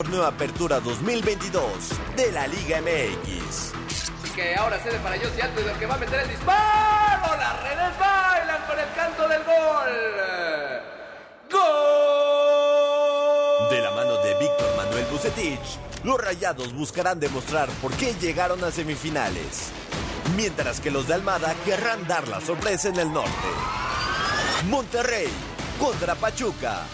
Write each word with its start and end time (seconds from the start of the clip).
torneo 0.00 0.24
Apertura 0.26 0.78
2022 0.78 1.90
de 2.14 2.30
la 2.30 2.46
Liga 2.46 2.80
MX. 2.80 3.72
Que 4.32 4.54
ahora 4.54 4.78
cede 4.78 4.96
para 5.00 5.18
José 5.18 5.42
Alto 5.42 5.60
y 5.60 5.64
el 5.64 5.76
que 5.76 5.86
va 5.86 5.96
a 5.96 5.98
meter 5.98 6.20
el 6.20 6.28
disparo. 6.28 7.36
Las 7.36 7.62
redes 7.64 7.98
bailan 7.98 8.64
con 8.68 8.78
el 8.78 8.86
canto 8.94 9.26
del 9.26 9.42
gol. 9.42 9.90
¡Gol! 11.50 11.60
De 13.70 13.82
la 13.82 13.90
mano 13.90 14.18
de 14.22 14.38
Víctor 14.38 14.76
Manuel 14.76 15.04
Bucetich, 15.06 15.80
los 16.04 16.20
Rayados 16.20 16.72
buscarán 16.74 17.18
demostrar 17.18 17.68
por 17.82 17.92
qué 17.94 18.14
llegaron 18.20 18.62
a 18.62 18.70
semifinales. 18.70 19.72
Mientras 20.36 20.80
que 20.80 20.92
los 20.92 21.08
de 21.08 21.14
Almada 21.14 21.56
querrán 21.64 22.06
dar 22.06 22.28
la 22.28 22.40
sorpresa 22.40 22.88
en 22.88 23.00
el 23.00 23.12
norte. 23.12 23.48
Monterrey 24.68 25.26
contra 25.80 26.14
Pachuca. 26.14 26.86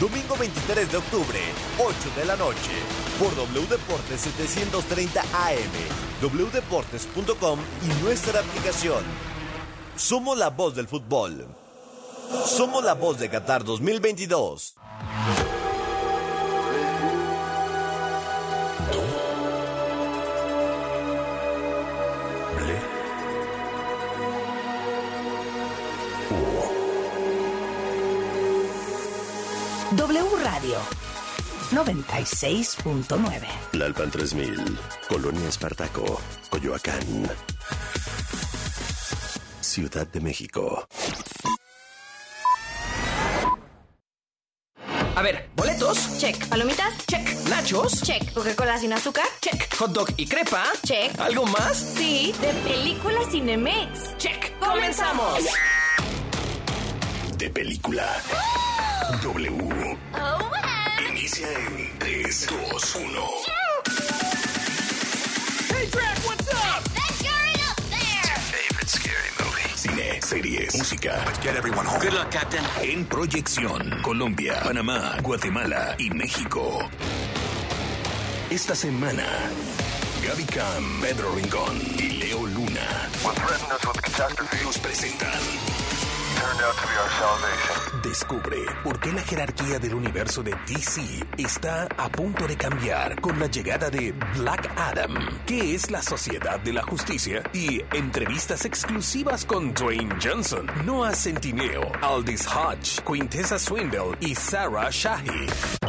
Domingo 0.00 0.36
23 0.36 0.92
de 0.92 0.98
octubre, 0.98 1.38
8 1.78 1.94
de 2.16 2.26
la 2.26 2.36
noche, 2.36 2.72
por 3.18 3.34
W 3.34 3.66
Deportes 3.66 4.20
730 4.20 5.22
AM, 5.22 6.20
wdeportes.com 6.22 7.58
y 7.82 8.02
nuestra 8.04 8.40
aplicación. 8.40 9.02
Somos 9.96 10.36
la 10.36 10.50
voz 10.50 10.74
del 10.74 10.86
fútbol. 10.86 11.46
Somos 12.44 12.84
la 12.84 12.92
voz 12.92 13.18
de 13.18 13.30
Qatar 13.30 13.64
2022. 13.64 14.74
Radio 30.66 30.80
96.9. 31.70 33.46
Lalpan 33.72 34.10
3000, 34.10 34.78
Colonia 35.08 35.48
Espartaco, 35.48 36.20
Coyoacán. 36.50 37.30
Ciudad 39.60 40.06
de 40.08 40.20
México. 40.20 40.88
A 45.14 45.22
ver, 45.22 45.48
boletos. 45.54 46.18
Check. 46.18 46.46
¿Palomitas? 46.48 47.06
Check. 47.06 47.48
Nachos. 47.48 48.02
Check. 48.02 48.32
¿Coca-Cola 48.32 48.78
sin 48.78 48.92
azúcar? 48.92 49.26
Check. 49.40 49.72
Hot 49.76 49.92
dog 49.92 50.08
y 50.16 50.26
crepa. 50.26 50.64
Check. 50.84 51.18
¿Algo 51.20 51.46
más? 51.46 51.76
Sí, 51.76 52.34
de 52.40 52.52
película 52.68 53.18
Cinemex. 53.30 54.16
Check. 54.18 54.58
¡Comenzamos! 54.58 55.44
De 57.38 57.50
película. 57.50 58.20
W. 59.22 59.96
Inicia 61.26 61.48
en 61.50 61.98
3, 61.98 62.46
2, 62.70 62.94
1. 62.94 63.10
Hey, 65.74 65.88
Drac, 65.90 66.18
what's 66.24 66.48
up? 66.54 66.86
Favorite 68.52 68.88
scary 68.88 69.30
movie. 69.40 69.74
Cine, 69.74 70.22
series, 70.22 70.78
música. 70.78 71.24
Get 71.42 71.56
everyone 71.56 71.84
home. 71.84 71.98
Good 72.00 72.12
luck, 72.12 72.30
Captain. 72.30 72.62
En 72.80 73.04
proyección. 73.06 74.02
Colombia, 74.02 74.60
Panamá, 74.62 75.16
Guatemala 75.20 75.96
y 75.98 76.10
México. 76.10 76.88
Esta 78.48 78.76
semana. 78.76 79.26
Gaby 80.24 80.44
Cam, 80.44 81.00
Pedro 81.00 81.34
Rincón 81.34 81.76
y 81.98 82.08
Leo 82.20 82.46
Luna 82.46 83.10
What 83.24 83.34
threatened 83.34 83.72
us 83.72 83.84
with 83.84 84.00
catastrophe 84.00 84.64
nos 84.64 84.78
presentan. 84.78 85.42
Descubre 88.02 88.58
por 88.82 88.98
qué 88.98 89.12
la 89.12 89.22
jerarquía 89.22 89.78
del 89.78 89.94
universo 89.94 90.42
de 90.42 90.54
DC 90.66 91.02
está 91.36 91.88
a 91.96 92.08
punto 92.08 92.46
de 92.46 92.56
cambiar 92.56 93.20
con 93.20 93.38
la 93.38 93.46
llegada 93.46 93.90
de 93.90 94.12
Black 94.36 94.70
Adam, 94.76 95.14
que 95.46 95.74
es 95.74 95.90
la 95.90 96.02
Sociedad 96.02 96.58
de 96.60 96.72
la 96.72 96.82
Justicia, 96.82 97.42
y 97.52 97.82
entrevistas 97.92 98.64
exclusivas 98.64 99.44
con 99.44 99.74
Dwayne 99.74 100.14
Johnson, 100.22 100.66
Noah 100.84 101.14
Centineo, 101.14 101.92
Aldis 102.00 102.46
Hodge, 102.46 103.02
Quintessa 103.04 103.58
Swindle 103.58 104.16
y 104.20 104.34
Sarah 104.34 104.88
Shahi. 104.90 105.85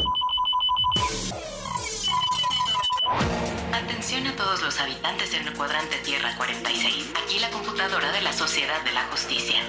Los 4.62 4.80
habitantes 4.80 5.34
en 5.34 5.48
el 5.48 5.54
cuadrante 5.54 5.98
Tierra 5.98 6.34
46. 6.38 7.12
Aquí 7.24 7.40
la 7.40 7.50
computadora 7.50 8.12
de 8.12 8.22
la 8.22 8.34
Sociedad 8.34 8.82
de 8.84 8.92
la 8.92 9.04
Justicia. 9.06 9.62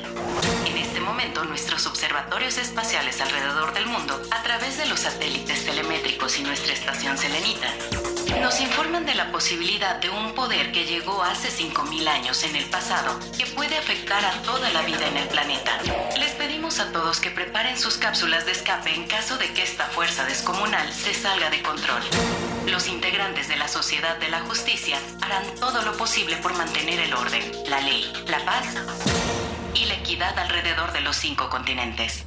En 0.66 0.76
este 0.76 1.00
momento, 1.00 1.44
nuestros 1.44 1.86
observatorios 1.86 2.58
espaciales 2.58 3.20
alrededor 3.20 3.74
del 3.74 3.86
mundo, 3.86 4.20
a 4.30 4.42
través 4.42 4.78
de 4.78 4.86
los 4.86 5.00
satélites 5.00 5.64
telemétricos 5.64 6.38
y 6.38 6.42
nuestra 6.42 6.72
estación 6.72 7.18
selenita, 7.18 7.68
nos 8.36 8.60
informan 8.60 9.06
de 9.06 9.14
la 9.14 9.32
posibilidad 9.32 9.96
de 9.96 10.10
un 10.10 10.34
poder 10.34 10.70
que 10.72 10.84
llegó 10.84 11.22
hace 11.22 11.48
5.000 11.48 12.08
años 12.08 12.42
en 12.44 12.56
el 12.56 12.64
pasado 12.66 13.18
que 13.36 13.46
puede 13.46 13.76
afectar 13.76 14.24
a 14.24 14.42
toda 14.42 14.70
la 14.70 14.82
vida 14.82 15.06
en 15.08 15.16
el 15.16 15.28
planeta. 15.28 15.78
Les 16.18 16.32
pedimos 16.32 16.78
a 16.78 16.92
todos 16.92 17.20
que 17.20 17.30
preparen 17.30 17.78
sus 17.78 17.96
cápsulas 17.96 18.44
de 18.46 18.52
escape 18.52 18.94
en 18.94 19.06
caso 19.06 19.38
de 19.38 19.52
que 19.52 19.62
esta 19.62 19.86
fuerza 19.86 20.24
descomunal 20.24 20.92
se 20.92 21.14
salga 21.14 21.50
de 21.50 21.62
control. 21.62 22.02
Los 22.66 22.86
integrantes 22.86 23.48
de 23.48 23.56
la 23.56 23.68
Sociedad 23.68 24.18
de 24.18 24.28
la 24.28 24.40
Justicia 24.40 24.98
harán 25.22 25.44
todo 25.58 25.82
lo 25.82 25.96
posible 25.96 26.36
por 26.36 26.54
mantener 26.54 27.00
el 27.00 27.14
orden, 27.14 27.42
la 27.66 27.80
ley, 27.80 28.12
la 28.26 28.44
paz 28.44 28.66
y 29.74 29.86
la 29.86 29.94
equidad 29.94 30.38
alrededor 30.38 30.92
de 30.92 31.00
los 31.00 31.16
cinco 31.16 31.48
continentes. 31.48 32.24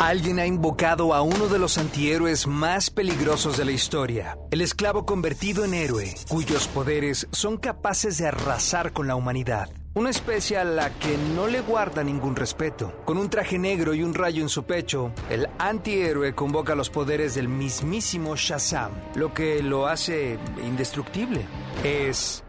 Alguien 0.00 0.38
ha 0.38 0.46
invocado 0.46 1.12
a 1.12 1.20
uno 1.20 1.48
de 1.48 1.58
los 1.58 1.76
antihéroes 1.76 2.46
más 2.46 2.88
peligrosos 2.88 3.58
de 3.58 3.66
la 3.66 3.72
historia, 3.72 4.38
el 4.50 4.62
esclavo 4.62 5.04
convertido 5.04 5.62
en 5.62 5.74
héroe, 5.74 6.14
cuyos 6.26 6.68
poderes 6.68 7.28
son 7.32 7.58
capaces 7.58 8.16
de 8.16 8.28
arrasar 8.28 8.94
con 8.94 9.06
la 9.06 9.14
humanidad. 9.14 9.68
Una 9.92 10.08
especie 10.08 10.56
a 10.56 10.64
la 10.64 10.88
que 10.98 11.18
no 11.36 11.48
le 11.48 11.60
guarda 11.60 12.02
ningún 12.02 12.34
respeto. 12.34 12.94
Con 13.04 13.18
un 13.18 13.28
traje 13.28 13.58
negro 13.58 13.92
y 13.92 14.02
un 14.02 14.14
rayo 14.14 14.40
en 14.40 14.48
su 14.48 14.64
pecho, 14.64 15.12
el 15.28 15.50
antihéroe 15.58 16.34
convoca 16.34 16.74
los 16.74 16.88
poderes 16.88 17.34
del 17.34 17.48
mismísimo 17.48 18.36
Shazam, 18.36 18.92
lo 19.16 19.34
que 19.34 19.62
lo 19.62 19.86
hace 19.86 20.38
indestructible. 20.64 21.46
Es 21.84 22.42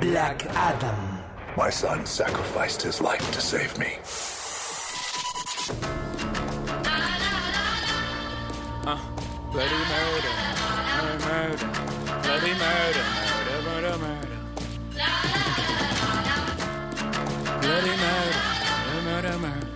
Black 0.00 0.48
Adam. 0.56 1.22
My 1.56 1.70
son 1.70 2.04
sacrificed 2.04 2.82
his 2.82 3.00
life 3.00 3.24
to 3.30 3.40
save 3.40 3.70
me. 3.78 4.00
Bloody 9.58 9.74
murder, 9.74 10.34
murder, 10.94 11.18
murder, 11.26 11.68
bloody 12.22 12.52
murder, 12.54 13.06
murder, 13.42 13.60
murder, 13.66 13.94
murder. 13.98 14.38
Bloody 17.60 17.94
murder, 18.04 18.42
murder, 19.04 19.36
murder, 19.38 19.38
murder. 19.38 19.70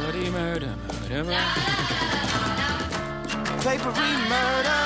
Bloody 0.00 0.26
murder, 0.30 0.74
murder, 1.10 1.24
murder. 1.24 1.50
Papery 3.60 4.12
murder. 4.32 4.82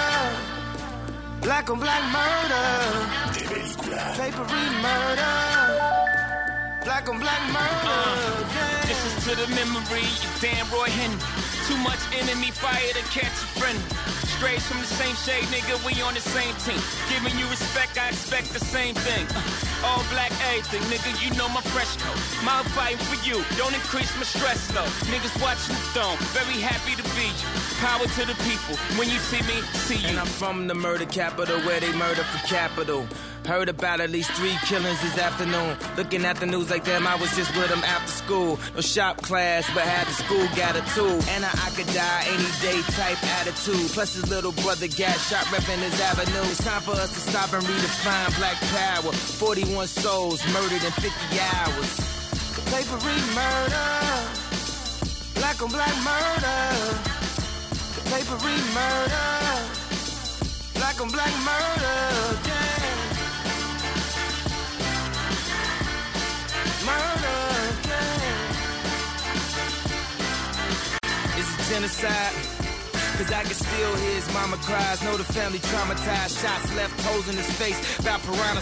Black 1.41 1.71
on 1.71 1.79
black 1.79 2.03
murder. 2.13 2.67
Papery 4.17 4.67
murder. 4.83 5.66
Black 6.87 7.09
on 7.09 7.19
black 7.19 7.43
murder. 7.51 8.47
yeah. 8.55 8.87
This 8.87 9.03
is 9.11 9.15
to 9.27 9.35
the 9.35 9.49
memory 9.59 10.07
of 10.07 10.39
Dan 10.39 10.63
Roy 10.71 10.87
Henry. 10.87 11.19
Too 11.67 11.75
much 11.83 11.99
enemy 12.15 12.55
fire 12.55 12.79
to 12.95 13.03
catch 13.11 13.27
a 13.27 13.49
friend. 13.59 13.75
Strays 14.39 14.63
from 14.71 14.79
the 14.79 14.87
same 14.87 15.17
shade, 15.27 15.43
nigga, 15.51 15.75
we 15.83 16.01
on 16.07 16.15
the 16.15 16.21
same 16.23 16.55
team. 16.63 16.79
Giving 17.11 17.35
you 17.43 17.51
respect, 17.51 17.99
I 17.99 18.15
expect 18.15 18.55
the 18.55 18.63
same 18.63 18.95
thing. 18.95 19.27
Uh, 19.35 19.43
all 19.83 20.05
black 20.15 20.31
everything, 20.47 20.79
nigga, 20.87 21.11
you 21.19 21.35
know 21.35 21.49
my 21.49 21.61
fresh 21.75 21.91
coat. 21.99 22.15
Mouth 22.47 22.71
fighting 22.71 23.03
for 23.11 23.19
you, 23.27 23.43
don't 23.59 23.75
increase 23.75 24.15
my 24.15 24.23
stress 24.23 24.71
though. 24.71 24.87
Niggas 25.11 25.35
watching 25.43 25.75
the 25.75 25.83
throne, 25.91 26.15
very 26.39 26.63
happy 26.63 26.95
to 26.95 27.03
be 27.19 27.27
you. 27.35 27.51
Power 27.83 28.07
to 28.07 28.23
the 28.31 28.39
people, 28.47 28.79
when 28.95 29.11
you 29.11 29.19
see 29.27 29.43
me, 29.43 29.59
see 29.75 29.99
you. 29.99 30.15
And 30.15 30.21
I'm 30.23 30.31
from 30.39 30.69
the 30.69 30.75
murder 30.79 31.07
capital 31.07 31.59
where 31.67 31.81
they 31.81 31.91
murder 31.99 32.23
for 32.23 32.47
capital. 32.47 33.09
Heard 33.47 33.69
about 33.69 34.01
at 34.01 34.11
least 34.11 34.33
three 34.33 34.57
killings 34.67 35.01
this 35.03 35.17
afternoon. 35.19 35.79
Looking 35.97 36.25
at 36.25 36.37
the 36.37 36.47
news 36.47 36.69
like 36.69 36.83
them, 36.83 37.07
I 37.07 37.15
was 37.15 37.31
just 37.37 37.55
with 37.57 37.69
them 37.69 37.79
after 37.85 38.11
school. 38.11 38.59
No 38.75 38.81
shop 38.81 39.23
class, 39.23 39.71
but 39.73 39.85
had 39.85 40.09
the 40.09 40.15
school 40.19 40.45
got 40.59 40.75
a 40.75 40.83
tool. 40.99 41.23
And 41.31 41.45
a 41.45 41.51
I 41.55 41.71
could 41.79 41.87
die 41.95 42.25
any 42.27 42.51
day 42.59 42.83
type 42.99 43.23
attitude. 43.39 43.87
Plus 43.95 44.15
his 44.15 44.29
little 44.29 44.51
brother 44.51 44.89
got 44.89 45.15
shot 45.31 45.47
repping 45.55 45.79
his 45.79 45.95
avenue. 46.01 46.43
It's 46.51 46.65
time 46.65 46.83
for 46.83 46.99
us 46.99 47.15
to 47.15 47.21
stop 47.31 47.53
and 47.53 47.63
redefine 47.63 48.37
black 48.37 48.59
power. 48.75 49.13
41 49.13 49.87
souls 49.87 50.43
murdered 50.53 50.83
in 50.83 50.91
50 50.99 51.07
hours. 51.39 51.91
Papery 52.67 53.19
murder. 53.31 53.89
Black 55.39 55.63
on 55.63 55.71
black 55.71 55.95
murder. 56.03 56.67
Papery 58.11 58.59
murder. 58.75 59.31
Black 60.75 61.01
on 61.01 61.09
black 61.15 61.35
murder. 61.47 62.41
Yeah. 62.43 62.66
Murder. 66.87 67.39
Yeah. 67.89 68.37
genocide. 71.69 72.57
Cause 73.17 73.33
I 73.33 73.43
can 73.45 73.55
still 73.55 73.97
hear 73.97 74.15
his 74.15 74.31
mama 74.35 74.59
cries. 74.59 75.03
Know 75.03 75.17
the 75.17 75.25
family 75.25 75.59
traumatized. 75.59 76.39
Shots 76.43 76.77
left, 76.77 76.93
toes 77.03 77.29
in 77.31 77.37
his 77.37 77.51
face. 77.57 77.99
About 77.99 78.21
piranha. 78.21 78.61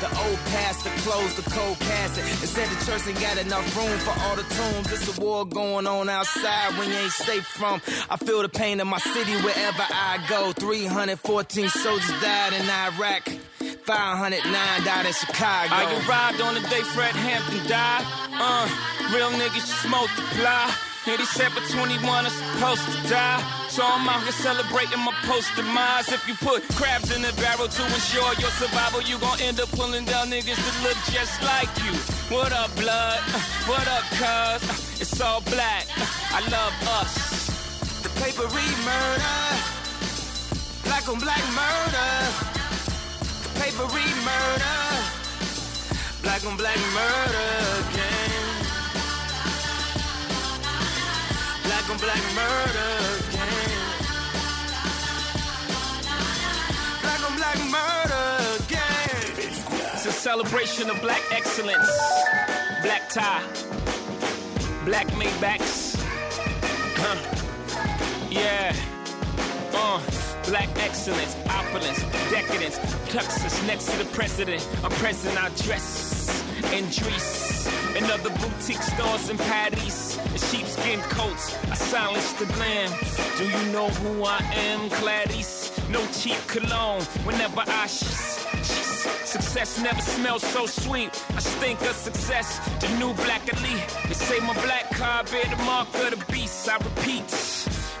The 0.00 0.10
old 0.26 0.38
pastor 0.50 0.90
closed 1.06 1.36
the 1.36 1.48
cold 1.50 1.78
casket. 1.78 2.24
And 2.24 2.50
said 2.50 2.68
the 2.68 2.84
church 2.84 3.06
ain't 3.06 3.20
got 3.20 3.38
enough 3.38 3.76
room 3.76 3.96
for 4.00 4.14
all 4.24 4.34
the 4.34 4.42
tombs. 4.42 4.92
It's 4.92 5.16
a 5.16 5.20
war 5.20 5.46
going 5.46 5.86
on 5.86 6.08
outside 6.08 6.76
when 6.76 6.90
you 6.90 6.96
ain't 6.96 7.12
safe 7.12 7.46
from. 7.46 7.80
I 8.10 8.16
feel 8.16 8.42
the 8.42 8.48
pain 8.48 8.80
of 8.80 8.88
my 8.88 8.98
city 8.98 9.36
wherever 9.46 9.86
I 9.88 10.18
go. 10.28 10.52
314 10.52 11.68
soldiers 11.68 12.20
died 12.20 12.52
in 12.52 12.68
Iraq. 12.68 13.43
509 13.84 14.48
died 14.48 15.04
in 15.04 15.12
Chicago. 15.12 15.68
I 15.68 15.84
arrived 16.08 16.40
on 16.40 16.54
the 16.54 16.64
day 16.72 16.80
Fred 16.96 17.12
Hampton 17.12 17.60
died. 17.68 18.00
Uh, 18.32 18.64
real 19.12 19.28
niggas 19.36 19.68
just 19.68 19.88
multiply. 19.92 20.72
87 21.04 21.52
21 21.68 22.00
are 22.24 22.32
supposed 22.32 22.80
to 22.80 23.08
die. 23.12 23.44
So 23.68 23.84
I'm 23.84 24.08
out 24.08 24.22
here 24.24 24.32
celebrating 24.32 25.04
my 25.04 25.12
post 25.28 25.52
demise. 25.54 26.08
If 26.08 26.24
you 26.26 26.32
put 26.40 26.64
crabs 26.80 27.14
in 27.14 27.20
a 27.28 27.32
barrel 27.36 27.68
to 27.68 27.82
ensure 27.84 28.32
your 28.40 28.48
survival, 28.56 29.02
you 29.02 29.18
gon' 29.18 29.38
end 29.44 29.60
up 29.60 29.68
pulling 29.76 30.06
down 30.06 30.32
niggas 30.32 30.56
that 30.56 30.76
look 30.80 30.96
just 31.12 31.36
like 31.44 31.68
you. 31.84 31.92
What 32.32 32.56
up, 32.56 32.72
blood? 32.80 33.20
What 33.68 33.84
up, 33.84 34.04
cuz? 34.16 34.64
It's 34.96 35.20
all 35.20 35.42
black. 35.52 35.84
I 36.32 36.40
love 36.48 36.72
us. 37.04 38.00
The 38.00 38.08
papery 38.16 38.64
murder. 38.80 39.44
Black 40.88 41.04
on 41.06 41.20
black 41.20 41.44
murder. 41.52 42.53
Papery 43.64 44.04
murder. 44.26 44.80
Black 46.20 46.44
on 46.44 46.54
black 46.58 46.76
murder 46.92 47.48
again. 47.88 48.44
Black 51.64 51.88
on 51.88 51.96
black 51.96 52.22
murder 52.34 52.92
again. 53.24 53.70
Black 57.00 57.20
on 57.24 57.36
black 57.36 57.58
murder 57.72 58.26
again. 58.64 59.32
It's 59.94 60.04
a 60.04 60.12
celebration 60.12 60.90
of 60.90 61.00
black 61.00 61.22
excellence. 61.30 61.90
Black 62.82 63.08
tie, 63.08 63.42
black 64.84 65.06
Maybachs. 65.12 65.96
Huh. 66.98 67.16
Yeah. 68.28 68.76
Uh, 69.72 70.00
black 70.46 70.68
excellence, 70.78 71.36
opulence, 71.48 72.00
decadence. 72.30 72.78
Tuxus 73.12 73.66
next 73.66 73.90
to 73.90 73.98
the 73.98 74.04
president. 74.06 74.66
I'm 74.82 74.90
present, 74.92 75.36
I 75.42 75.48
dress 75.62 76.42
in 76.72 76.84
Drees. 76.86 77.66
And 77.96 78.04
other 78.06 78.30
boutique 78.30 78.82
stores 78.82 79.30
in 79.30 79.38
Paris. 79.38 80.18
And 80.18 80.40
sheepskin 80.40 81.00
coats, 81.02 81.56
I 81.70 81.74
silence 81.74 82.32
the 82.34 82.46
glam. 82.46 82.90
Do 83.38 83.44
you 83.44 83.72
know 83.72 83.88
who 83.88 84.24
I 84.24 84.38
am, 84.54 84.88
Gladys? 85.00 85.72
No 85.90 86.04
cheap 86.08 86.38
cologne 86.46 87.02
whenever 87.24 87.62
I 87.66 87.86
sh- 87.86 88.34
Success 89.24 89.80
never 89.82 90.00
smells 90.00 90.42
so 90.42 90.64
sweet. 90.66 91.10
I 91.34 91.40
stink 91.40 91.80
of 91.82 91.96
success. 91.96 92.60
The 92.80 92.88
new 92.98 93.12
black 93.14 93.42
elite. 93.52 93.96
They 94.06 94.14
say 94.14 94.38
my 94.40 94.54
black 94.62 94.90
card 94.92 95.28
bear 95.30 95.44
the 95.44 95.60
mark 95.64 95.88
of 95.94 96.10
the 96.10 96.32
beast. 96.32 96.68
I 96.68 96.76
repeat. 96.76 97.30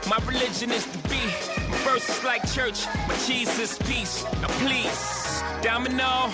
My 0.06 0.18
religion 0.26 0.70
is 0.70 0.84
the 0.86 0.98
beat. 1.08 1.34
My 1.70 1.78
verse 1.78 2.08
is 2.08 2.22
like 2.24 2.46
church. 2.52 2.86
My 3.08 3.16
Jesus 3.26 3.78
peace. 3.78 4.22
Now 4.42 4.48
please, 4.60 5.42
domino, 5.62 6.30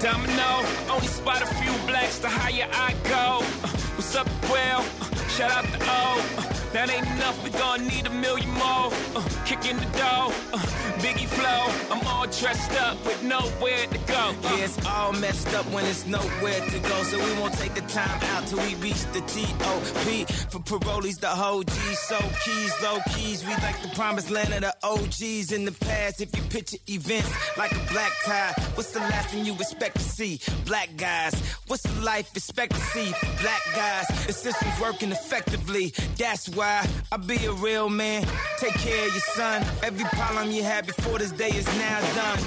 domino. 0.00 0.62
Only 0.90 1.06
spot 1.06 1.40
a 1.40 1.46
few 1.46 1.72
blacks 1.86 2.18
the 2.18 2.28
higher 2.28 2.68
I 2.70 2.92
go. 3.04 3.38
Uh, 3.64 3.68
what's 3.96 4.14
up, 4.14 4.28
well? 4.50 4.80
Uh, 4.80 5.28
shout 5.28 5.50
out 5.50 5.64
to 5.64 5.78
O. 5.82 6.57
That 6.72 6.90
ain't 6.90 7.06
enough. 7.06 7.42
We 7.42 7.50
gon' 7.50 7.86
need 7.86 8.06
a 8.06 8.10
million 8.10 8.50
more. 8.52 8.92
Uh, 9.16 9.22
kick 9.46 9.64
in 9.64 9.76
the 9.76 9.86
door. 9.96 10.32
Uh, 10.52 10.58
Biggie 10.98 11.26
flow. 11.26 11.94
I'm 11.94 12.06
all 12.06 12.26
dressed 12.26 12.72
up 12.80 13.02
with 13.06 13.22
nowhere 13.24 13.86
to 13.86 13.98
go. 14.06 14.14
Uh, 14.14 14.34
Yeah, 14.56 14.64
it's 14.64 14.84
all 14.86 15.12
messed 15.14 15.54
up 15.54 15.64
when 15.72 15.86
it's 15.86 16.06
nowhere 16.06 16.60
to 16.60 16.78
go. 16.80 17.02
So 17.04 17.16
we 17.18 17.32
won't 17.40 17.54
take 17.54 17.74
the 17.74 17.80
time 17.82 18.20
out 18.34 18.46
till 18.46 18.58
we 18.58 18.74
reach 18.76 19.02
the 19.12 19.20
T.O.P. 19.22 20.24
For 20.50 20.58
parolees, 20.60 21.18
the 21.20 21.28
whole 21.28 21.62
G. 21.62 21.72
So 21.94 22.18
keys, 22.44 22.72
low 22.82 22.98
keys. 23.14 23.44
We 23.46 23.52
like 23.54 23.80
the 23.82 23.88
promised 23.94 24.30
land 24.30 24.52
of 24.52 24.60
the 24.60 24.74
OGs 24.82 25.52
in 25.52 25.64
the 25.64 25.72
past. 25.72 26.20
If 26.20 26.36
you 26.36 26.42
picture 26.50 26.78
events 26.88 27.32
like 27.56 27.72
a 27.72 27.92
black 27.92 28.12
tie, 28.24 28.52
what's 28.74 28.90
the 28.92 29.00
last 29.00 29.30
thing 29.30 29.46
you 29.46 29.54
expect 29.54 29.96
to 29.96 30.02
see? 30.02 30.38
Black 30.66 30.90
guys. 30.98 31.34
What's 31.66 31.82
the 31.82 32.00
life 32.02 32.28
expectancy 32.36 33.06
for 33.12 33.42
black 33.42 33.62
guys? 33.74 34.06
The 34.26 34.32
system's 34.34 34.78
working 34.80 35.12
effectively. 35.12 35.94
That's 36.18 36.48
why 36.58 36.84
I 37.12 37.16
be 37.16 37.36
a 37.46 37.52
real 37.52 37.88
man. 37.88 38.26
Take 38.58 38.74
care 38.74 39.06
of 39.06 39.12
your 39.12 39.28
son. 39.38 39.62
Every 39.84 40.04
problem 40.06 40.50
you 40.50 40.64
had 40.64 40.86
before 40.86 41.16
this 41.18 41.30
day 41.30 41.50
is 41.50 41.66
now 41.78 41.98
done. 42.20 42.40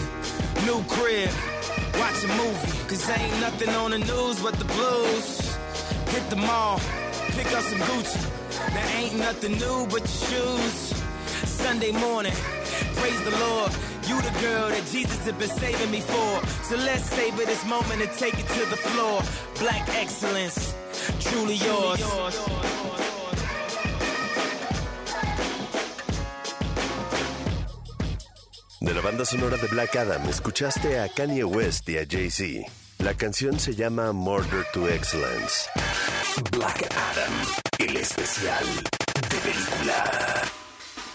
New 0.66 0.84
crib, 0.94 1.32
watch 1.98 2.20
a 2.26 2.32
movie. 2.42 2.72
Cause 2.90 3.10
ain't 3.10 3.40
nothing 3.40 3.70
on 3.70 3.92
the 3.92 4.00
news 4.00 4.42
but 4.44 4.56
the 4.60 4.66
blues. 4.66 5.56
Hit 6.14 6.30
the 6.30 6.36
mall, 6.36 6.80
pick 7.38 7.48
up 7.54 7.64
some 7.64 7.80
Gucci. 7.80 8.22
There 8.74 8.90
ain't 9.00 9.18
nothing 9.18 9.54
new 9.54 9.88
but 9.88 10.02
your 10.02 10.24
shoes. 10.30 10.76
Sunday 11.64 11.94
morning, 11.94 12.34
praise 13.00 13.22
the 13.24 13.36
Lord. 13.46 13.72
You 14.10 14.22
the 14.22 14.36
girl 14.42 14.68
that 14.76 14.86
Jesus 14.92 15.24
has 15.26 15.36
been 15.36 15.56
saving 15.64 15.90
me 15.90 16.02
for. 16.02 16.32
So 16.64 16.76
let's 16.76 17.06
savor 17.06 17.46
this 17.46 17.66
moment 17.66 18.02
and 18.02 18.12
take 18.24 18.38
it 18.38 18.48
to 18.58 18.64
the 18.74 18.80
floor. 18.88 19.22
Black 19.60 19.88
excellence, 19.96 20.76
truly 21.22 21.56
yours. 21.56 23.11
De 28.82 28.96
la 28.96 29.02
banda 29.02 29.24
sonora 29.24 29.58
de 29.58 29.68
Black 29.68 29.96
Adam, 29.96 30.28
escuchaste 30.28 31.00
a 31.00 31.08
Kanye 31.08 31.44
West 31.44 31.88
y 31.88 32.00
a 32.00 32.06
Jay-Z. 32.10 32.68
La 32.98 33.14
canción 33.14 33.60
se 33.60 33.76
llama 33.76 34.12
Murder 34.12 34.66
to 34.74 34.90
Excellence. 34.90 35.70
Black 36.52 36.90
Adam, 36.90 37.34
el 37.78 37.96
especial 37.98 38.66
de 39.30 39.38
película. 39.38 40.61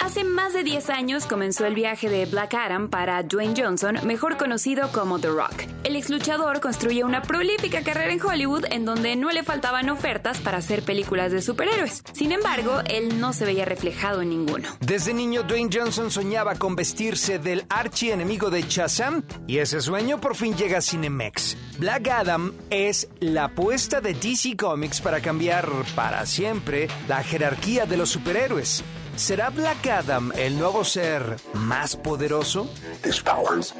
Hace 0.06 0.23
más 0.23 0.53
de 0.53 0.62
10 0.62 0.88
años 0.91 1.26
comenzó 1.26 1.67
el 1.67 1.75
viaje 1.75 2.08
de 2.08 2.26
Black 2.26 2.55
Adam 2.55 2.88
para 2.88 3.25
Dwayne 3.25 3.61
Johnson, 3.61 3.99
mejor 4.05 4.37
conocido 4.37 4.93
como 4.93 5.19
The 5.19 5.31
Rock. 5.31 5.64
El 5.82 5.97
ex 5.97 6.11
luchador 6.11 6.61
construyó 6.61 7.06
una 7.06 7.23
prolífica 7.23 7.82
carrera 7.82 8.12
en 8.12 8.25
Hollywood 8.25 8.67
en 8.70 8.85
donde 8.85 9.17
no 9.17 9.32
le 9.32 9.43
faltaban 9.43 9.91
ofertas 9.91 10.38
para 10.38 10.58
hacer 10.58 10.85
películas 10.85 11.32
de 11.32 11.43
superhéroes. 11.43 12.05
Sin 12.12 12.31
embargo, 12.31 12.82
él 12.88 13.20
no 13.20 13.32
se 13.32 13.47
veía 13.47 13.64
reflejado 13.64 14.23
en 14.23 14.29
ninguno. 14.29 14.69
Desde 14.79 15.13
niño, 15.13 15.43
Dwayne 15.43 15.77
Johnson 15.77 16.13
soñaba 16.13 16.55
con 16.55 16.77
vestirse 16.77 17.41
del 17.41 17.67
archienemigo 17.69 18.48
de 18.48 18.63
Shazam 18.63 19.25
y 19.48 19.58
ese 19.58 19.81
sueño 19.81 20.20
por 20.20 20.36
fin 20.36 20.55
llega 20.55 20.79
a 20.79 20.82
Cinemex. 20.82 21.56
Black 21.81 22.06
Adam 22.06 22.53
es 22.70 23.08
la 23.19 23.46
apuesta 23.46 24.01
de 24.01 24.15
DC 24.15 24.56
Comics 24.56 25.01
para 25.01 25.20
cambiar 25.20 25.69
para 25.96 26.25
siempre 26.27 26.86
la 27.08 27.25
jerarquía 27.25 27.86
de 27.86 27.96
los 27.96 28.10
superhéroes. 28.10 28.84
¿Será 29.17 29.49
Black 29.49 29.87
Adam 29.87 30.31
el 30.37 30.58
nuevo 30.58 30.85
ser 30.85 31.37
más 31.55 31.96
poderoso? 31.96 32.69
These 33.03 33.23
powers 33.23 33.73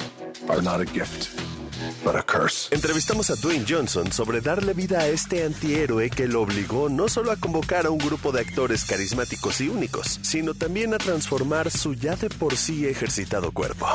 are 0.49 0.61
not 0.63 0.81
a 0.81 0.85
gift, 0.85 1.29
but 2.03 2.15
a 2.15 2.23
curse. 2.23 2.69
Entrevistamos 2.71 3.29
a 3.29 3.35
Dwayne 3.35 3.65
Johnson 3.67 4.11
sobre 4.11 4.41
darle 4.41 4.73
vida 4.73 4.99
a 4.99 5.07
este 5.07 5.43
antihéroe 5.43 6.09
que 6.09 6.27
lo 6.27 6.41
obligó 6.41 6.89
no 6.89 7.07
solo 7.07 7.31
a 7.31 7.37
convocar 7.37 7.85
a 7.85 7.89
un 7.89 7.97
grupo 7.97 8.31
de 8.31 8.41
actores 8.41 8.85
carismáticos 8.85 9.61
y 9.61 9.69
únicos, 9.69 10.19
sino 10.21 10.53
también 10.53 10.93
a 10.93 10.97
transformar 10.97 11.71
su 11.71 11.93
ya 11.93 12.15
de 12.15 12.29
por 12.29 12.57
sí 12.57 12.87
ejercitado 12.87 13.51
cuerpo. 13.51 13.87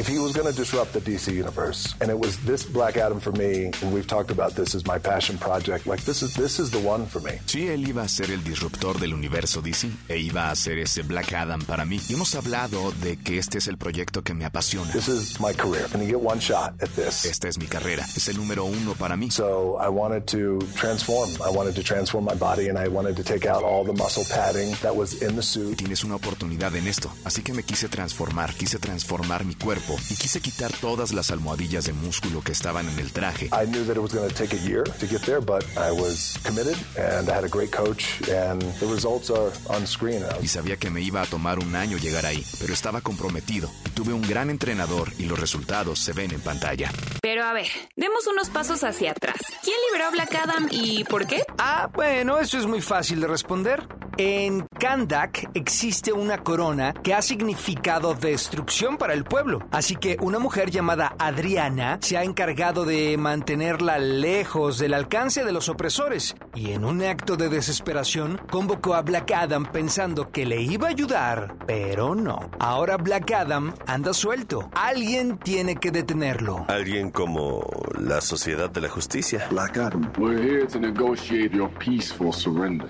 If 0.00 0.08
he 0.08 0.18
was 0.18 0.32
going 0.32 0.50
to 0.50 0.56
disrupt 0.56 0.94
the 0.94 1.00
DC 1.00 1.30
universe, 1.30 1.94
and 2.00 2.10
it 2.10 2.18
was 2.18 2.38
this 2.46 2.64
Black 2.64 2.96
Adam 2.96 3.20
for 3.20 3.32
me, 3.32 3.70
and 3.82 3.92
we've 3.92 4.06
talked 4.06 4.30
about 4.30 4.54
this 4.54 4.74
as 4.74 4.86
my 4.86 4.98
passion 4.98 5.36
project, 5.36 5.86
like 5.86 6.02
this 6.06 6.22
is 6.22 6.32
this 6.32 6.58
is 6.58 6.70
the 6.70 6.78
one 6.78 7.04
for 7.04 7.20
me. 7.20 7.32
Sí, 7.44 7.68
él 7.68 7.86
iba 7.86 8.02
a 8.02 8.08
ser 8.08 8.30
el 8.30 8.42
disruptor 8.42 8.98
del 8.98 9.12
universo 9.12 9.60
DC 9.60 9.90
e 10.08 10.16
iba 10.16 10.50
a 10.50 10.56
ser 10.56 10.78
ese 10.78 11.02
Black 11.02 11.34
Adam 11.34 11.60
para 11.66 11.84
mí. 11.84 12.00
Y 12.08 12.14
hemos 12.14 12.34
hablado 12.34 12.92
de 13.02 13.18
que 13.18 13.36
este 13.36 13.58
es 13.58 13.68
el 13.68 13.76
proyecto 13.76 14.22
que 14.22 14.32
me 14.32 14.46
apasiona. 14.46 14.90
This 14.92 15.08
is 15.08 15.38
my 15.38 15.52
career. 15.52 15.86
And 15.92 16.02
you 16.02 16.08
get 16.08 16.20
one 16.20 16.40
shot 16.40 16.72
at 16.80 16.88
this. 16.94 17.24
Esta 17.24 17.48
es 17.48 17.58
mi 17.58 17.66
carrera, 17.66 18.06
es 18.16 18.28
el 18.28 18.36
número 18.36 18.64
uno 18.64 18.94
para 18.94 19.16
mí. 19.16 19.30
So 19.30 19.78
I 19.80 19.88
wanted 19.88 20.24
to 20.26 20.58
transform. 20.76 21.30
I 21.42 21.50
wanted 21.54 21.74
to 21.74 21.82
transform 21.82 22.24
my 22.24 22.34
body, 22.34 22.68
and 22.68 22.78
I 22.78 22.88
wanted 22.88 23.16
to 23.16 23.22
take 23.22 23.48
out 23.48 23.62
all 23.62 23.84
the 23.84 23.92
muscle 23.92 24.24
padding 24.30 24.74
that 24.82 24.94
was 24.94 25.22
in 25.22 25.36
the 25.36 25.42
suit. 25.42 25.76
Tienes 25.76 26.04
una 26.04 26.16
oportunidad 26.16 26.74
en 26.76 26.86
esto, 26.86 27.10
así 27.24 27.42
que 27.42 27.52
me 27.52 27.62
quise 27.62 27.88
transformar, 27.88 28.54
quise 28.54 28.78
transformar 28.78 29.44
mi 29.44 29.54
cuerpo 29.54 29.96
y 30.08 30.16
quise 30.16 30.40
quitar 30.40 30.72
todas 30.80 31.12
las 31.12 31.30
almohadillas 31.30 31.84
de 31.84 31.92
músculo 31.92 32.42
que 32.42 32.52
estaban 32.52 32.88
en 32.88 32.98
el 32.98 33.12
traje. 33.12 33.46
I 33.46 33.66
knew 33.66 33.84
that 33.84 33.96
it 33.96 34.02
was 34.02 34.12
going 34.12 34.28
to 34.28 34.34
take 34.34 34.54
a 34.54 34.60
year 34.68 34.84
to 34.84 35.06
get 35.06 35.22
there, 35.22 35.40
but 35.40 35.64
I 35.76 35.90
was 35.90 36.38
committed, 36.44 36.76
and 36.96 37.28
I 37.28 37.34
had 37.34 37.44
a 37.44 37.48
great 37.48 37.70
coach, 37.70 38.20
and 38.28 38.60
the 38.78 38.86
results 38.86 39.30
are 39.30 39.52
on 39.68 39.86
screen. 39.86 40.22
Y 40.42 40.48
sabía 40.48 40.76
que 40.76 40.90
me 40.90 41.00
iba 41.02 41.22
a 41.22 41.26
tomar 41.26 41.58
un 41.58 41.74
año 41.76 41.98
llegar 41.98 42.26
ahí, 42.26 42.44
pero 42.58 42.72
estaba 42.72 43.00
comprometido. 43.00 43.70
Tuve 43.94 44.12
un 44.12 44.22
gran 44.22 44.50
entrenador 44.50 45.12
y 45.18 45.24
los 45.24 45.38
resultados 45.38 45.98
se 45.98 46.12
ven 46.12 46.32
en 46.32 46.40
pantalla. 46.40 46.79
Pero 47.20 47.44
a 47.44 47.52
ver, 47.52 47.66
demos 47.96 48.26
unos 48.26 48.48
pasos 48.48 48.82
hacia 48.82 49.10
atrás. 49.10 49.36
¿Quién 49.62 49.76
liberó 49.88 50.08
a 50.08 50.10
Black 50.10 50.34
Adam 50.34 50.68
y 50.70 51.04
por 51.04 51.26
qué? 51.26 51.42
Ah, 51.58 51.90
bueno, 51.92 52.38
eso 52.38 52.58
es 52.58 52.66
muy 52.66 52.80
fácil 52.80 53.20
de 53.20 53.26
responder. 53.26 53.86
En 54.16 54.66
Kandak 54.78 55.50
existe 55.54 56.12
una 56.12 56.42
corona 56.42 56.92
que 56.92 57.14
ha 57.14 57.22
significado 57.22 58.12
destrucción 58.14 58.98
para 58.98 59.14
el 59.14 59.24
pueblo. 59.24 59.66
Así 59.70 59.96
que 59.96 60.18
una 60.20 60.38
mujer 60.38 60.70
llamada 60.70 61.14
Adriana 61.18 61.98
se 62.02 62.18
ha 62.18 62.24
encargado 62.24 62.84
de 62.84 63.16
mantenerla 63.16 63.98
lejos 63.98 64.78
del 64.78 64.92
alcance 64.92 65.42
de 65.44 65.52
los 65.52 65.70
opresores. 65.70 66.34
Y 66.54 66.72
en 66.72 66.84
un 66.84 67.02
acto 67.02 67.36
de 67.36 67.48
desesperación 67.48 68.38
convocó 68.50 68.94
a 68.94 69.02
Black 69.02 69.30
Adam 69.30 69.64
pensando 69.64 70.30
que 70.30 70.44
le 70.44 70.60
iba 70.60 70.88
a 70.88 70.90
ayudar, 70.90 71.54
pero 71.66 72.14
no. 72.14 72.50
Ahora 72.58 72.98
Black 72.98 73.30
Adam 73.30 73.74
anda 73.86 74.12
suelto. 74.12 74.68
Alguien 74.74 75.38
tiene 75.38 75.76
que 75.76 75.90
detenerlo. 75.90 76.66
Alguien 76.70 77.10
como 77.10 77.66
la 77.98 78.20
Sociedad 78.20 78.70
de 78.70 78.80
la 78.80 78.88
Justicia. 78.88 79.44
Black 79.50 79.76
Adam. 79.76 80.12
We're 80.16 80.40
here 80.40 80.66
to 80.68 80.78
negotiate 80.78 81.52
your 81.52 81.68
peaceful 81.80 82.32
surrender. 82.32 82.88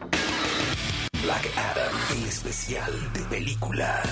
Black 1.22 1.48
Adam, 1.56 1.94
el 2.14 2.28
especial 2.28 2.92
de 3.14 3.20
película. 3.30 4.02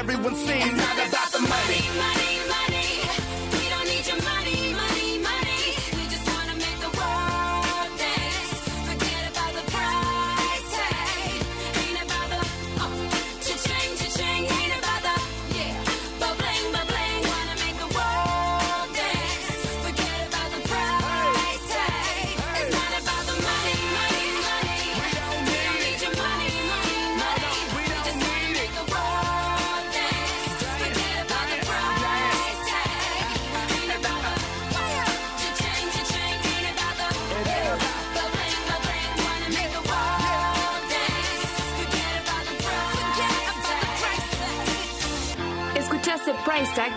And 0.00 0.08
then 0.08 0.16
everyone 0.16 0.34
sing. 0.34 0.62
It's 0.62 0.76
not 0.76 1.08
about 1.08 1.29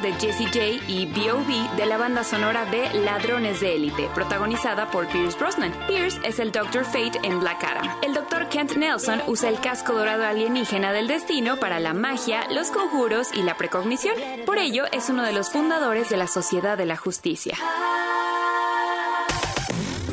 de 0.04 0.14
Jessie 0.14 0.46
J 0.46 0.84
y 0.88 1.08
B.O.B. 1.08 1.78
de 1.78 1.86
la 1.88 1.98
banda 1.98 2.24
sonora 2.24 2.66
de 2.66 2.94
Ladrones 2.94 3.62
de 3.62 3.76
Élite, 3.76 4.10
protagonizada 4.14 4.92
por 4.92 5.08
Pierce 5.08 5.38
Brosnan. 5.40 5.74
Pierce 5.88 6.20
es 6.24 6.38
el 6.38 6.52
Dr. 6.52 6.86
Fate 6.86 7.20
en 7.24 7.40
Black 7.40 7.64
Adam. 7.64 7.90
El 8.04 8.14
Dr. 8.14 8.50
Kent 8.50 8.76
Nelson 8.76 9.22
usa 9.28 9.50
el 9.50 9.60
casco 9.60 9.94
dorado 9.94 10.26
alienígena 10.26 10.92
del 10.94 11.08
destino 11.08 11.58
para 11.58 11.80
la 11.80 11.94
magia, 11.94 12.46
los 12.52 12.70
conjuros 12.70 13.30
y 13.34 13.42
la 13.42 13.58
precognición. 13.58 14.16
Por 14.46 14.58
ello, 14.58 14.84
es 14.92 15.10
uno 15.10 15.24
de 15.24 15.34
los 15.34 15.50
fundadores 15.50 16.10
de 16.10 16.18
la 16.18 16.28
Sociedad 16.28 16.78
de 16.78 16.86
la 16.86 16.98
Justicia. 16.98 17.58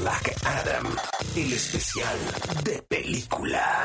Black 0.01 0.33
Adam, 0.45 0.87
el 1.37 1.53
especial 1.53 2.17
de 2.65 2.81
película. 2.83 3.85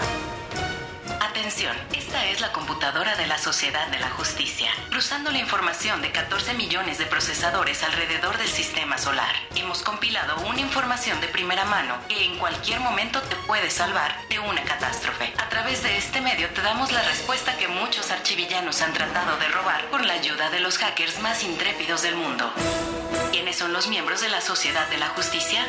Esta 1.46 2.26
es 2.26 2.42
la 2.42 2.52
computadora 2.52 3.16
de 3.18 3.28
la 3.28 3.38
Sociedad 3.38 3.86
de 3.90 4.00
la 4.00 4.10
Justicia, 4.10 4.72
cruzando 4.90 5.30
la 5.30 5.38
información 5.38 6.02
de 6.02 6.12
14 6.12 6.56
millones 6.56 6.98
de 6.98 7.06
procesadores 7.06 7.84
alrededor 7.84 8.40
del 8.40 8.48
sistema 8.48 8.98
solar. 8.98 9.36
Hemos 9.56 9.84
compilado 9.84 10.38
una 10.48 10.60
información 10.60 11.22
de 11.22 11.28
primera 11.28 11.64
mano 11.66 12.00
que 12.10 12.26
en 12.26 12.40
cualquier 12.40 12.80
momento 12.80 13.22
te 13.22 13.36
puede 13.46 13.70
salvar 13.70 14.18
de 14.28 14.40
una 14.40 14.64
catástrofe. 14.64 15.36
A 15.38 15.48
través 15.50 15.84
de 15.84 15.96
este 15.98 16.20
medio 16.20 16.50
te 16.50 16.64
damos 16.64 16.92
la 16.92 17.04
respuesta 17.04 17.56
que 17.58 17.68
muchos 17.68 18.10
archivillanos 18.10 18.82
han 18.82 18.94
tratado 18.94 19.38
de 19.38 19.48
robar 19.50 19.88
con 19.92 20.08
la 20.08 20.14
ayuda 20.14 20.50
de 20.50 20.62
los 20.62 20.80
hackers 20.80 21.20
más 21.20 21.44
intrépidos 21.44 22.02
del 22.02 22.16
mundo. 22.16 22.52
¿Quiénes 23.32 23.56
son 23.56 23.72
los 23.72 23.88
miembros 23.88 24.22
de 24.22 24.30
la 24.30 24.42
Sociedad 24.42 24.88
de 24.88 24.98
la 24.98 25.10
Justicia? 25.10 25.64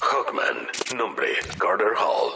Hawkman, 0.00 0.68
nombre 0.96 1.38
Carter 1.56 1.92
Hall. 1.96 2.34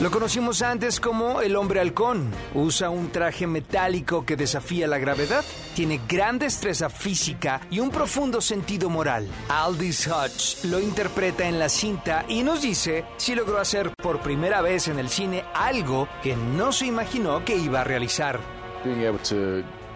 Lo 0.00 0.10
conocimos 0.10 0.62
antes 0.62 0.98
como 0.98 1.42
el 1.42 1.56
hombre 1.56 1.78
halcón. 1.78 2.30
Usa 2.54 2.88
un 2.88 3.10
traje 3.10 3.46
metálico 3.46 4.24
que 4.24 4.34
desafía 4.34 4.86
la 4.86 4.96
gravedad. 4.96 5.44
tiene 5.74 6.00
gran 6.08 6.38
destreza 6.38 6.88
física 6.88 7.60
y 7.70 7.80
un 7.80 7.90
profundo 7.90 8.40
sentido 8.40 8.88
moral. 8.88 9.28
Aldis 9.48 10.08
Hodge 10.08 10.64
lo 10.64 10.80
interpreta 10.80 11.46
en 11.46 11.58
la 11.58 11.68
cinta 11.68 12.24
y 12.28 12.42
nos 12.42 12.62
dice 12.62 13.04
si 13.18 13.34
logró 13.34 13.58
hacer 13.58 13.90
por 14.02 14.20
primera 14.20 14.62
vez 14.62 14.88
en 14.88 14.98
el 14.98 15.10
cine 15.10 15.44
algo 15.54 16.08
que 16.22 16.34
no 16.34 16.72
se 16.72 16.86
imaginó 16.86 17.44
que 17.44 17.56
iba 17.56 17.82
a 17.82 17.84
realizar. 17.84 18.40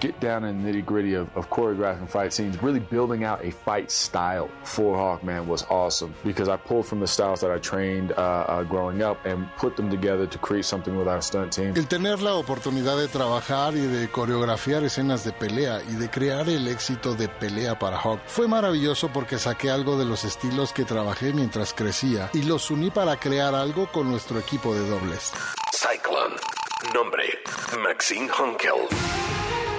Get 0.04 0.20
down 0.20 0.44
in 0.44 0.62
the 0.62 0.68
nitty 0.68 0.84
gritty 0.84 1.14
of, 1.14 1.34
of 1.34 1.48
choreographing 1.48 2.08
fight 2.08 2.32
scenes, 2.32 2.62
really 2.62 2.80
building 2.80 3.24
out 3.24 3.42
a 3.42 3.50
fight 3.50 3.90
style 3.90 4.50
for 4.62 4.96
Hawkman 4.96 5.46
was 5.46 5.64
awesome 5.70 6.14
because 6.22 6.48
I 6.48 6.56
pulled 6.58 6.86
from 6.86 7.00
the 7.00 7.06
styles 7.06 7.40
that 7.40 7.50
I 7.50 7.58
trained 7.58 8.12
uh, 8.12 8.20
uh, 8.20 8.62
growing 8.64 9.02
up 9.02 9.24
and 9.24 9.48
put 9.56 9.76
them 9.76 9.88
together 9.88 10.26
to 10.26 10.38
create 10.38 10.66
something 10.66 10.94
with 10.96 11.08
our 11.08 11.22
stunt 11.22 11.52
team. 11.52 11.72
El 11.74 11.86
tener 11.86 12.20
la 12.20 12.34
oportunidad 12.34 12.98
de 12.98 13.08
trabajar 13.08 13.74
y 13.74 13.86
de 13.86 14.10
coreografiar 14.10 14.84
escenas 14.84 15.24
de 15.24 15.32
pelea 15.32 15.80
y 15.88 15.94
de 15.94 16.10
crear 16.10 16.48
el 16.50 16.68
éxito 16.68 17.14
de 17.14 17.28
pelea 17.28 17.78
para 17.78 17.96
Hawk 17.96 18.20
fue 18.26 18.46
maravilloso 18.46 19.08
porque 19.08 19.38
saqué 19.38 19.70
algo 19.70 19.96
de 19.98 20.04
los 20.04 20.24
estilos 20.24 20.74
que 20.74 20.84
trabajé 20.84 21.32
mientras 21.32 21.72
crecía 21.72 22.28
y 22.34 22.42
los 22.42 22.70
uní 22.70 22.90
para 22.90 23.16
crear 23.16 23.54
algo 23.54 23.90
con 23.90 24.10
nuestro 24.10 24.38
equipo 24.38 24.74
de 24.74 24.86
dobles. 24.86 25.32
Cyclone. 25.72 26.36
Nombre: 26.92 27.24
Maxine 27.82 28.28
Hunkel. 28.38 28.86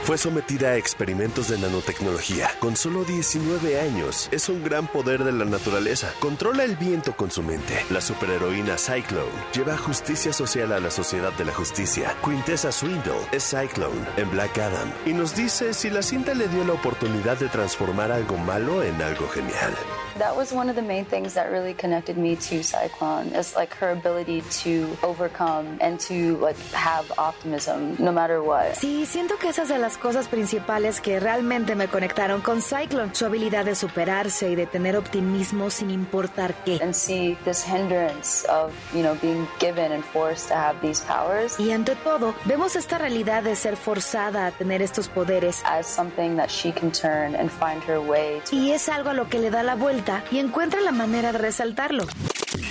Fue 0.05 0.19
sometida 0.19 0.69
a 0.69 0.77
experimentos 0.77 1.47
de 1.47 1.57
nanotecnología. 1.57 2.49
Con 2.59 2.75
solo 2.75 3.03
19 3.05 3.81
años, 3.81 4.29
es 4.31 4.49
un 4.49 4.63
gran 4.63 4.85
poder 4.85 5.23
de 5.23 5.31
la 5.31 5.45
naturaleza. 5.45 6.13
Controla 6.19 6.63
el 6.63 6.75
viento 6.75 7.15
con 7.15 7.31
su 7.31 7.41
mente. 7.41 7.83
La 7.89 8.01
superheroína 8.01 8.77
Cyclone 8.77 9.31
lleva 9.51 9.75
justicia 9.75 10.31
social 10.31 10.73
a 10.73 10.79
la 10.79 10.91
sociedad 10.91 11.33
de 11.33 11.45
la 11.45 11.53
justicia. 11.55 12.15
Quintessa 12.23 12.71
Swindle 12.71 13.17
es 13.31 13.49
Cyclone 13.49 14.05
en 14.17 14.29
Black 14.29 14.55
Adam 14.59 14.91
y 15.07 15.13
nos 15.13 15.35
dice 15.35 15.73
si 15.73 15.89
la 15.89 16.03
cinta 16.03 16.35
le 16.35 16.49
dio 16.49 16.63
la 16.63 16.73
oportunidad 16.73 17.39
de 17.39 17.47
transformar 17.47 18.11
algo 18.11 18.37
malo 18.37 18.83
en 18.83 19.01
algo 19.01 19.27
genial. 19.29 19.73
That 20.19 20.37
was 20.37 20.53
one 20.53 20.69
of 20.69 20.75
the 20.75 20.81
main 20.81 21.03
things 21.03 21.33
that 21.33 21.49
really 21.51 21.73
connected 21.73 22.15
me 22.15 22.37
to 22.37 22.63
Cyclone. 22.63 23.35
Is 23.37 23.53
like 23.55 23.75
her 23.81 23.91
ability 23.91 24.43
to 24.63 24.87
overcome 25.03 25.77
and 25.81 25.99
to 26.07 26.37
like 26.37 26.55
have 26.71 27.11
optimism 27.17 27.97
no 27.99 28.13
matter 28.13 28.39
what. 28.41 28.75
Sí, 28.75 29.05
siento 29.05 29.37
que 29.37 29.49
esas 29.49 29.67
de 29.67 29.77
las 29.77 29.94
cosas 29.97 30.27
principales 30.27 31.01
que 31.01 31.19
realmente 31.19 31.75
me 31.75 31.87
conectaron 31.87 32.41
con 32.41 32.61
Cyclone, 32.61 33.13
su 33.13 33.25
habilidad 33.25 33.65
de 33.65 33.75
superarse 33.75 34.49
y 34.49 34.55
de 34.55 34.65
tener 34.65 34.95
optimismo 34.95 35.69
sin 35.69 35.91
importar 35.91 36.53
qué. 36.63 36.79
And 36.81 36.93
see 36.93 37.37
this 37.45 37.65
hindrance 37.65 38.47
of, 38.47 38.71
you 38.93 39.01
know, 39.01 39.15
being 39.21 39.47
given 39.59 39.91
and 39.91 40.03
forced 40.03 40.49
to 40.49 40.55
have 40.55 40.79
these 40.81 41.01
powers. 41.01 41.59
Y 41.59 41.71
ante 41.71 41.95
todo, 41.95 42.33
vemos 42.45 42.75
esta 42.75 42.97
realidad 42.97 43.43
de 43.43 43.55
ser 43.55 43.77
forzada 43.77 44.47
a 44.47 44.51
tener 44.51 44.81
estos 44.81 45.07
poderes 45.07 45.61
as 45.65 45.87
something 45.87 46.35
that 46.37 46.49
she 46.49 46.71
can 46.71 46.91
turn 46.91 47.35
and 47.35 47.49
find 47.49 47.83
her 47.87 47.99
way 47.99 48.41
to. 48.49 48.55
Y 48.55 48.71
es 48.71 48.89
algo 48.89 49.09
a 49.09 49.13
lo 49.13 49.29
que 49.29 49.39
le 49.39 49.49
da 49.49 49.63
la 49.63 49.75
vuelta 49.75 50.23
y 50.31 50.39
encuentra 50.39 50.81
la 50.81 50.91
manera 50.91 51.31
de 51.31 51.37
resaltarlo. 51.37 52.05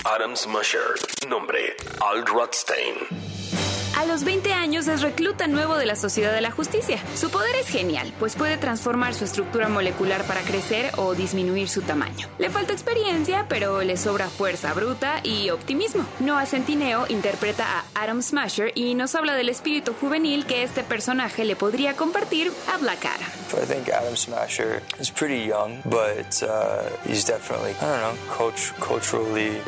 Adam 0.05 0.35
Smasher. 0.35 0.95
Nombre: 1.27 1.75
Ald 2.01 2.27
Rothstein. 2.27 2.95
A 3.97 4.03
los 4.05 4.25
20 4.25 4.51
años 4.51 4.89
es 4.89 5.01
recluta 5.01 5.47
nuevo 5.47 5.77
de 5.77 5.85
la 5.85 5.95
Sociedad 5.95 6.33
de 6.33 6.41
la 6.41 6.51
Justicia. 6.51 7.01
Su 7.15 7.29
poder 7.29 7.55
es 7.55 7.69
genial, 7.69 8.11
pues 8.19 8.35
puede 8.35 8.57
transformar 8.57 9.13
su 9.13 9.23
estructura 9.23 9.69
molecular 9.69 10.25
para 10.25 10.41
crecer 10.41 10.91
o 10.97 11.15
disminuir 11.15 11.69
su 11.69 11.81
tamaño. 11.81 12.27
Le 12.37 12.49
falta 12.49 12.73
experiencia, 12.73 13.45
pero 13.47 13.83
le 13.83 13.95
sobra 13.95 14.27
fuerza 14.27 14.73
bruta 14.73 15.21
y 15.23 15.49
optimismo. 15.49 16.05
Noah 16.19 16.45
Centineo 16.45 17.05
interpreta 17.07 17.65
a 17.79 17.85
Adam 18.03 18.21
Smasher 18.21 18.73
y 18.75 18.95
nos 18.95 19.15
habla 19.15 19.33
del 19.33 19.47
espíritu 19.47 19.93
juvenil 19.93 20.45
que 20.45 20.63
este 20.63 20.83
personaje 20.83 21.45
le 21.45 21.55
podría 21.55 21.95
compartir 21.95 22.51
a 22.73 22.77
Black 22.77 23.05
Adam. 23.05 23.29
I 23.53 23.65
think 23.65 23.87
Adam 23.87 24.17
Smasher 24.17 24.81
is 24.99 25.09
pretty 25.09 25.45
young, 25.47 25.79
but 25.85 26.43
uh, 26.43 26.81
he's 27.07 27.23
definitely, 27.23 27.71
I 27.81 27.85
don't 27.85 28.01
know, 28.01 28.51
culturally, 28.81 29.61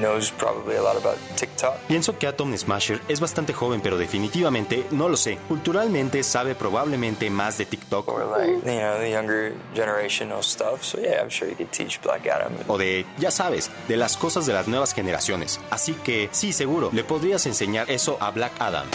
knows 0.00 0.30
probably 0.30 0.76
a 0.76 0.82
lot 0.82 0.96
about 0.96 1.16
TikTok. 1.36 1.76
Pienso 1.88 2.18
que 2.18 2.26
Atom 2.26 2.56
Smasher 2.56 3.00
es 3.08 3.20
bastante 3.20 3.52
joven, 3.52 3.80
pero 3.80 3.96
definitivamente 3.96 4.86
no 4.90 5.08
lo 5.08 5.16
sé. 5.16 5.38
Culturalmente 5.48 6.22
sabe 6.22 6.54
probablemente 6.54 7.30
más 7.30 7.58
de 7.58 7.66
TikTok. 7.66 8.08
Or 8.08 8.26
like, 8.26 8.52
you 8.52 8.78
know, 8.78 8.98
the 8.98 9.10
younger 9.10 9.54
generational 9.74 10.42
stuff. 10.42 10.82
So 10.82 10.98
yeah, 10.98 11.22
I'm 11.22 11.30
sure 11.30 11.48
he 11.48 11.54
could 11.54 11.70
teach 11.72 12.00
Black 12.02 12.26
Adam. 12.26 12.52
O 12.68 12.78
de, 12.78 13.04
ya 13.18 13.30
sabes, 13.30 13.70
de 13.88 13.96
las 13.96 14.16
cosas 14.16 14.46
de 14.46 14.52
las 14.52 14.68
nuevas 14.68 14.94
generaciones. 14.94 15.60
Así 15.70 15.94
que 15.94 16.28
sí, 16.32 16.52
seguro, 16.52 16.90
le 16.92 17.04
podrías 17.04 17.46
enseñar 17.46 17.90
eso 17.90 18.18
a 18.20 18.30
Black 18.30 18.52
Adam. 18.58 18.86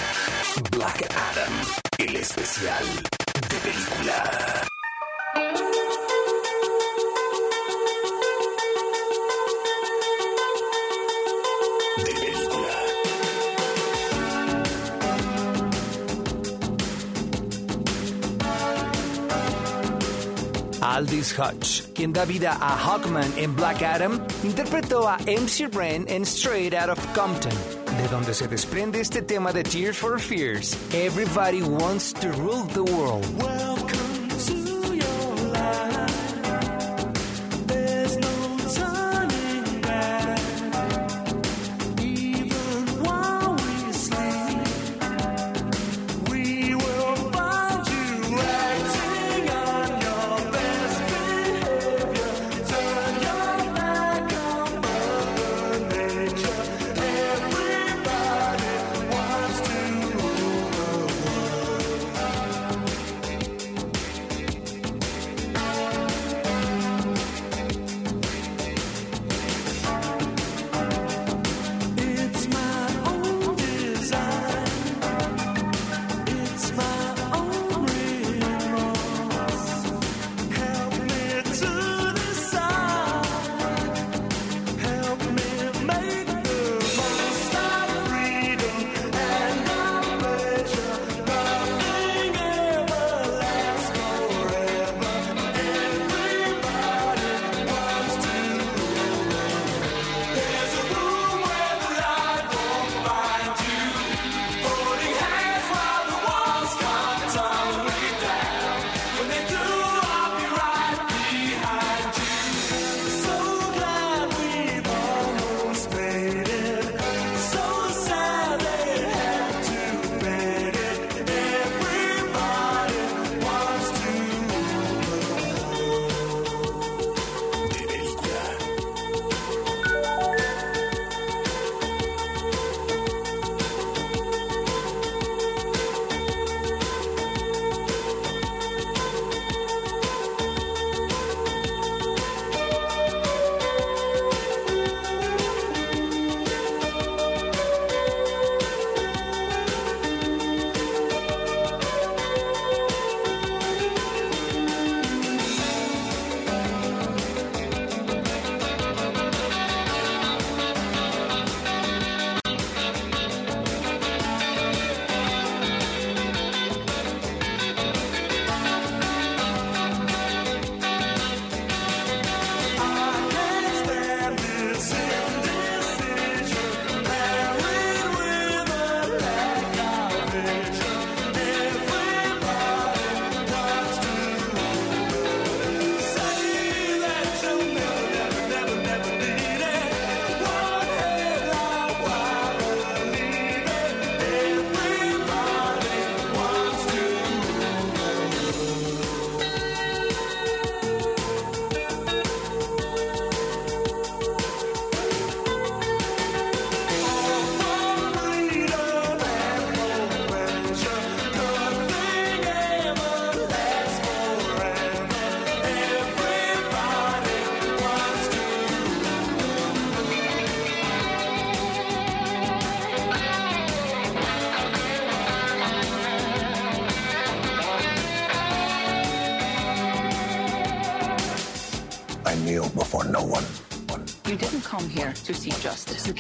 Black 0.71 1.08
Adam, 1.12 1.54
el 1.97 2.15
especial 2.15 2.86
de 3.49 3.58
película. 3.58 4.70
Aldis 20.91 21.32
Hodge, 21.32 21.84
quien 21.93 22.12
da 22.12 22.25
vida 22.25 22.51
a 22.60 22.75
Hawkman 22.75 23.32
en 23.38 23.56
Black 23.56 23.82
Adam, 23.82 24.19
interpretó 24.43 25.08
a 25.08 25.17
MC 25.25 25.69
Ren 25.73 26.06
en 26.10 26.23
Straight 26.23 26.73
Out 26.73 26.89
of 26.89 26.99
Compton, 27.15 27.54
de 27.97 28.08
donde 28.10 28.34
se 28.34 28.47
desprende 28.49 28.99
este 28.99 29.21
tema 29.21 29.54
de 29.54 29.63
Tears 29.63 29.97
for 29.97 30.19
Fears. 30.19 30.75
Everybody 30.93 31.62
wants 31.62 32.12
to 32.13 32.27
rule 32.34 32.65
the 32.73 32.84
world. 32.84 33.25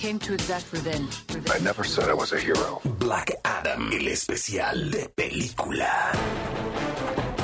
Came 0.01 0.17
to 0.17 0.33
exact 0.33 0.65
revenge. 0.73 1.13
I 1.55 1.59
never 1.59 1.83
said 1.83 2.09
I 2.09 2.15
was 2.15 2.33
a 2.33 2.39
hero. 2.39 2.81
Black 2.97 3.29
Adam, 3.45 3.91
el 3.93 4.07
especial 4.07 4.89
de 4.89 5.07
película. 5.09 6.00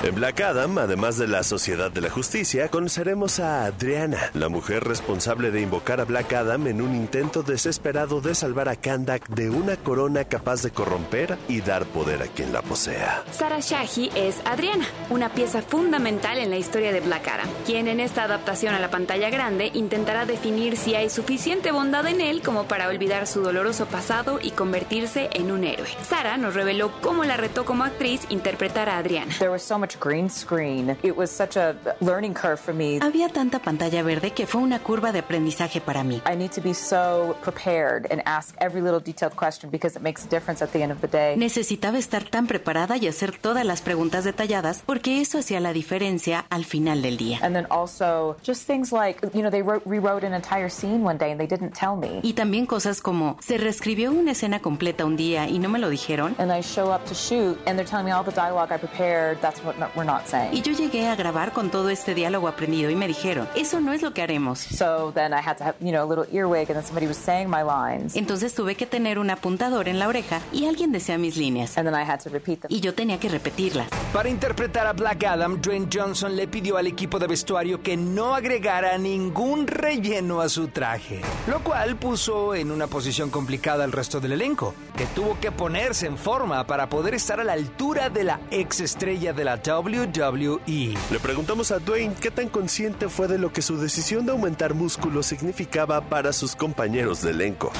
En 0.07 0.15
Black 0.15 0.39
Adam, 0.39 0.77
además 0.77 1.17
de 1.17 1.27
la 1.27 1.43
Sociedad 1.43 1.91
de 1.91 1.99
la 1.99 2.09
Justicia, 2.09 2.69
conoceremos 2.69 3.41
a 3.41 3.65
Adriana, 3.65 4.31
la 4.33 4.47
mujer 4.47 4.85
responsable 4.85 5.51
de 5.51 5.59
invocar 5.59 5.99
a 5.99 6.05
Black 6.05 6.31
Adam 6.31 6.67
en 6.67 6.81
un 6.81 6.95
intento 6.95 7.43
desesperado 7.43 8.21
de 8.21 8.33
salvar 8.33 8.69
a 8.69 8.77
Kandak 8.77 9.27
de 9.27 9.49
una 9.49 9.75
corona 9.75 10.23
capaz 10.23 10.63
de 10.63 10.71
corromper 10.71 11.37
y 11.49 11.59
dar 11.59 11.85
poder 11.87 12.21
a 12.23 12.27
quien 12.27 12.53
la 12.53 12.61
posea. 12.61 13.25
Sarah 13.31 13.59
Shahi 13.59 14.09
es 14.15 14.37
Adriana, 14.45 14.85
una 15.09 15.27
pieza 15.27 15.61
fundamental 15.61 16.37
en 16.37 16.51
la 16.51 16.57
historia 16.57 16.93
de 16.93 17.01
Black 17.01 17.27
Adam, 17.27 17.49
quien 17.65 17.89
en 17.89 17.99
esta 17.99 18.23
adaptación 18.23 18.73
a 18.75 18.79
la 18.79 18.89
pantalla 18.89 19.29
grande 19.29 19.71
intentará 19.73 20.25
definir 20.25 20.77
si 20.77 20.95
hay 20.95 21.09
suficiente 21.09 21.73
bondad 21.73 22.07
en 22.07 22.21
él 22.21 22.41
como 22.41 22.63
para 22.63 22.87
olvidar 22.87 23.27
su 23.27 23.41
doloroso 23.41 23.87
pasado 23.87 24.39
y 24.41 24.51
convertirse 24.51 25.29
en 25.33 25.51
un 25.51 25.65
héroe. 25.65 25.89
Sarah 26.07 26.37
nos 26.37 26.53
reveló 26.53 26.93
cómo 27.01 27.25
la 27.25 27.35
retó 27.35 27.65
como 27.65 27.83
actriz 27.83 28.21
interpretar 28.29 28.87
a 28.87 28.99
Adriana. 28.99 29.35
There 29.37 29.51
was 29.51 29.63
so 29.63 29.77
much 29.77 29.96
green 29.99 30.29
screen. 30.29 30.97
It 31.03 31.15
was 31.15 31.31
such 31.31 31.57
a 31.57 31.75
learning 32.01 32.33
curve 32.33 32.59
for 32.59 32.73
me. 32.73 32.99
Había 33.01 33.29
tanta 33.29 33.59
pantalla 33.59 34.03
verde 34.03 34.31
que 34.31 34.45
fue 34.47 34.61
una 34.61 34.79
curva 34.79 35.11
de 35.11 35.19
aprendizaje 35.19 35.81
para 35.81 36.03
mí. 36.03 36.21
I 36.25 36.35
need 36.35 36.51
to 36.51 36.61
be 36.61 36.73
so 36.73 37.35
prepared 37.43 38.07
and 38.11 38.21
ask 38.25 38.55
every 38.59 38.81
little 38.81 38.99
detailed 38.99 39.35
question 39.35 39.69
because 39.69 39.95
it 39.95 40.01
makes 40.01 40.25
a 40.25 40.29
difference 40.29 40.63
at 40.63 40.71
the 40.71 40.81
end 40.81 40.91
of 40.91 41.01
the 41.01 41.07
day. 41.07 41.35
Necesitaba 41.37 41.97
estar 41.97 42.23
tan 42.23 42.47
preparada 42.47 42.97
y 42.97 43.07
hacer 43.07 43.37
todas 43.37 43.65
las 43.65 43.81
preguntas 43.81 44.23
detalladas 44.23 44.83
porque 44.85 45.21
eso 45.21 45.39
hacía 45.39 45.59
la 45.59 45.73
diferencia 45.73 46.45
al 46.49 46.65
final 46.65 47.01
del 47.01 47.17
día. 47.17 47.39
And 47.41 47.55
then 47.55 47.67
also 47.69 48.37
just 48.43 48.65
things 48.67 48.91
like, 48.91 49.19
you 49.33 49.41
know, 49.41 49.51
they 49.51 49.61
wrote, 49.61 49.83
rewrote 49.85 50.25
an 50.25 50.33
entire 50.33 50.69
scene 50.69 51.03
one 51.03 51.17
day 51.17 51.31
and 51.31 51.39
they 51.39 51.47
didn't 51.47 51.73
tell 51.73 51.95
me. 51.95 52.19
Y 52.23 52.33
también 52.33 52.65
cosas 52.65 53.01
como 53.01 53.37
se 53.39 53.57
reescribió 53.57 54.11
una 54.11 54.31
escena 54.31 54.59
completa 54.61 55.05
un 55.05 55.17
día 55.17 55.47
y 55.47 55.59
no 55.59 55.69
me 55.69 55.79
lo 55.79 55.89
dijeron. 55.89 56.35
And 56.39 56.51
I 56.51 56.61
show 56.61 56.91
up 56.91 57.05
to 57.05 57.13
shoot 57.13 57.57
and 57.65 57.77
they're 57.77 57.85
telling 57.85 58.05
me 58.05 58.11
all 58.11 58.23
the 58.23 58.31
dialogue 58.31 58.71
I 58.71 58.77
prepared, 58.77 59.39
that's 59.41 59.63
what 59.63 59.75
we're 59.95 60.05
not 60.05 60.25
saying. 60.27 60.53
Y 60.53 60.61
yo 60.61 60.73
llegué 60.73 61.07
a 61.07 61.15
grabar 61.15 61.51
con 61.53 61.69
todo 61.69 61.89
este 61.89 62.13
diálogo 62.13 62.47
aprendido 62.47 62.89
y 62.89 62.95
me 62.95 63.07
dijeron, 63.07 63.47
eso 63.55 63.79
no 63.79 63.93
es 63.93 64.01
lo 64.01 64.13
que 64.13 64.21
haremos. 64.21 64.59
So 64.59 65.11
then 65.13 65.33
I 65.33 65.41
had 65.45 65.57
to 65.57 65.63
have, 65.63 65.75
you 65.79 65.91
know, 65.91 66.03
a 66.03 66.07
little 66.07 66.25
earwig 66.31 66.69
and 66.69 66.75
then 66.75 66.83
somebody 66.83 67.07
was 67.07 67.17
saying 67.17 67.49
my 67.49 67.63
lines. 67.63 68.15
Entonces 68.15 68.53
tuve 68.53 68.75
que 68.75 68.85
tener 68.85 69.19
un 69.19 69.29
apuntador 69.29 69.87
en 69.87 69.99
la 69.99 70.07
oreja 70.07 70.41
y 70.51 70.65
alguien 70.65 70.91
decía 70.91 71.17
mis 71.17 71.37
líneas. 71.37 71.77
And 71.77 71.87
then 71.87 71.95
I 71.95 72.03
had 72.03 72.19
to 72.23 72.29
repeat 72.29 72.61
them. 72.61 72.71
Y 72.71 72.79
yo 72.79 72.93
tenía 72.93 73.19
que 73.19 73.29
repetirlas. 73.29 73.87
Para 74.13 74.29
interpretar 74.29 74.87
a 74.87 74.93
Black 74.93 75.23
Adam, 75.23 75.61
Dwayne 75.61 75.87
Johnson 75.91 76.35
le 76.35 76.47
pidió 76.47 76.77
al 76.77 76.87
equipo 76.87 77.19
de 77.19 77.27
vestuario 77.27 77.81
que 77.81 77.97
no 77.97 78.35
agregara 78.35 78.97
ningún 78.97 79.67
relleno 79.67 80.41
a 80.41 80.49
su 80.49 80.69
traje, 80.69 81.21
lo 81.47 81.63
cual 81.63 81.95
puso 81.97 82.55
en 82.55 82.71
una 82.71 82.87
posición 82.87 83.29
complicada 83.29 83.83
al 83.83 83.91
resto 83.91 84.19
del 84.19 84.33
elenco, 84.33 84.73
que 84.95 85.05
tuvo 85.07 85.39
que 85.39 85.51
ponerse 85.51 86.07
en 86.07 86.17
forma 86.17 86.65
para 86.65 86.89
poder 86.89 87.13
estar 87.13 87.39
a 87.39 87.43
la 87.43 87.53
altura 87.53 88.09
de 88.09 88.23
la 88.23 88.39
ex 88.51 88.79
estrella 88.79 89.33
de 89.33 89.43
la 89.43 89.61
WWE. 89.67 90.93
Le 91.11 91.19
preguntamos 91.19 91.71
a 91.71 91.79
Dwayne 91.79 92.15
qué 92.15 92.31
tan 92.31 92.47
consciente 92.47 93.09
fue 93.09 93.27
de 93.27 93.37
lo 93.37 93.51
que 93.51 93.61
su 93.61 93.77
decisión 93.77 94.25
de 94.25 94.31
aumentar 94.31 94.73
músculo 94.73 95.23
significaba 95.23 96.01
para 96.01 96.31
sus 96.31 96.55
compañeros 96.55 97.21
de 97.21 97.31
elenco. 97.31 97.71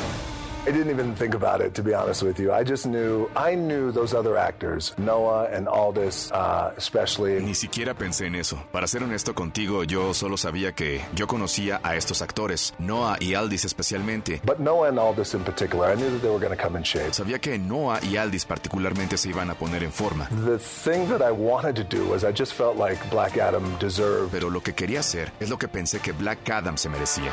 I 0.68 0.72
didn't 0.72 0.92
even 0.92 1.16
think 1.16 1.34
about 1.34 1.62
it, 1.62 1.74
to 1.76 1.82
be 1.82 1.94
honest 1.94 2.24
with 2.24 2.42
you. 2.42 2.52
I 2.52 2.66
just 2.66 2.86
knew, 2.86 3.30
I 3.38 3.56
knew 3.56 3.90
those 3.94 4.14
other 4.14 4.38
actors, 4.38 4.94
Noah 4.98 5.48
and 5.50 5.66
Aldous, 5.70 6.30
uh, 6.34 6.74
especially. 6.76 7.42
Ni 7.42 7.56
siquiera 7.56 7.94
pensé 7.94 8.26
en 8.26 8.36
eso. 8.36 8.58
Para 8.74 8.86
ser 8.86 9.02
honesto 9.02 9.34
contigo, 9.34 9.86
yo 9.86 10.14
solo 10.14 10.36
sabía 10.36 10.74
que 10.74 11.02
yo 11.16 11.26
conocía 11.26 11.80
a 11.84 11.96
estos 11.96 12.22
actores, 12.22 12.74
Noah 12.80 13.16
y 13.22 13.34
Aldis 13.34 13.64
especialmente. 13.64 14.42
But 14.44 14.60
Noah 14.60 14.90
and 14.90 15.00
Aldous 15.00 15.34
in 15.36 15.46
particular, 15.46 15.90
I 15.90 15.96
knew 15.96 16.10
that 16.10 16.22
they 16.22 16.30
were 16.30 16.46
going 16.46 16.54
to 16.54 16.62
come 16.62 16.78
in 16.78 16.84
shape. 16.84 17.14
Sabía 17.14 17.40
que 17.40 17.58
Noah 17.58 18.02
y 18.04 18.18
Aldis 18.18 18.44
particularmente 18.44 19.18
se 19.18 19.30
iban 19.30 19.50
a 19.50 19.56
poner 19.56 19.84
en 19.84 19.94
forma. 19.94 20.28
The 20.46 20.60
thing 20.60 21.08
that 21.08 21.22
I 21.22 21.32
wanted 21.32 21.78
to 21.78 21.86
do 21.86 22.10
was 22.10 22.26
I 22.26 22.34
just 22.34 22.52
felt 22.52 22.76
like 22.78 23.00
Black 23.10 23.38
Adam 23.38 23.64
deserved. 23.80 24.32
Pero 24.32 24.50
lo 24.50 24.60
que 24.60 24.74
quería 24.74 25.00
hacer 25.00 25.32
es 25.40 25.50
lo 25.50 25.58
que 25.58 25.70
pensé 25.70 26.02
que 26.02 26.12
Black 26.12 26.50
Adam 26.50 26.78
se 26.78 26.90
merecía. 26.90 27.32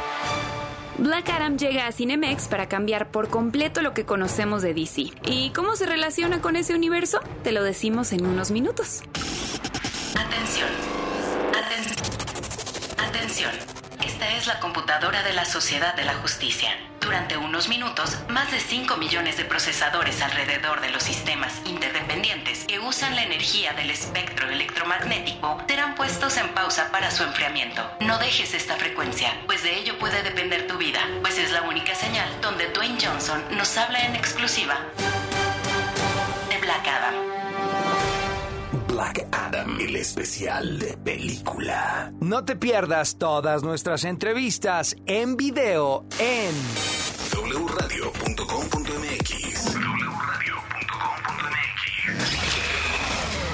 Black 0.99 1.29
Adam 1.31 1.57
llega 1.59 1.87
a 1.87 1.93
Cinemex 1.93 2.49
para 2.49 2.69
cambiar 2.69 3.11
por 3.11 3.29
completo 3.29 3.83
lo 3.83 3.95
que 3.95 4.05
conocemos 4.05 4.63
de 4.63 4.75
DC. 4.75 5.11
¿Y 5.25 5.51
cómo 5.51 5.77
se 5.77 5.87
relaciona 5.87 6.41
con 6.41 6.57
ese 6.57 6.75
universo? 6.75 7.21
Te 7.43 7.53
lo 7.53 7.63
decimos 7.65 8.13
en 8.13 8.25
unos 8.27 8.51
minutos. 8.51 9.03
Atención. 10.17 10.69
Aten- 11.53 13.09
Atención. 13.09 13.51
Es 14.33 14.47
la 14.47 14.59
computadora 14.59 15.23
de 15.23 15.35
la 15.35 15.45
Sociedad 15.45 15.95
de 15.95 16.05
la 16.05 16.15
Justicia. 16.15 16.71
Durante 17.01 17.37
unos 17.37 17.69
minutos, 17.69 18.19
más 18.29 18.51
de 18.51 18.59
5 18.59 18.97
millones 18.97 19.37
de 19.37 19.45
procesadores 19.45 20.23
alrededor 20.23 20.81
de 20.81 20.91
los 20.91 21.03
sistemas 21.03 21.61
interdependientes 21.67 22.65
que 22.65 22.81
usan 22.81 23.15
la 23.17 23.23
energía 23.23 23.75
del 23.75 23.91
espectro 23.91 24.49
electromagnético 24.49 25.63
serán 25.69 25.95
puestos 25.95 26.39
en 26.39 26.49
pausa 26.55 26.91
para 26.91 27.11
su 27.11 27.23
enfriamiento. 27.23 27.83
No 28.01 28.19
dejes 28.19 28.55
esta 28.55 28.77
frecuencia, 28.77 29.31
pues 29.47 29.63
de 29.63 29.79
ello 29.79 29.99
puede 29.99 30.23
depender 30.23 30.67
tu 30.67 30.79
vida, 30.79 31.01
pues 31.21 31.37
es 31.37 31.53
la 31.53 31.63
única 31.63 31.95
señal 31.95 32.29
donde 32.41 32.69
Dwayne 32.69 32.99
Johnson 33.01 33.45
nos 33.51 33.77
habla 33.77 34.01
en 34.07 34.17
exclusiva 34.17 34.79
de 36.49 36.59
Black 36.59 36.89
Adam. 36.89 37.44
Black 38.95 39.27
Adam, 39.33 39.81
el 39.81 39.97
especial 39.97 40.79
de 40.79 40.97
película. 40.97 42.13
No 42.21 42.45
te 42.45 42.55
pierdas 42.55 43.19
todas 43.19 43.65
nuestras 43.65 44.05
entrevistas 44.05 44.95
en 45.07 45.37
video 45.37 46.07
en 46.21 46.55
wradio.com.mx 47.67 48.45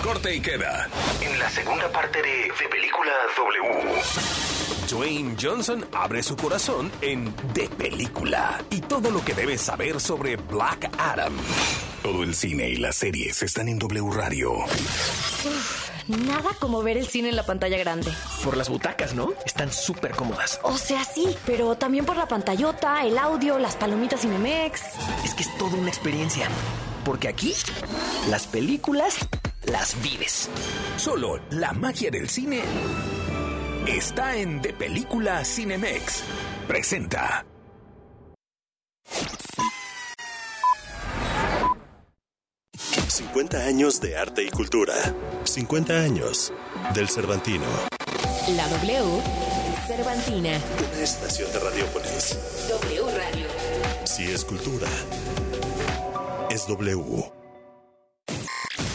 Corte 0.03 0.35
y 0.35 0.40
queda. 0.42 0.87
En 1.22 1.38
la 1.38 1.48
segunda 1.48 1.90
parte 1.90 2.20
de 2.20 2.53
De 2.61 2.68
Película 2.70 3.12
W. 3.38 4.03
Dwayne 4.90 5.37
Johnson 5.40 5.87
abre 5.94 6.22
su 6.22 6.37
corazón 6.37 6.92
en 7.00 7.35
De 7.55 7.66
Película 7.66 8.62
y 8.68 8.83
todo 8.83 9.11
lo 9.11 9.24
que 9.24 9.33
debes 9.33 9.62
saber 9.62 10.00
sobre 10.00 10.37
Black 10.37 10.90
Adam. 10.98 11.33
Todo 12.03 12.23
el 12.23 12.35
cine 12.35 12.69
y 12.71 12.77
las 12.77 12.97
series 12.97 13.43
están 13.43 13.69
en 13.69 13.79
W 13.79 14.11
Radio. 14.11 14.53
Nada 16.09 16.51
como 16.59 16.83
ver 16.83 16.97
el 16.97 17.07
cine 17.07 17.29
en 17.29 17.37
la 17.37 17.45
pantalla 17.45 17.77
grande. 17.77 18.11
Por 18.43 18.57
las 18.57 18.69
butacas, 18.69 19.15
¿no? 19.15 19.35
Están 19.45 19.71
súper 19.71 20.13
cómodas. 20.13 20.59
O 20.63 20.79
sea, 20.79 21.05
sí, 21.05 21.37
pero 21.45 21.77
también 21.77 22.07
por 22.07 22.17
la 22.17 22.27
pantallota, 22.27 23.05
el 23.05 23.19
audio, 23.19 23.59
las 23.59 23.77
palomitas 23.77 24.23
Cinemex. 24.23 24.81
Es 25.25 25.35
que 25.35 25.43
es 25.43 25.59
toda 25.59 25.75
una 25.77 25.89
experiencia. 25.89 26.49
Porque 27.05 27.29
aquí, 27.29 27.55
las 28.29 28.47
películas 28.47 29.17
las 29.65 30.01
vives. 30.03 30.49
Solo 30.97 31.39
la 31.51 31.73
magia 31.73 32.11
del 32.11 32.29
cine 32.29 32.63
está 33.87 34.37
en 34.37 34.63
De 34.63 34.73
Película 34.73 35.45
Cinemex. 35.45 36.23
Presenta. 36.67 37.45
...50 43.21 43.67
años 43.67 44.01
de 44.01 44.17
arte 44.17 44.43
y 44.43 44.49
cultura. 44.49 44.95
50 45.45 45.93
años 45.93 46.55
del 46.95 47.07
Cervantino. 47.07 47.67
La 48.57 48.67
W 48.69 49.23
Cervantina. 49.87 50.59
Una 50.93 51.03
estación 51.03 51.53
de 51.53 51.59
Radiopolis. 51.59 52.39
W 52.71 53.03
Radio. 53.15 53.47
Si 54.05 54.25
es 54.25 54.43
cultura, 54.43 54.89
es 56.49 56.67
W. 56.67 57.39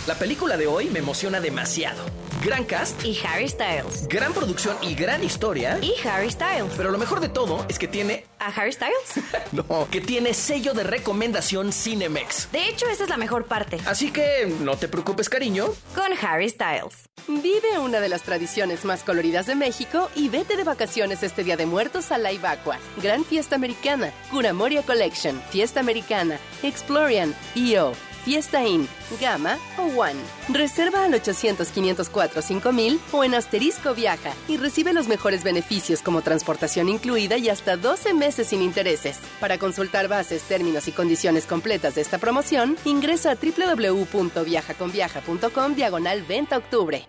La 0.07 0.13
película 0.13 0.55
de 0.55 0.67
hoy 0.67 0.85
me 0.91 0.99
emociona 0.99 1.41
demasiado. 1.41 2.03
Gran 2.43 2.63
cast. 2.63 3.03
Y 3.03 3.17
Harry 3.25 3.49
Styles. 3.49 4.07
Gran 4.07 4.33
producción 4.33 4.77
y 4.83 4.93
gran 4.93 5.23
historia. 5.23 5.79
Y 5.81 5.95
Harry 6.07 6.29
Styles. 6.29 6.73
Pero 6.77 6.91
lo 6.91 6.99
mejor 6.99 7.21
de 7.21 7.27
todo 7.27 7.65
es 7.69 7.79
que 7.79 7.87
tiene... 7.87 8.23
¿A 8.37 8.49
Harry 8.49 8.71
Styles? 8.71 9.25
no, 9.51 9.87
que 9.89 10.01
tiene 10.01 10.35
sello 10.35 10.75
de 10.75 10.83
recomendación 10.83 11.73
Cinemex. 11.73 12.51
De 12.51 12.69
hecho, 12.69 12.87
esa 12.87 13.05
es 13.05 13.09
la 13.09 13.17
mejor 13.17 13.45
parte. 13.45 13.79
Así 13.87 14.11
que 14.11 14.45
no 14.59 14.77
te 14.77 14.87
preocupes, 14.87 15.27
cariño. 15.27 15.73
Con 15.95 16.11
Harry 16.21 16.49
Styles. 16.49 17.09
Vive 17.27 17.79
una 17.79 17.99
de 17.99 18.09
las 18.09 18.21
tradiciones 18.21 18.85
más 18.85 19.01
coloridas 19.01 19.47
de 19.47 19.55
México 19.55 20.11
y 20.13 20.29
vete 20.29 20.55
de 20.55 20.63
vacaciones 20.63 21.23
este 21.23 21.43
Día 21.43 21.57
de 21.57 21.65
Muertos 21.65 22.11
a 22.11 22.19
la 22.19 22.31
Ibacua. 22.31 22.77
Gran 23.01 23.25
Fiesta 23.25 23.55
Americana, 23.55 24.13
Curamoria 24.29 24.83
Collection, 24.83 25.41
Fiesta 25.49 25.79
Americana, 25.79 26.37
Explorian, 26.61 27.33
EO, 27.55 27.93
Fiesta 28.25 28.65
Inn, 28.65 28.89
Gamma 29.21 29.57
o 29.77 29.83
One. 29.83 30.19
Reserva 30.49 31.05
al 31.05 31.13
800-504-5000 31.13 32.99
o 33.11 33.23
en 33.23 33.35
Asterisco 33.35 33.93
Viaja 33.93 34.33
y 34.47 34.57
recibe 34.57 34.93
los 34.93 35.07
mejores 35.07 35.43
beneficios 35.43 36.01
como 36.01 36.23
transportación 36.23 36.89
incluida 36.89 37.37
y 37.37 37.49
hasta 37.49 37.77
12 37.77 38.15
meses 38.15 38.47
sin 38.47 38.63
intereses. 38.63 39.19
Para 39.39 39.59
consultar 39.59 40.07
bases, 40.07 40.41
términos 40.41 40.87
y 40.87 40.91
condiciones 40.91 41.45
completas 41.45 41.93
de 41.93 42.01
esta 42.01 42.17
promoción, 42.17 42.77
ingresa 42.83 43.29
a 43.29 43.35
www.viajaconviaja.com 43.35 45.75
diagonal 45.75 46.23
20 46.23 46.55
octubre. 46.55 47.07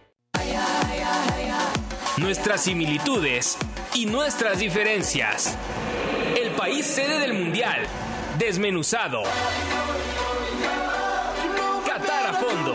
Nuestras 2.18 2.62
similitudes 2.62 3.56
y 3.94 4.04
nuestras 4.04 4.58
diferencias. 4.58 5.56
El 6.38 6.50
país 6.50 6.84
sede 6.84 7.20
del 7.20 7.32
Mundial. 7.32 7.86
Desmenuzado. 8.38 9.22
Fondo. 12.40 12.74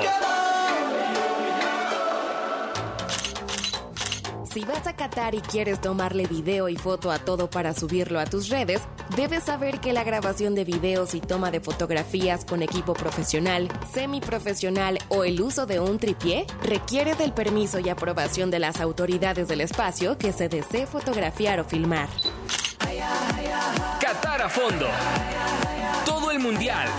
Si 4.52 4.66
vas 4.66 4.86
a 4.86 4.96
Qatar 4.96 5.34
y 5.34 5.40
quieres 5.40 5.80
tomarle 5.80 6.26
video 6.26 6.68
y 6.68 6.76
foto 6.76 7.10
a 7.12 7.20
todo 7.20 7.50
para 7.50 7.74
subirlo 7.74 8.20
a 8.20 8.26
tus 8.26 8.50
redes, 8.50 8.82
debes 9.16 9.44
saber 9.44 9.80
que 9.80 9.94
la 9.94 10.04
grabación 10.04 10.56
de 10.56 10.66
videos 10.66 11.16
y 11.16 11.22
toma 11.22 11.52
de 11.52 11.62
fotografías 11.62 12.44
con 12.44 12.62
equipo 12.62 12.94
profesional, 12.94 13.70
semiprofesional 13.94 14.98
o 15.10 15.24
el 15.24 15.42
uso 15.42 15.66
de 15.66 15.80
un 15.80 16.00
tripié 16.00 16.48
requiere 16.64 17.16
del 17.16 17.32
permiso 17.32 17.80
y 17.80 17.88
aprobación 17.90 18.52
de 18.52 18.60
las 18.60 18.82
autoridades 18.82 19.48
del 19.48 19.62
espacio 19.62 20.18
que 20.18 20.34
se 20.34 20.50
desee 20.50 20.86
fotografiar 20.86 21.60
o 21.60 21.64
filmar. 21.64 22.10
Qatar 24.02 24.42
a 24.42 24.50
fondo. 24.50 24.88
Todo 26.06 26.32
el 26.32 26.40
mundial. 26.40 26.90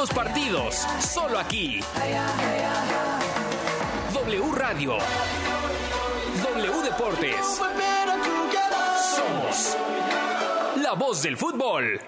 Los 0.00 0.08
partidos. 0.14 0.86
Solo 0.98 1.38
aquí. 1.38 1.78
W 4.14 4.52
Radio. 4.54 4.96
W 6.42 6.82
Deportes. 6.82 7.60
Somos 9.14 9.76
la 10.82 10.94
voz 10.94 11.20
del 11.20 11.36
fútbol. 11.36 12.00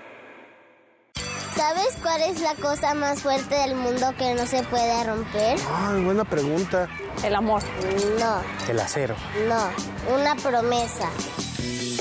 ¿Sabes 1.54 1.98
cuál 2.00 2.22
es 2.22 2.40
la 2.40 2.54
cosa 2.54 2.94
más 2.94 3.20
fuerte 3.20 3.56
del 3.56 3.74
mundo 3.74 4.06
que 4.16 4.32
no 4.36 4.46
se 4.46 4.62
puede 4.62 5.04
romper? 5.04 5.58
Ay, 5.70 6.02
buena 6.02 6.24
pregunta. 6.24 6.88
El 7.22 7.34
amor. 7.34 7.62
No, 8.18 8.40
El 8.70 8.80
acero. 8.80 9.14
no, 9.46 10.14
una 10.16 10.34
promesa. 10.36 11.10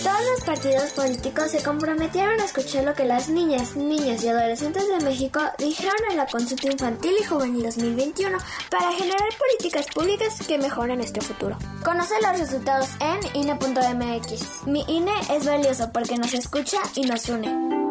Todos 0.03 0.21
los 0.31 0.41
partidos 0.45 0.91
políticos 0.93 1.51
se 1.51 1.63
comprometieron 1.63 2.39
a 2.39 2.45
escuchar 2.45 2.85
lo 2.85 2.93
que 2.95 3.05
las 3.05 3.29
niñas, 3.29 3.75
niños 3.75 4.23
y 4.23 4.29
adolescentes 4.29 4.87
de 4.87 5.05
México 5.05 5.39
dijeron 5.59 5.95
en 6.09 6.17
la 6.17 6.25
consulta 6.25 6.71
infantil 6.71 7.11
y 7.19 7.23
juvenil 7.23 7.63
2021 7.63 8.37
para 8.71 8.91
generar 8.93 9.29
políticas 9.37 9.85
públicas 9.93 10.39
que 10.47 10.57
mejoren 10.57 10.97
nuestro 10.97 11.21
futuro. 11.21 11.55
Conoce 11.83 12.15
los 12.21 12.39
resultados 12.39 12.89
en 12.99 13.41
INE.mx. 13.41 14.65
Mi 14.65 14.83
INE 14.87 15.13
es 15.31 15.45
valioso 15.45 15.91
porque 15.93 16.17
nos 16.17 16.33
escucha 16.33 16.77
y 16.95 17.01
nos 17.01 17.29
une. 17.29 17.90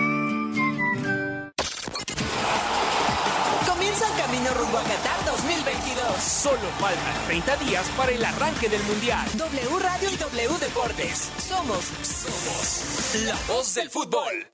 Comienza 3.67 4.07
el 4.07 4.21
camino 4.21 4.53
rumbo 4.53 4.77
a 4.77 4.83
Qatar 4.83 5.25
2022. 5.25 6.21
Solo 6.21 6.57
faltan 6.79 7.25
30 7.27 7.55
días 7.57 7.87
para 7.97 8.11
el 8.11 8.23
arranque 8.23 8.69
del 8.69 8.83
mundial. 8.83 9.25
W 9.37 9.79
Radio 9.79 10.09
y 10.11 10.15
W 10.17 10.59
Deportes. 10.59 11.31
Somos, 11.37 11.85
somos 12.03 13.25
la 13.25 13.35
voz 13.47 13.73
del 13.75 13.89
fútbol. 13.89 14.47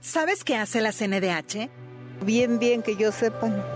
¿Sabes 0.00 0.44
qué 0.44 0.56
hace 0.56 0.80
la 0.80 0.92
CNDH? 0.92 1.68
Bien, 2.22 2.58
bien 2.58 2.82
que 2.82 2.96
yo 2.96 3.12
sepa. 3.12 3.75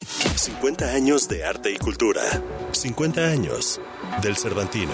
50 0.00 0.86
años 0.86 1.28
de 1.28 1.44
arte 1.44 1.70
y 1.72 1.78
cultura. 1.78 2.22
50 2.72 3.20
años 3.20 3.80
del 4.22 4.36
Cervantino. 4.36 4.92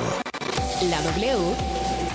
La 0.88 1.00
W 1.02 1.54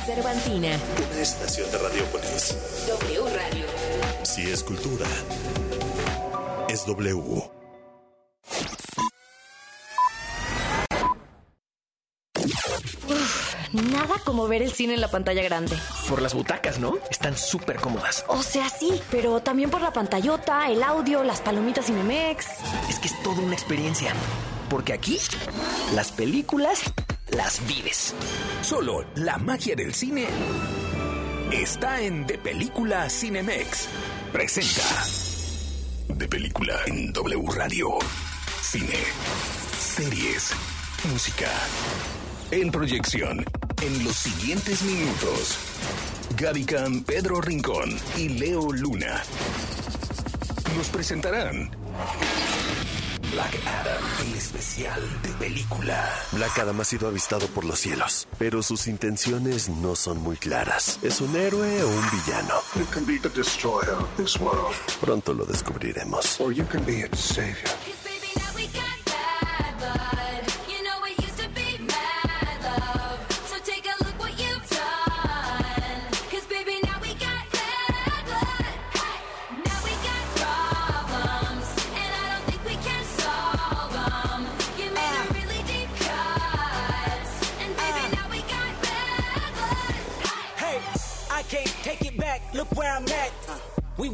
Cervantina. 0.05 0.77
Una 1.11 1.21
estación 1.21 1.71
de 1.71 1.77
Radiopolis. 1.79 2.55
W 2.87 3.21
Radio. 3.35 3.65
Si 4.23 4.51
es 4.51 4.63
cultura, 4.63 5.07
es 6.69 6.85
W. 6.85 7.49
Uf, 13.07 13.55
nada 13.73 14.15
como 14.23 14.47
ver 14.47 14.61
el 14.61 14.71
cine 14.71 14.93
en 14.95 15.01
la 15.01 15.09
pantalla 15.09 15.43
grande. 15.43 15.77
Por 16.09 16.21
las 16.21 16.33
butacas, 16.33 16.79
¿no? 16.79 16.97
Están 17.09 17.37
súper 17.37 17.77
cómodas. 17.77 18.25
O 18.27 18.41
sea, 18.43 18.69
sí, 18.69 19.01
pero 19.11 19.39
también 19.41 19.69
por 19.69 19.81
la 19.81 19.91
pantallota, 19.91 20.69
el 20.69 20.83
audio, 20.83 21.23
las 21.23 21.41
palomitas 21.41 21.85
Cinemex. 21.85 22.45
Es 22.89 22.99
que 22.99 23.07
es 23.07 23.23
toda 23.23 23.39
una 23.41 23.53
experiencia. 23.53 24.13
Porque 24.69 24.93
aquí, 24.93 25.19
las 25.93 26.11
películas 26.11 26.81
las 27.29 27.65
vives. 27.67 28.13
Solo 28.61 29.05
la 29.15 29.37
magia 29.37 29.75
del 29.75 29.93
cine 29.93 30.27
está 31.51 32.01
en 32.01 32.25
De 32.25 32.37
Película 32.37 33.09
Cinemex. 33.09 33.87
Presenta 34.31 34.83
De 36.07 36.27
Película 36.27 36.79
en 36.87 37.13
W 37.13 37.51
Radio. 37.53 37.97
Cine, 38.61 38.99
series, 39.79 40.51
música. 41.11 41.49
En 42.51 42.71
proyección, 42.71 43.45
en 43.81 44.03
los 44.03 44.15
siguientes 44.15 44.81
minutos. 44.83 45.57
Gaby 46.37 46.65
Cam, 46.65 47.03
Pedro 47.03 47.41
Rincón 47.41 47.97
y 48.17 48.29
Leo 48.29 48.71
Luna 48.71 49.21
nos 50.75 50.87
presentarán 50.89 51.71
Black 53.31 53.55
Adam, 53.65 54.03
el 54.27 54.33
especial 54.37 55.01
de 55.23 55.29
película. 55.33 56.09
Black 56.33 56.59
Adam 56.59 56.79
ha 56.81 56.83
sido 56.85 57.07
avistado 57.07 57.47
por 57.47 57.63
los 57.65 57.79
cielos, 57.79 58.27
pero 58.37 58.61
sus 58.63 58.87
intenciones 58.87 59.69
no 59.69 59.95
son 59.95 60.21
muy 60.21 60.35
claras. 60.37 60.99
¿Es 61.03 61.21
un 61.21 61.35
héroe 61.35 61.83
o 61.83 61.87
un 61.87 62.03
villano? 62.11 62.55
You 62.75 62.85
can 62.91 63.05
be 63.05 63.17
the 63.19 63.29
destroyer 63.29 63.91
of 63.95 64.07
this 64.17 64.37
world, 64.39 64.73
Pronto 65.01 65.33
lo 65.33 65.45
descubriremos. 65.45 66.39
or 66.39 66.51
you 66.53 66.65
can 66.65 66.85
be 66.85 67.01
its 67.01 67.19
savior. 67.19 67.69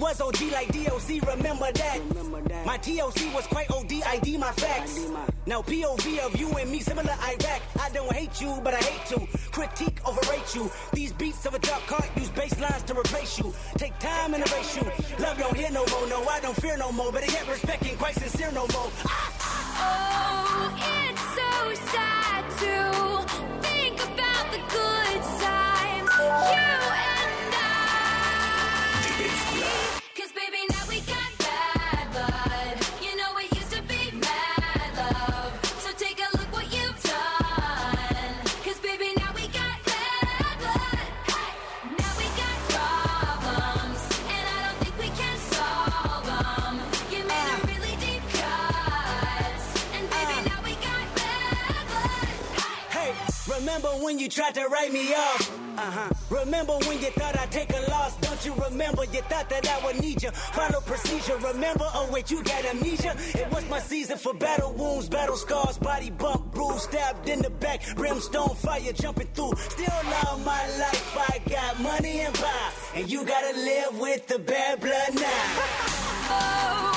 Was 0.02 0.20
OG 0.20 0.42
like 0.52 0.68
DOC, 0.74 1.22
remember 1.28 1.72
that? 1.72 2.66
My 2.66 2.78
TOC 2.78 3.34
was 3.36 3.46
quite 3.46 3.70
OD, 3.70 3.94
ID 4.04 4.38
my 4.38 4.52
facts. 4.52 5.08
Now 5.46 5.62
POV 5.62 6.18
of 6.26 6.40
you 6.40 6.50
and 6.58 6.72
me, 6.72 6.80
similar 6.80 7.14
Iraq. 7.22 7.62
I 7.80 7.90
don't 7.94 8.12
hate 8.12 8.42
you, 8.42 8.60
but 8.64 8.74
I 8.74 8.78
hate 8.78 9.06
to 9.10 9.28
critique, 9.52 10.00
overrate 10.08 10.56
you. 10.56 10.72
These 10.92 11.14
beats 11.14 11.46
of 11.46 11.54
a 11.54 11.60
dark 11.60 11.86
cart 11.86 12.10
use 12.16 12.30
bass 12.30 12.60
lines 12.60 12.84
to 12.84 12.98
replace 12.98 13.38
you. 13.38 13.54
Take 13.76 13.98
time 14.00 14.34
and 14.34 14.44
erase 14.48 14.76
you. 14.76 14.84
Love 15.20 15.38
don't 15.38 15.56
hear 15.56 15.72
no 15.72 15.86
more, 15.86 16.08
no, 16.08 16.24
I 16.28 16.40
don't 16.40 16.56
fear 16.60 16.78
no 16.78 16.92
more. 16.92 17.12
But 17.12 17.24
I 17.24 17.28
get 17.28 17.48
respect 17.48 17.86
ain't 17.86 18.00
quite 18.00 18.16
sincere 18.16 18.52
no 18.52 18.62
more. 18.74 18.90
Ah! 19.06 19.52
Oh, 19.84 20.74
it's 21.12 21.22
so 21.40 21.54
sad 21.92 22.44
to 22.64 22.78
think 23.68 23.96
about 24.02 24.52
the 24.52 24.62
good 24.74 25.22
times. 25.40 26.10
You 26.20 27.21
you 54.22 54.30
tried 54.30 54.54
to 54.54 54.68
write 54.68 54.94
me 54.94 55.14
off? 55.16 55.60
Uh-huh. 55.78 56.10
Remember 56.30 56.74
when 56.86 57.00
you 57.00 57.10
thought 57.12 57.36
I'd 57.40 57.52
take 57.52 57.72
a 57.72 57.90
loss? 57.90 58.16
Don't 58.18 58.46
you 58.46 58.54
remember? 58.54 59.04
You 59.06 59.22
thought 59.22 59.50
that 59.50 59.68
I 59.68 59.84
would 59.84 60.00
need 60.00 60.22
you. 60.22 60.30
Follow 60.30 60.80
procedure. 60.82 61.38
Remember? 61.38 61.86
Oh 61.96 62.08
wait, 62.12 62.30
you 62.30 62.44
got 62.44 62.64
amnesia. 62.66 63.16
It 63.34 63.52
was 63.52 63.68
my 63.68 63.80
season 63.80 64.20
for 64.20 64.36
battle 64.36 64.74
wounds, 64.74 65.10
battle 65.10 65.38
scars, 65.38 65.80
body 65.80 66.12
bump, 66.12 66.54
bruise, 66.54 66.84
stabbed 66.84 67.28
in 67.30 67.42
the 67.42 67.50
back, 67.50 67.82
brimstone 67.96 68.56
fire 68.56 68.94
jumping 68.94 69.28
through. 69.34 69.54
Still 69.58 70.02
love 70.04 70.46
my 70.46 70.68
life. 70.78 71.18
I 71.18 71.40
got 71.50 71.80
money 71.80 72.20
and 72.20 72.34
power, 72.36 72.72
and 72.94 73.10
you 73.10 73.26
gotta 73.26 73.58
live 73.58 74.00
with 74.00 74.28
the 74.28 74.38
bad 74.38 74.82
blood 74.82 75.16
now. 75.16 75.98
Oh, 76.34 76.90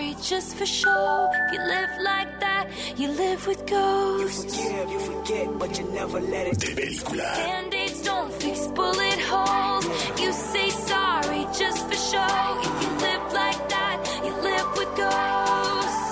sorry 0.00 0.16
just 0.22 0.56
for 0.56 0.66
show. 0.66 1.30
If 1.32 1.52
you 1.52 1.58
live 1.58 1.90
like 2.02 2.40
that, 2.40 2.66
you 2.96 3.08
live 3.08 3.46
with 3.46 3.66
ghosts. 3.66 4.56
You 4.56 4.70
forgive, 4.70 4.90
you 4.90 5.00
forget, 5.00 5.58
but 5.58 5.78
you 5.78 5.84
never 5.92 6.20
let 6.20 6.46
it. 6.46 6.58
De 6.58 6.66
película. 6.66 7.28
Band-aids 7.36 8.02
don't 8.02 8.32
fix 8.42 8.66
bullet 8.68 9.20
holes. 9.30 9.86
You 10.20 10.32
say 10.32 10.70
sorry 10.70 11.42
just 11.60 11.80
for 11.88 11.98
show. 12.10 12.36
If 12.68 12.74
you 12.82 12.90
live 13.06 13.24
like 13.32 13.62
that, 13.74 13.96
you 14.24 14.32
live 14.48 14.68
with 14.78 14.90
ghosts. 14.96 16.08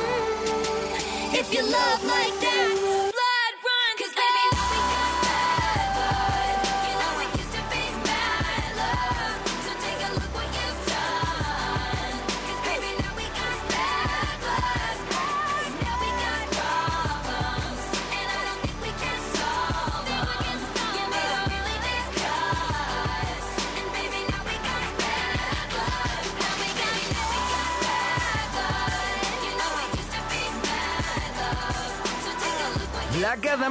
Mm. 0.00 1.40
If 1.40 1.46
you 1.54 1.62
love 1.62 2.00
like 2.04 2.36
that, 2.40 2.45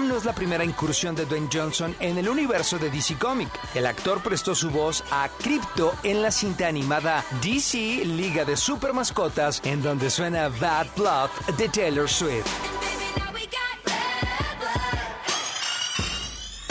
no 0.04 0.18
es 0.18 0.26
la 0.26 0.34
primera 0.34 0.66
incursión 0.66 1.16
de 1.16 1.26
Dwayne 1.26 1.48
Johnson 1.52 1.96
en 2.02 2.18
el 2.18 2.28
universo 2.28 2.78
de 2.78 2.89
DC 2.89 3.18
Comic. 3.18 3.50
El 3.74 3.86
actor 3.86 4.22
prestó 4.22 4.54
su 4.54 4.70
voz 4.70 5.04
a 5.10 5.30
Crypto 5.41 5.96
en 6.04 6.22
la 6.22 6.32
cinta 6.32 6.68
animada 6.68 7.24
DC 7.41 8.04
Liga 8.04 8.43
de 8.43 8.58
Super 8.58 8.91
Mascotas, 8.93 9.62
en 9.64 9.82
donde 9.82 10.10
suena 10.10 10.50
Bad 10.50 10.88
Blood 10.98 11.30
de 11.58 11.70
Taylor 11.70 12.10
Swift. 12.10 12.46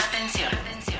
Atención, 0.07 0.51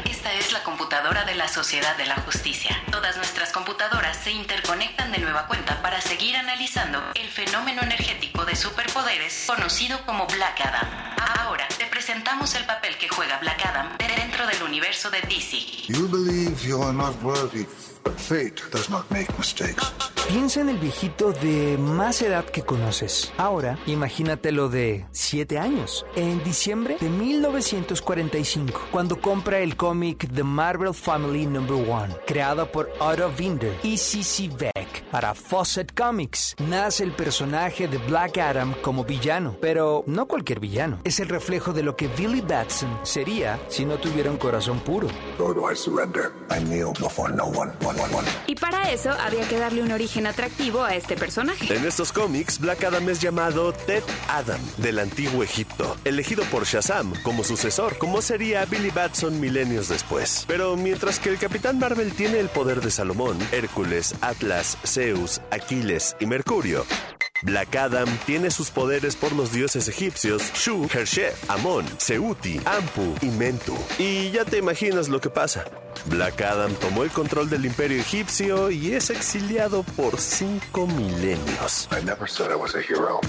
esta 0.09 0.34
es 0.34 0.51
la 0.51 0.63
computadora 0.63 1.26
de 1.26 1.36
la 1.36 1.47
Sociedad 1.47 1.95
de 1.97 2.07
la 2.07 2.15
Justicia. 2.15 2.76
Todas 2.91 3.17
nuestras 3.17 3.51
computadoras 3.51 4.17
se 4.17 4.32
interconectan 4.32 5.11
de 5.11 5.19
nueva 5.19 5.45
cuenta 5.47 5.80
para 5.84 6.01
seguir 6.01 6.36
analizando 6.36 7.03
el 7.13 7.28
fenómeno 7.28 7.84
energético 7.84 8.45
de 8.45 8.55
superpoderes 8.55 9.45
conocido 9.45 10.03
como 10.05 10.26
Black 10.28 10.61
Adam. 10.61 11.05
Ahora 11.38 11.67
presentamos 12.06 12.53
el 12.53 12.64
papel 12.66 12.95
que 12.99 13.10
juega 13.10 13.39
Black 13.39 13.66
Adam 13.66 13.97
dentro 13.97 14.45
del 14.45 14.62
universo 14.62 15.10
de 15.10 15.22
DC. 15.22 15.58
You 15.88 16.08
believe 16.08 16.64
fate 18.12 18.62
does 18.72 18.89
not 18.89 19.10
make 19.12 19.28
mistakes. 19.38 19.93
Piensa 20.28 20.62
en 20.62 20.70
el 20.70 20.80
viejito 20.80 21.34
de 21.34 21.78
más 21.78 22.20
edad 22.24 22.45
que 22.45 22.64
conoces. 22.64 23.32
Ahora, 23.38 23.78
imagínatelo 23.86 24.70
de 24.70 25.06
7 25.12 25.60
años. 25.60 26.03
En 26.16 26.43
diciembre 26.43 26.97
de 26.99 27.10
1945, 27.10 28.88
cuando 28.91 29.22
compra 29.22 29.60
el 29.60 29.78
cómic 29.78 30.28
The 30.34 30.43
Marvel 30.43 30.95
Family 30.95 31.45
No. 31.45 31.62
1, 31.62 32.18
creado 32.26 32.72
por 32.72 32.89
Otto 32.99 33.32
Binder 33.38 33.78
y 33.84 33.97
C.C. 33.97 34.49
Beck 34.58 35.03
para 35.12 35.36
Fawcett 35.36 35.93
Comics, 35.93 36.56
nace 36.58 37.03
el 37.03 37.12
personaje 37.12 37.88
de 37.88 37.99
Black 37.99 38.39
Adam 38.39 38.74
como 38.82 39.03
villano. 39.03 39.56
Pero 39.62 40.03
no 40.08 40.28
cualquier 40.28 40.60
villano. 40.60 41.01
Es 41.03 41.20
el 41.20 41.30
reflejo 41.30 41.72
de 41.72 41.84
lo 41.84 41.95
que 41.95 42.08
Billy 42.08 42.41
Batson 42.41 42.99
sería 43.03 43.60
si 43.68 43.86
no 43.86 43.97
tuviera 43.97 44.32
un 44.32 44.38
corazón 44.38 44.80
puro. 44.80 45.08
Nor 45.38 45.53
do 45.53 45.72
I 45.72 45.76
surrender. 45.76 46.32
I 46.49 46.64
kneel 46.64 46.93
before 46.99 47.32
no 47.32 47.45
one. 47.45 47.72
Y 48.47 48.55
para 48.55 48.91
eso 48.91 49.11
había 49.11 49.47
que 49.47 49.57
darle 49.57 49.81
un 49.81 49.91
origen 49.91 50.27
atractivo 50.27 50.83
a 50.83 50.95
este 50.95 51.15
personaje. 51.15 51.73
En 51.75 51.85
estos 51.85 52.11
cómics, 52.11 52.59
Black 52.59 52.83
Adam 52.83 53.09
es 53.09 53.21
llamado 53.21 53.73
Ted 53.73 54.03
Adam, 54.29 54.59
del 54.77 54.99
antiguo 54.99 55.43
Egipto, 55.43 55.97
elegido 56.05 56.43
por 56.45 56.65
Shazam 56.65 57.13
como 57.23 57.43
sucesor, 57.43 57.97
como 57.97 58.21
sería 58.21 58.65
Billy 58.65 58.91
Batson 58.91 59.39
milenios 59.39 59.89
después. 59.89 60.45
Pero 60.47 60.75
mientras 60.75 61.19
que 61.19 61.29
el 61.29 61.37
Capitán 61.37 61.79
Marvel 61.79 62.13
tiene 62.13 62.39
el 62.39 62.49
poder 62.49 62.81
de 62.81 62.91
Salomón, 62.91 63.37
Hércules, 63.51 64.15
Atlas, 64.21 64.77
Zeus, 64.85 65.41
Aquiles 65.51 66.15
y 66.19 66.25
Mercurio, 66.25 66.85
Black 67.45 67.75
Adam 67.75 68.09
tiene 68.25 68.49
sus 68.49 68.71
poderes 68.71 69.15
por 69.15 69.31
los 69.31 69.51
dioses 69.51 69.87
egipcios 69.87 70.41
Shu, 70.55 70.87
Hershef, 70.91 71.47
Amon, 71.47 71.85
Seuti, 71.99 72.59
Ampu 72.65 73.13
y 73.21 73.27
Mentu. 73.27 73.77
Y 73.99 74.31
ya 74.31 74.45
te 74.45 74.57
imaginas 74.57 75.09
lo 75.09 75.21
que 75.21 75.29
pasa. 75.29 75.63
Black 76.05 76.41
Adam 76.41 76.73
tomó 76.73 77.03
el 77.03 77.11
control 77.11 77.47
del 77.47 77.65
imperio 77.65 78.01
egipcio 78.01 78.71
y 78.71 78.95
es 78.95 79.11
exiliado 79.11 79.83
por 79.95 80.19
cinco 80.19 80.87
milenios. 80.87 81.87
I 81.91 82.03
never 82.03 82.27
said 82.27 82.49
I 82.51 82.55
was 82.55 82.73
a 82.73 82.79
hero. 82.81 83.21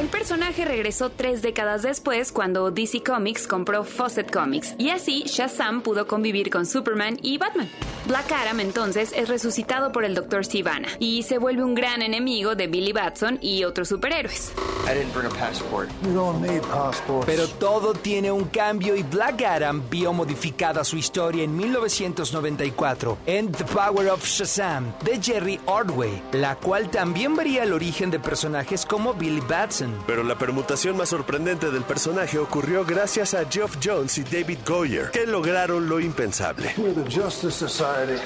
El 0.00 0.08
personaje 0.08 0.64
regresó 0.64 1.10
tres 1.10 1.42
décadas 1.42 1.82
después 1.82 2.32
cuando 2.32 2.70
DC 2.70 3.02
Comics 3.02 3.46
compró 3.46 3.84
Fawcett 3.84 4.32
Comics 4.32 4.74
y 4.78 4.88
así 4.88 5.24
Shazam 5.26 5.82
pudo 5.82 6.06
convivir 6.06 6.48
con 6.48 6.64
Superman 6.64 7.18
y 7.20 7.36
Batman. 7.36 7.68
Black 8.06 8.32
Adam 8.32 8.60
entonces 8.60 9.12
es 9.14 9.28
resucitado 9.28 9.92
por 9.92 10.06
el 10.06 10.14
Dr. 10.14 10.46
Sivana 10.46 10.88
y 10.98 11.22
se 11.24 11.36
vuelve 11.36 11.64
un 11.64 11.74
gran 11.74 12.00
enemigo 12.00 12.54
de 12.54 12.66
Billy 12.66 12.92
Batson 12.92 13.38
y 13.42 13.64
otros 13.64 13.88
superhéroes. 13.88 14.54
I 14.86 14.94
didn't 14.94 15.12
bring 15.12 15.26
a 15.26 15.38
passport. 15.38 15.90
You 16.02 16.14
don't 16.14 16.40
need 16.40 16.62
passports. 16.62 17.26
Pero 17.26 17.46
todo 17.46 17.92
tiene 17.92 18.32
un 18.32 18.44
cambio 18.44 18.96
y 18.96 19.02
Black 19.02 19.42
Adam 19.42 19.82
vio 19.90 20.14
modificada 20.14 20.82
su 20.82 20.96
historia 20.96 21.44
en 21.44 21.54
1994 21.54 23.18
en 23.26 23.52
The 23.52 23.64
Power 23.64 24.08
of 24.08 24.24
Shazam 24.24 24.94
de 25.04 25.20
Jerry 25.22 25.60
Ordway, 25.66 26.22
la 26.32 26.56
cual 26.56 26.90
también 26.90 27.36
varía 27.36 27.64
el 27.64 27.74
origen 27.74 28.10
de 28.10 28.18
personajes 28.18 28.86
como 28.86 29.12
Billy 29.12 29.42
Batson. 29.46 29.89
Pero 30.06 30.22
la 30.24 30.36
permutación 30.36 30.96
más 30.96 31.08
sorprendente 31.08 31.70
del 31.70 31.82
personaje 31.82 32.38
ocurrió 32.38 32.84
gracias 32.84 33.34
a 33.34 33.44
Geoff 33.44 33.76
Jones 33.82 34.18
y 34.18 34.24
David 34.24 34.58
Goyer, 34.66 35.10
que 35.10 35.26
lograron 35.26 35.88
lo 35.88 36.00
impensable. 36.00 36.74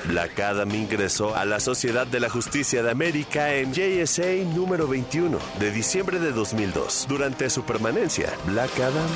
Black 0.05 0.41
Adam 0.41 0.75
ingresó 0.75 1.35
a 1.35 1.45
la 1.45 1.61
Sociedad 1.61 2.07
de 2.07 2.21
la 2.21 2.29
Justicia 2.29 2.83
de 2.83 2.91
América 2.91 3.55
en 3.55 3.73
JSA 3.73 4.45
número 4.55 4.87
21 4.87 5.39
de 5.59 5.71
diciembre 5.71 6.19
de 6.19 6.33
2002. 6.33 7.07
Durante 7.09 7.51
su 7.51 7.63
permanencia, 7.65 8.33
Black 8.47 8.79
Adam 8.81 9.09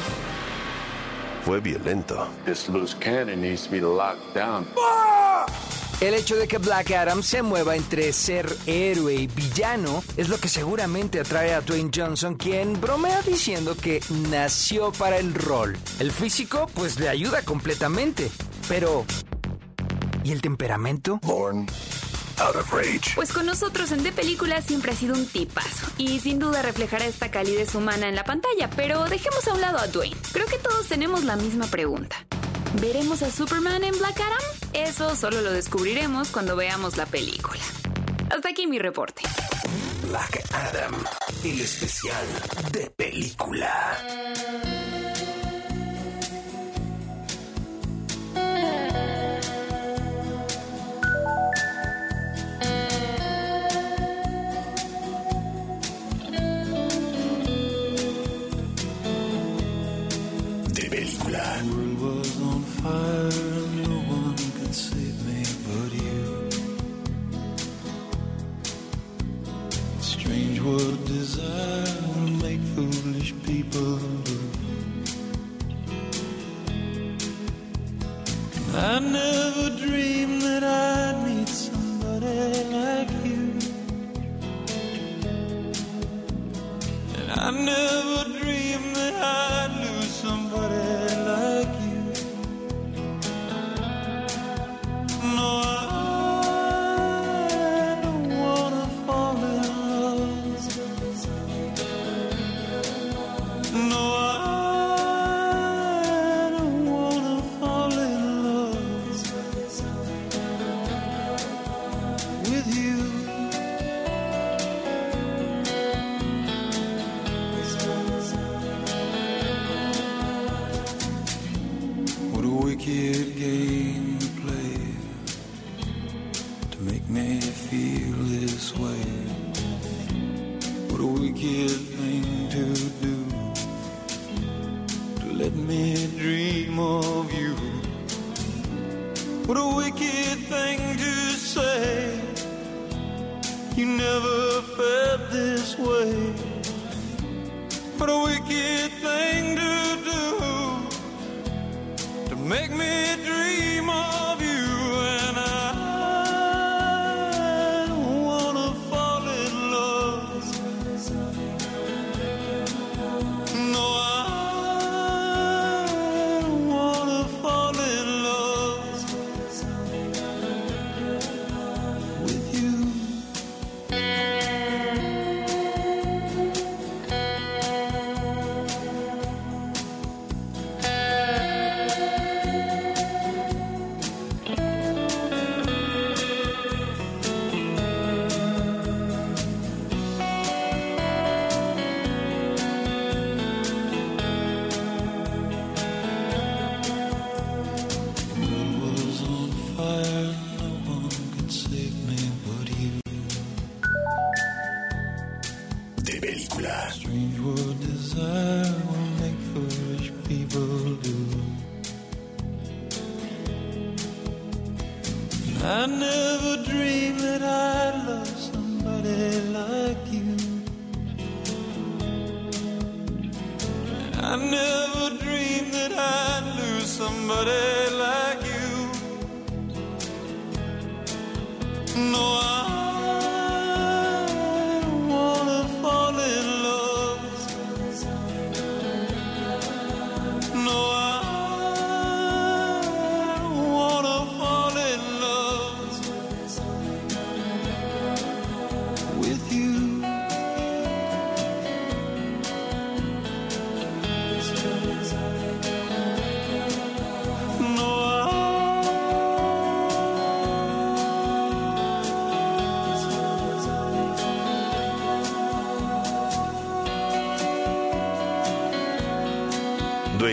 fue 1.45 1.61
violento. 1.61 2.29
This 2.45 2.69
loose 2.69 2.95
cannon 2.99 3.41
needs 3.41 3.65
to 3.65 3.71
be 3.71 3.81
locked 3.81 4.35
down. 4.35 4.67
El 6.01 6.15
hecho 6.15 6.37
de 6.37 6.47
que 6.47 6.59
Black 6.59 6.93
Adam 6.93 7.25
se 7.25 7.43
mueva 7.43 7.75
entre 7.75 8.13
ser 8.13 8.57
héroe 8.67 9.15
y 9.15 9.27
villano 9.27 10.05
es 10.17 10.29
lo 10.29 10.39
que 10.39 10.49
seguramente 10.49 11.19
atrae 11.19 11.53
a 11.53 11.61
Dwayne 11.61 11.91
Johnson, 11.93 12.37
quien 12.37 12.81
bromea 12.81 13.21
diciendo 13.23 13.77
que 13.77 14.01
nació 14.31 14.93
para 14.93 15.19
el 15.19 15.35
rol. 15.35 15.77
El 15.99 16.13
físico, 16.13 16.71
pues 16.73 17.01
le 17.01 17.09
ayuda 17.09 17.43
completamente. 17.43 18.31
Pero. 18.69 19.05
¿Y 20.23 20.31
el 20.31 20.41
temperamento? 20.41 21.19
Born 21.23 21.67
out 22.39 22.55
of 22.55 22.73
rage. 22.73 23.17
Pues 23.17 23.33
con 23.33 23.47
nosotros 23.47 23.91
en 23.91 24.05
De 24.05 24.13
Película 24.13 24.63
siempre 24.63 24.93
ha 24.93 24.95
sido 24.95 25.15
un 25.15 25.27
tipazo 25.27 25.89
y 25.97 26.21
sin 26.21 26.39
duda 26.39 26.63
reflejará 26.63 27.07
esta 27.07 27.33
calidez 27.33 27.75
humana 27.75 28.09
en 28.09 28.15
la 28.15 28.23
pantalla, 28.23 28.71
pero 28.77 29.05
dejemos 29.07 29.49
a 29.49 29.55
un 29.55 29.61
lado 29.61 29.79
a 29.79 29.89
Dwayne. 29.89 30.17
Creo 30.33 30.47
que 30.47 30.59
todos 30.59 30.87
tenemos 30.87 31.25
la 31.25 31.35
misma 31.35 31.67
pregunta. 31.67 32.25
¿Veremos 32.75 33.23
a 33.23 33.31
Superman 33.31 33.83
en 33.83 33.97
Black 33.99 34.21
Adam? 34.21 34.59
Eso 34.73 35.17
solo 35.17 35.41
lo 35.41 35.53
descubriremos 35.53 36.29
cuando 36.29 36.55
veamos 36.55 36.97
la 36.97 37.07
película. 37.07 37.61
Hasta 38.31 38.51
aquí 38.51 38.67
mi 38.67 38.79
reporte. 38.79 39.23
Black 40.09 40.45
Adam, 40.53 40.95
el 41.45 41.61
especial 41.61 42.27
de 42.73 42.91
película. 42.91 43.99
De 60.75 60.91
película. 60.91 61.63
World 62.89 63.03
was 63.03 63.05
on 63.05 63.09
fire 63.09 63.18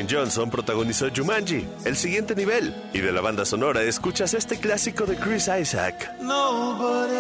Dwayne 0.06 0.08
Johnson 0.08 0.50
protagonizó 0.50 1.08
Jumanji, 1.16 1.66
el 1.86 1.96
siguiente 1.96 2.36
nivel, 2.36 2.74
y 2.94 3.00
de 3.00 3.12
la 3.12 3.22
banda 3.22 3.46
sonora 3.46 3.82
escuchas 3.82 4.34
este 4.34 4.58
clásico 4.60 5.06
de 5.06 5.16
Chris 5.16 5.48
Isaac, 5.48 6.12
nobody 6.22 7.16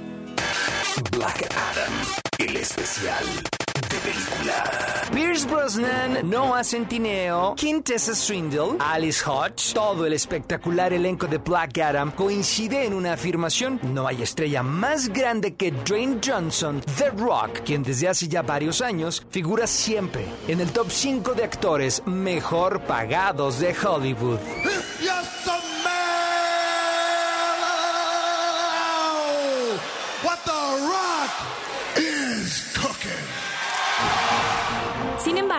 Black 1.11 1.49
Adam, 1.55 1.93
el 2.39 2.57
especial 2.57 3.25
Pierce 5.13 5.45
Brosnan, 5.45 6.29
Noah 6.29 6.65
Centineo, 6.65 7.55
Kim 7.57 7.83
Tessa 7.83 8.15
Swindle, 8.15 8.77
Alice 8.81 9.23
Hodge, 9.25 9.75
todo 9.75 10.07
el 10.07 10.15
espectacular 10.15 10.93
elenco 10.93 11.27
de 11.27 11.39
Black 11.39 11.79
Adam 11.79 12.11
coincide 12.13 12.87
en 12.87 12.95
una 12.95 13.13
afirmación. 13.13 13.79
No 13.83 14.07
hay 14.07 14.23
estrella 14.23 14.63
más 14.63 15.09
grande 15.09 15.55
que 15.55 15.71
Dwayne 15.71 16.19
Johnson, 16.25 16.81
The 16.97 17.11
Rock, 17.11 17.61
quien 17.65 17.83
desde 17.83 18.09
hace 18.09 18.27
ya 18.27 18.43
varios 18.43 18.81
años 18.81 19.25
figura 19.31 19.67
siempre 19.67 20.25
en 20.49 20.61
el 20.61 20.73
top 20.73 20.91
5 20.91 21.35
de 21.35 21.45
actores 21.45 22.03
mejor 22.07 22.81
pagados 22.81 23.61
de 23.61 23.77
Hollywood. 23.77 24.41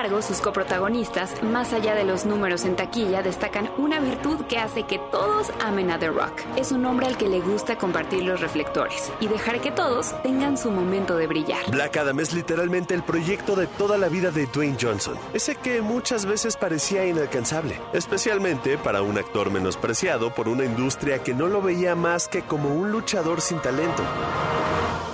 Embargo, 0.03 0.21
sus 0.21 0.41
coprotagonistas, 0.41 1.41
más 1.43 1.71
allá 1.71 1.95
de 1.95 2.03
los 2.03 2.25
números 2.25 2.65
en 2.65 2.75
taquilla, 2.75 3.23
destacan 3.23 3.69
una 3.77 4.01
virtud 4.01 4.41
que 4.49 4.57
hace 4.57 4.83
que 4.83 4.99
todos 4.99 5.49
amen 5.63 5.91
a 5.91 5.99
The 5.99 6.09
Rock. 6.09 6.41
Es 6.57 6.73
un 6.73 6.85
hombre 6.85 7.07
al 7.07 7.15
que 7.15 7.29
le 7.29 7.39
gusta 7.39 7.77
compartir 7.77 8.23
los 8.23 8.41
reflectores 8.41 9.13
y 9.21 9.27
dejar 9.27 9.61
que 9.61 9.71
todos 9.71 10.13
tengan 10.21 10.57
su 10.57 10.71
momento 10.71 11.15
de 11.15 11.27
brillar. 11.27 11.71
Black 11.71 11.95
Adam 11.95 12.19
es 12.19 12.33
literalmente 12.33 12.93
el 12.93 13.03
proyecto 13.03 13.55
de 13.55 13.65
toda 13.65 13.97
la 13.97 14.09
vida 14.09 14.29
de 14.31 14.45
Dwayne 14.45 14.77
Johnson, 14.81 15.15
ese 15.33 15.55
que 15.55 15.81
muchas 15.81 16.25
veces 16.25 16.57
parecía 16.57 17.05
inalcanzable, 17.05 17.79
especialmente 17.93 18.77
para 18.77 19.03
un 19.03 19.17
actor 19.17 19.51
menospreciado 19.51 20.33
por 20.33 20.49
una 20.49 20.65
industria 20.65 21.19
que 21.19 21.33
no 21.33 21.47
lo 21.47 21.61
veía 21.61 21.95
más 21.95 22.27
que 22.27 22.41
como 22.41 22.75
un 22.75 22.91
luchador 22.91 23.39
sin 23.39 23.59
talento, 23.59 24.03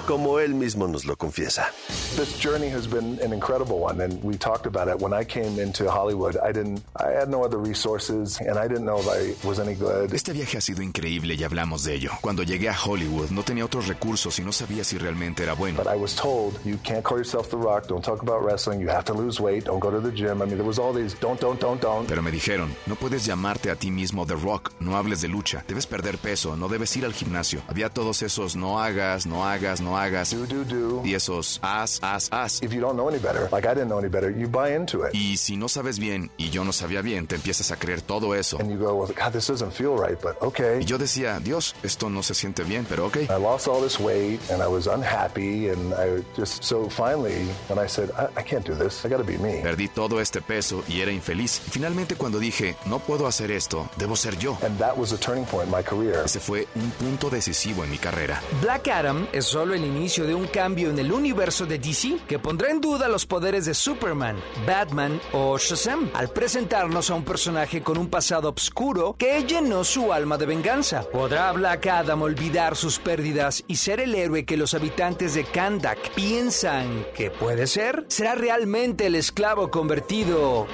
como 0.10 0.40
él 0.40 0.56
mismo 0.56 0.88
nos 0.88 1.06
lo 1.06 1.16
confiesa. 1.16 1.72
This 2.16 2.36
journey 2.40 2.68
has 2.68 2.88
been 2.88 3.20
an 3.24 3.32
incredible 3.32 3.78
one, 3.78 4.02
and 4.02 4.20
we 4.24 4.36
talked 4.40 4.66
about 4.66 4.88
it. 4.88 5.00
When 5.00 5.14
I 5.14 5.24
came 5.24 5.62
into 5.62 5.88
Hollywood, 5.88 6.36
I 6.38 6.52
didn't, 6.52 6.82
I 6.96 7.12
had 7.12 7.30
no 7.30 7.44
other 7.46 7.60
resources, 7.60 8.40
and 8.42 8.58
I 8.58 8.68
didn't 8.68 8.86
know 8.86 8.98
if 8.98 9.08
I 9.08 9.48
was 9.48 9.60
any 9.60 9.76
good. 9.76 10.12
Este 10.12 10.34
viaje 10.34 10.58
ha 10.58 10.62
sido 10.62 10.82
increíble 10.82 11.36
y 11.36 11.44
hablamos 11.44 11.84
de 11.84 11.94
ello. 11.94 12.10
Cuando 12.22 12.42
llegué 12.42 12.70
a 12.70 12.76
Hollywood 12.76 13.30
no 13.30 13.44
tenía 13.44 13.64
otros 13.64 13.88
recursos 13.88 14.40
y 14.40 14.42
no 14.42 14.52
sabía 14.52 14.84
si 14.84 14.98
realmente 14.98 15.44
era 15.44 15.54
bueno. 15.54 15.78
But 15.78 15.94
I 15.94 15.96
was 15.96 16.16
told 16.16 16.56
you 16.66 16.80
can't 16.84 17.04
call 17.04 17.20
yourself 17.20 17.50
The 17.52 17.58
Rock. 17.58 17.88
Don't 17.88 18.04
talk 18.04 18.24
about 18.24 18.44
wrestling. 18.44 18.80
You 18.80 18.90
have 18.90 19.06
to 19.06 19.14
lose 19.14 19.40
weight. 19.40 19.66
Don't 19.66 19.80
go 19.80 19.92
to 19.92 20.02
the 20.02 20.12
gym. 20.12 20.42
I 20.42 20.46
mean, 20.46 20.58
there 20.58 20.68
was 20.68 20.80
all 20.80 20.92
these 20.92 21.16
don't, 21.20 21.40
don't, 21.40 21.60
don't, 21.62 21.80
don't. 21.80 22.08
Pero 22.08 22.24
me 22.24 22.32
dijeron, 22.32 22.76
no 22.88 22.96
puedes 22.96 23.28
llamarte 23.28 23.70
a 23.70 23.76
ti 23.76 23.92
mismo 23.92 24.26
The 24.26 24.38
Rock, 24.38 24.72
no 24.80 24.98
hables 24.98 25.22
de 25.22 25.28
lucha, 25.28 25.64
debes 25.68 25.86
perder 25.86 26.18
peso, 26.18 26.58
no 26.58 26.68
debes 26.68 26.98
ir 26.98 27.06
al 27.06 27.14
gimnasio. 27.14 27.62
Había 27.68 27.90
todos 27.90 28.24
esos 28.24 28.56
no 28.56 28.82
hagas, 28.82 29.28
no 29.28 29.46
hagas, 29.46 29.82
no 29.82 29.96
hagas. 29.96 29.99
Do, 30.00 30.46
do, 30.46 30.64
do. 30.64 31.02
Y 31.04 31.14
esos 31.14 31.60
haz, 31.62 32.00
haz, 32.02 32.30
haz. 32.32 32.62
If 32.64 32.72
you 32.74 32.80
don't 32.80 32.96
know 32.96 33.10
any 33.10 33.20
better, 33.20 33.50
like 33.52 33.68
I 33.68 33.74
didn't 33.74 33.90
know 33.90 34.00
any 34.00 34.10
better, 34.10 34.30
you 34.32 34.48
buy 34.48 34.76
into 34.76 35.04
it. 35.04 35.14
Y 35.14 35.38
si 35.38 35.58
no 35.58 35.68
sabes 35.68 36.00
bien 36.00 36.32
y 36.38 36.50
yo 36.50 36.64
no 36.64 36.72
sabía 36.72 37.02
bien, 37.02 37.28
te 37.28 37.36
empiezas 37.36 37.72
a 37.72 37.76
creer 37.76 38.02
todo 38.02 38.34
eso. 38.34 38.58
And 38.60 38.72
you 38.72 38.78
go, 38.78 38.96
well, 38.96 39.08
God, 39.14 39.34
this 39.34 39.48
doesn't 39.48 39.72
feel 39.74 39.96
right, 39.96 40.20
but 40.22 40.42
okay. 40.42 40.80
Y 40.82 40.86
yo 40.86 40.98
decía, 40.98 41.40
Dios, 41.40 41.76
esto 41.84 42.10
no 42.10 42.24
se 42.24 42.34
siente 42.34 42.64
bien, 42.64 42.86
pero 42.88 43.08
ok. 43.08 43.18
I 43.30 43.38
lost 43.38 43.68
all 43.68 43.82
this 43.82 44.00
weight 44.00 44.40
and 44.52 44.62
I 44.62 44.68
was 44.68 44.88
unhappy 44.88 45.70
and 45.70 45.94
I 45.94 46.24
just 46.38 46.64
so 46.64 46.90
finally 46.90 47.48
when 47.68 47.84
I 47.84 47.88
said 47.88 48.10
I, 48.18 48.28
I 48.40 48.44
can't 48.44 48.66
do 48.66 48.76
this, 48.76 49.04
I 49.06 49.10
got 49.10 49.18
to 49.18 49.24
be 49.24 49.38
me. 49.38 49.62
Perdí 49.62 49.90
todo 49.90 50.22
este 50.22 50.42
peso 50.42 50.84
y 50.88 51.02
era 51.02 51.12
infeliz. 51.12 51.62
Y 51.68 51.72
finalmente 51.72 52.16
cuando 52.16 52.40
dije, 52.40 52.76
no 52.86 53.00
puedo 53.00 53.28
hacer 53.28 53.52
esto, 53.52 53.90
debo 53.98 54.16
ser 54.16 54.38
yo. 54.38 54.58
And 54.64 54.78
that 54.80 54.98
was 54.98 55.12
a 55.12 55.18
turning 55.18 55.46
point 55.46 55.66
in 55.68 55.72
my 55.72 55.84
career. 55.84 56.22
Ese 56.26 56.40
fue 56.40 56.68
un 56.76 56.90
punto 56.92 57.30
decisivo 57.30 57.84
en 57.84 57.92
mi 57.92 57.98
carrera. 57.98 58.42
Black 58.62 58.88
Adam 58.88 59.28
es 59.34 59.46
solo 59.46 59.74
el 59.74 59.84
inicio 59.90 60.26
de 60.26 60.36
un 60.36 60.48
cambio 60.48 60.90
en 60.90 61.00
el 61.00 61.12
universo 61.12 61.66
de 61.66 61.78
DC 61.80 62.20
que 62.28 62.40
pondrá 62.40 62.72
en 62.72 62.80
duda 62.80 63.08
los 63.08 63.26
poderes 63.26 63.66
de 63.66 63.74
Superman, 63.74 64.38
Batman 64.66 65.20
o 65.34 65.58
Shazam 65.58 66.10
al 66.14 66.30
presentarnos 66.30 67.10
a 67.10 67.16
un 67.16 67.24
personaje 67.24 67.82
con 67.82 67.98
un 67.98 68.10
pasado 68.10 68.54
oscuro 68.56 69.16
que 69.18 69.44
llenó 69.44 69.84
su 69.84 70.14
alma 70.14 70.38
de 70.38 70.46
venganza. 70.46 71.04
¿Podrá 71.12 71.52
Black 71.52 71.88
Adam 71.88 72.22
olvidar 72.22 72.76
sus 72.76 73.00
pérdidas 73.00 73.64
y 73.68 73.76
ser 73.76 74.00
el 74.00 74.16
héroe 74.16 74.46
que 74.46 74.58
los 74.58 74.74
habitantes 74.74 75.34
de 75.34 75.44
Kandak 75.44 76.12
piensan 76.12 77.06
que 77.16 77.32
puede 77.32 77.68
ser? 77.68 78.06
¿Será 78.08 78.36
realmente 78.36 79.08
el 79.08 79.16
esclavo 79.16 79.70
convertido 79.72 80.68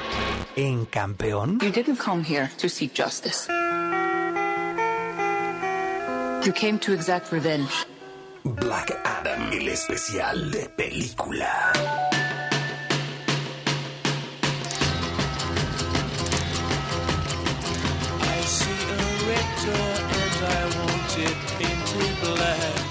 en 0.56 0.86
campeón? 0.86 1.60
You 1.60 1.72
didn't 1.72 1.98
come 1.98 2.24
here 2.24 2.50
to 2.58 2.70
seek 2.70 2.94
justice. 2.96 3.48
You 6.46 6.54
came 6.54 6.78
to 6.80 6.94
exact 6.94 7.32
revenge. 7.32 7.88
Black 8.46 8.96
Adam, 9.04 9.52
el 9.54 9.68
especial 9.70 10.52
de 10.52 10.70
película. 10.70 11.74
I 18.22 18.42
see 18.46 18.70
a 18.70 19.02
red 19.26 19.50
door 19.66 19.96
and 20.22 20.38
I 20.46 20.64
want 20.78 21.18
it 21.18 21.38
painted 21.58 22.14
black. 22.22 22.86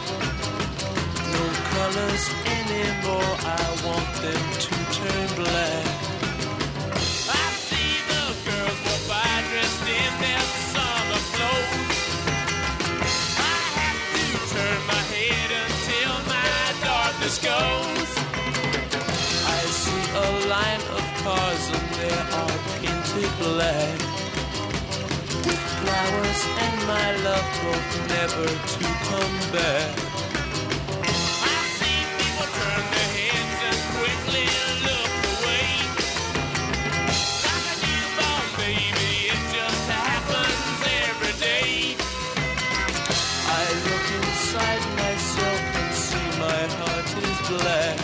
No 1.32 1.44
colors 1.70 2.24
anymore, 2.58 3.34
I 3.44 3.64
want 3.86 4.10
them 4.22 4.53
with 23.56 24.04
flowers 25.78 26.42
and 26.58 26.76
my 26.88 27.08
love 27.22 27.48
both 27.62 27.90
never 28.08 28.48
to 28.50 28.84
come 29.06 29.36
back. 29.54 29.94
I 31.38 31.54
see 31.76 32.00
people 32.18 32.48
turn 32.58 32.84
their 32.94 33.10
heads 33.14 33.58
and 33.70 33.80
quickly 33.94 34.46
look 34.86 35.12
away. 35.34 35.70
Baby, 38.58 39.12
it 39.30 39.42
just 39.54 39.86
happens 39.90 40.78
every 41.06 41.34
day. 41.38 41.94
I 43.46 43.64
look 43.86 44.06
inside 44.18 44.84
myself 44.98 45.60
and 45.78 45.94
see 45.94 46.28
my 46.42 46.62
heart 46.80 47.08
is 47.22 47.38
black. 47.50 47.98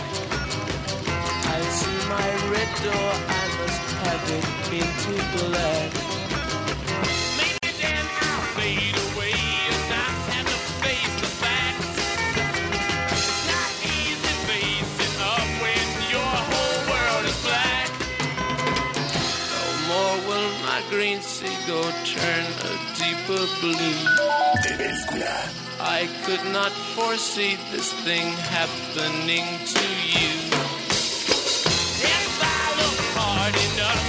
I 1.42 1.60
see 1.78 1.98
my 2.08 2.28
red 2.52 2.70
door, 2.84 3.10
I 3.26 3.44
must 3.58 3.86
have 4.04 4.30
it 4.30 4.59
painted 4.70 5.24
black. 5.34 5.90
Maybe 7.38 7.70
then 7.82 8.04
I'll 8.22 8.46
fade 8.54 8.96
away 9.10 9.34
and 9.66 9.82
not 9.90 10.14
have 10.30 10.46
to 10.46 10.60
face 10.78 11.14
the 11.22 11.30
facts. 11.42 11.94
It's 13.10 13.42
not 13.50 13.70
easy 13.82 14.34
facing 14.46 15.16
up 15.34 15.48
when 15.62 15.86
your 16.14 16.34
whole 16.50 16.80
world 16.86 17.24
is 17.26 17.38
black. 17.42 17.90
No 19.50 19.64
more 19.90 20.16
will 20.28 20.50
my 20.62 20.80
green 20.88 21.20
seagull 21.20 21.90
turn 22.06 22.46
a 22.70 22.72
deeper 22.94 23.42
blue. 23.58 24.00
I 25.80 26.08
could 26.24 26.44
not 26.52 26.70
foresee 26.94 27.58
this 27.72 27.92
thing 28.04 28.26
happening 28.54 29.46
to 29.74 29.84
you. 30.14 30.30
If 32.14 32.38
I 32.38 32.62
look 32.78 32.98
hard 33.18 33.54
enough 33.74 33.99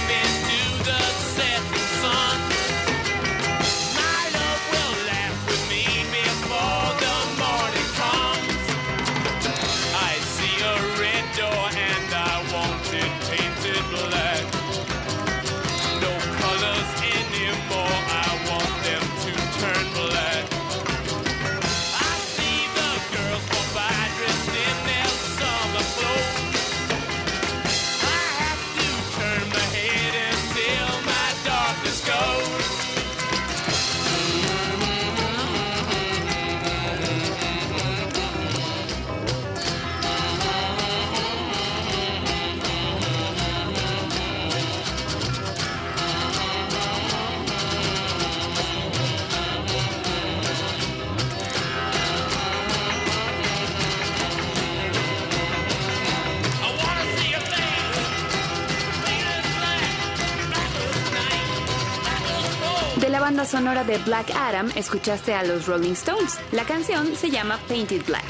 de 63.84 63.98
Black 63.98 64.30
Adam 64.34 64.70
escuchaste 64.76 65.34
a 65.34 65.42
los 65.42 65.66
Rolling 65.66 65.92
Stones. 65.92 66.38
La 66.52 66.64
canción 66.64 67.14
se 67.16 67.30
llama 67.30 67.58
Painted 67.68 68.04
Black. 68.06 68.24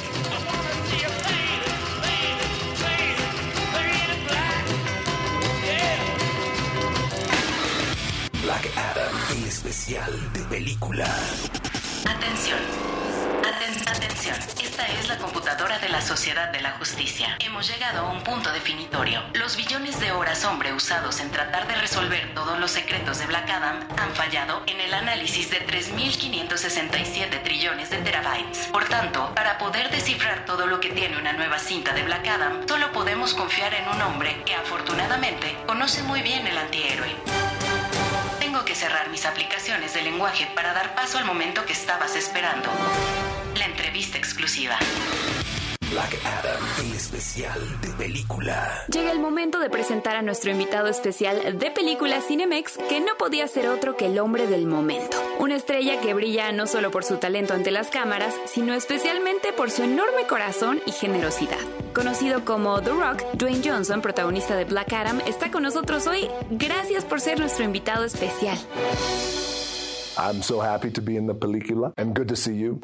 Black 8.42 8.68
Adam, 8.76 9.14
el 9.36 9.44
especial 9.48 10.32
de 10.32 10.40
película. 10.44 11.06
Atención. 12.08 12.58
Aten- 13.42 13.88
atención. 13.88 14.36
Esta 14.62 14.86
es 14.88 15.08
la 15.08 15.18
computadora 15.18 15.78
de 15.78 15.88
la 15.88 16.00
Sociedad 16.00 16.51
la 16.62 16.72
Justicia. 16.72 17.36
Hemos 17.40 17.68
llegado 17.68 18.06
a 18.06 18.12
un 18.12 18.22
punto 18.22 18.52
definitorio. 18.52 19.22
Los 19.34 19.56
billones 19.56 19.98
de 19.98 20.12
horas 20.12 20.44
hombre 20.44 20.72
usados 20.72 21.20
en 21.20 21.30
tratar 21.30 21.66
de 21.66 21.74
resolver 21.74 22.32
todos 22.34 22.58
los 22.58 22.70
secretos 22.70 23.18
de 23.18 23.26
Black 23.26 23.50
Adam 23.50 23.80
han 23.98 24.14
fallado 24.14 24.62
en 24.66 24.80
el 24.80 24.94
análisis 24.94 25.50
de 25.50 25.66
3.567 25.66 27.42
trillones 27.42 27.90
de 27.90 27.98
terabytes. 27.98 28.68
Por 28.68 28.84
tanto, 28.84 29.32
para 29.34 29.58
poder 29.58 29.90
descifrar 29.90 30.44
todo 30.44 30.66
lo 30.66 30.78
que 30.78 30.90
tiene 30.90 31.18
una 31.18 31.32
nueva 31.32 31.58
cinta 31.58 31.92
de 31.92 32.04
Black 32.04 32.28
Adam, 32.28 32.66
solo 32.68 32.92
podemos 32.92 33.34
confiar 33.34 33.74
en 33.74 33.88
un 33.88 34.00
hombre 34.02 34.42
que 34.46 34.54
afortunadamente 34.54 35.56
conoce 35.66 36.02
muy 36.04 36.22
bien 36.22 36.46
el 36.46 36.56
antihéroe. 36.56 37.16
Tengo 38.38 38.64
que 38.64 38.76
cerrar 38.76 39.10
mis 39.10 39.26
aplicaciones 39.26 39.94
de 39.94 40.02
lenguaje 40.02 40.46
para 40.54 40.72
dar 40.72 40.94
paso 40.94 41.18
al 41.18 41.24
momento 41.24 41.66
que 41.66 41.72
estabas 41.72 42.14
esperando. 42.14 42.70
La 43.56 43.64
entrevista 43.64 44.16
exclusiva. 44.16 44.78
Black 45.92 46.18
Adam, 46.24 46.62
el 46.80 46.92
especial 46.94 47.60
de 47.82 47.88
película. 47.90 48.82
Llega 48.90 49.12
el 49.12 49.20
momento 49.20 49.60
de 49.60 49.68
presentar 49.68 50.16
a 50.16 50.22
nuestro 50.22 50.50
invitado 50.50 50.86
especial 50.88 51.58
de 51.58 51.70
película 51.70 52.22
Cinemex, 52.22 52.78
que 52.88 53.00
no 53.00 53.18
podía 53.18 53.46
ser 53.46 53.68
otro 53.68 53.94
que 53.94 54.06
el 54.06 54.18
hombre 54.18 54.46
del 54.46 54.66
momento. 54.66 55.18
Una 55.38 55.54
estrella 55.54 56.00
que 56.00 56.14
brilla 56.14 56.50
no 56.50 56.66
solo 56.66 56.90
por 56.90 57.04
su 57.04 57.18
talento 57.18 57.52
ante 57.52 57.70
las 57.70 57.88
cámaras, 57.88 58.34
sino 58.46 58.72
especialmente 58.72 59.52
por 59.52 59.70
su 59.70 59.82
enorme 59.82 60.26
corazón 60.26 60.80
y 60.86 60.92
generosidad. 60.92 61.60
Conocido 61.94 62.42
como 62.46 62.80
The 62.80 62.92
Rock, 62.92 63.24
Dwayne 63.34 63.60
Johnson, 63.62 64.00
protagonista 64.00 64.56
de 64.56 64.64
Black 64.64 64.94
Adam, 64.94 65.20
está 65.26 65.50
con 65.50 65.62
nosotros 65.62 66.06
hoy. 66.06 66.26
Gracias 66.52 67.04
por 67.04 67.20
ser 67.20 67.38
nuestro 67.38 67.64
invitado 67.64 68.04
especial. 68.04 68.56
I'm 70.16 70.42
so 70.42 70.62
happy 70.62 70.90
to 70.90 71.02
be 71.02 71.16
in 71.16 71.26
the 71.26 71.34
película 71.34 71.92
and 71.98 72.16
good 72.16 72.28
to 72.28 72.36
see 72.36 72.58
you. 72.58 72.80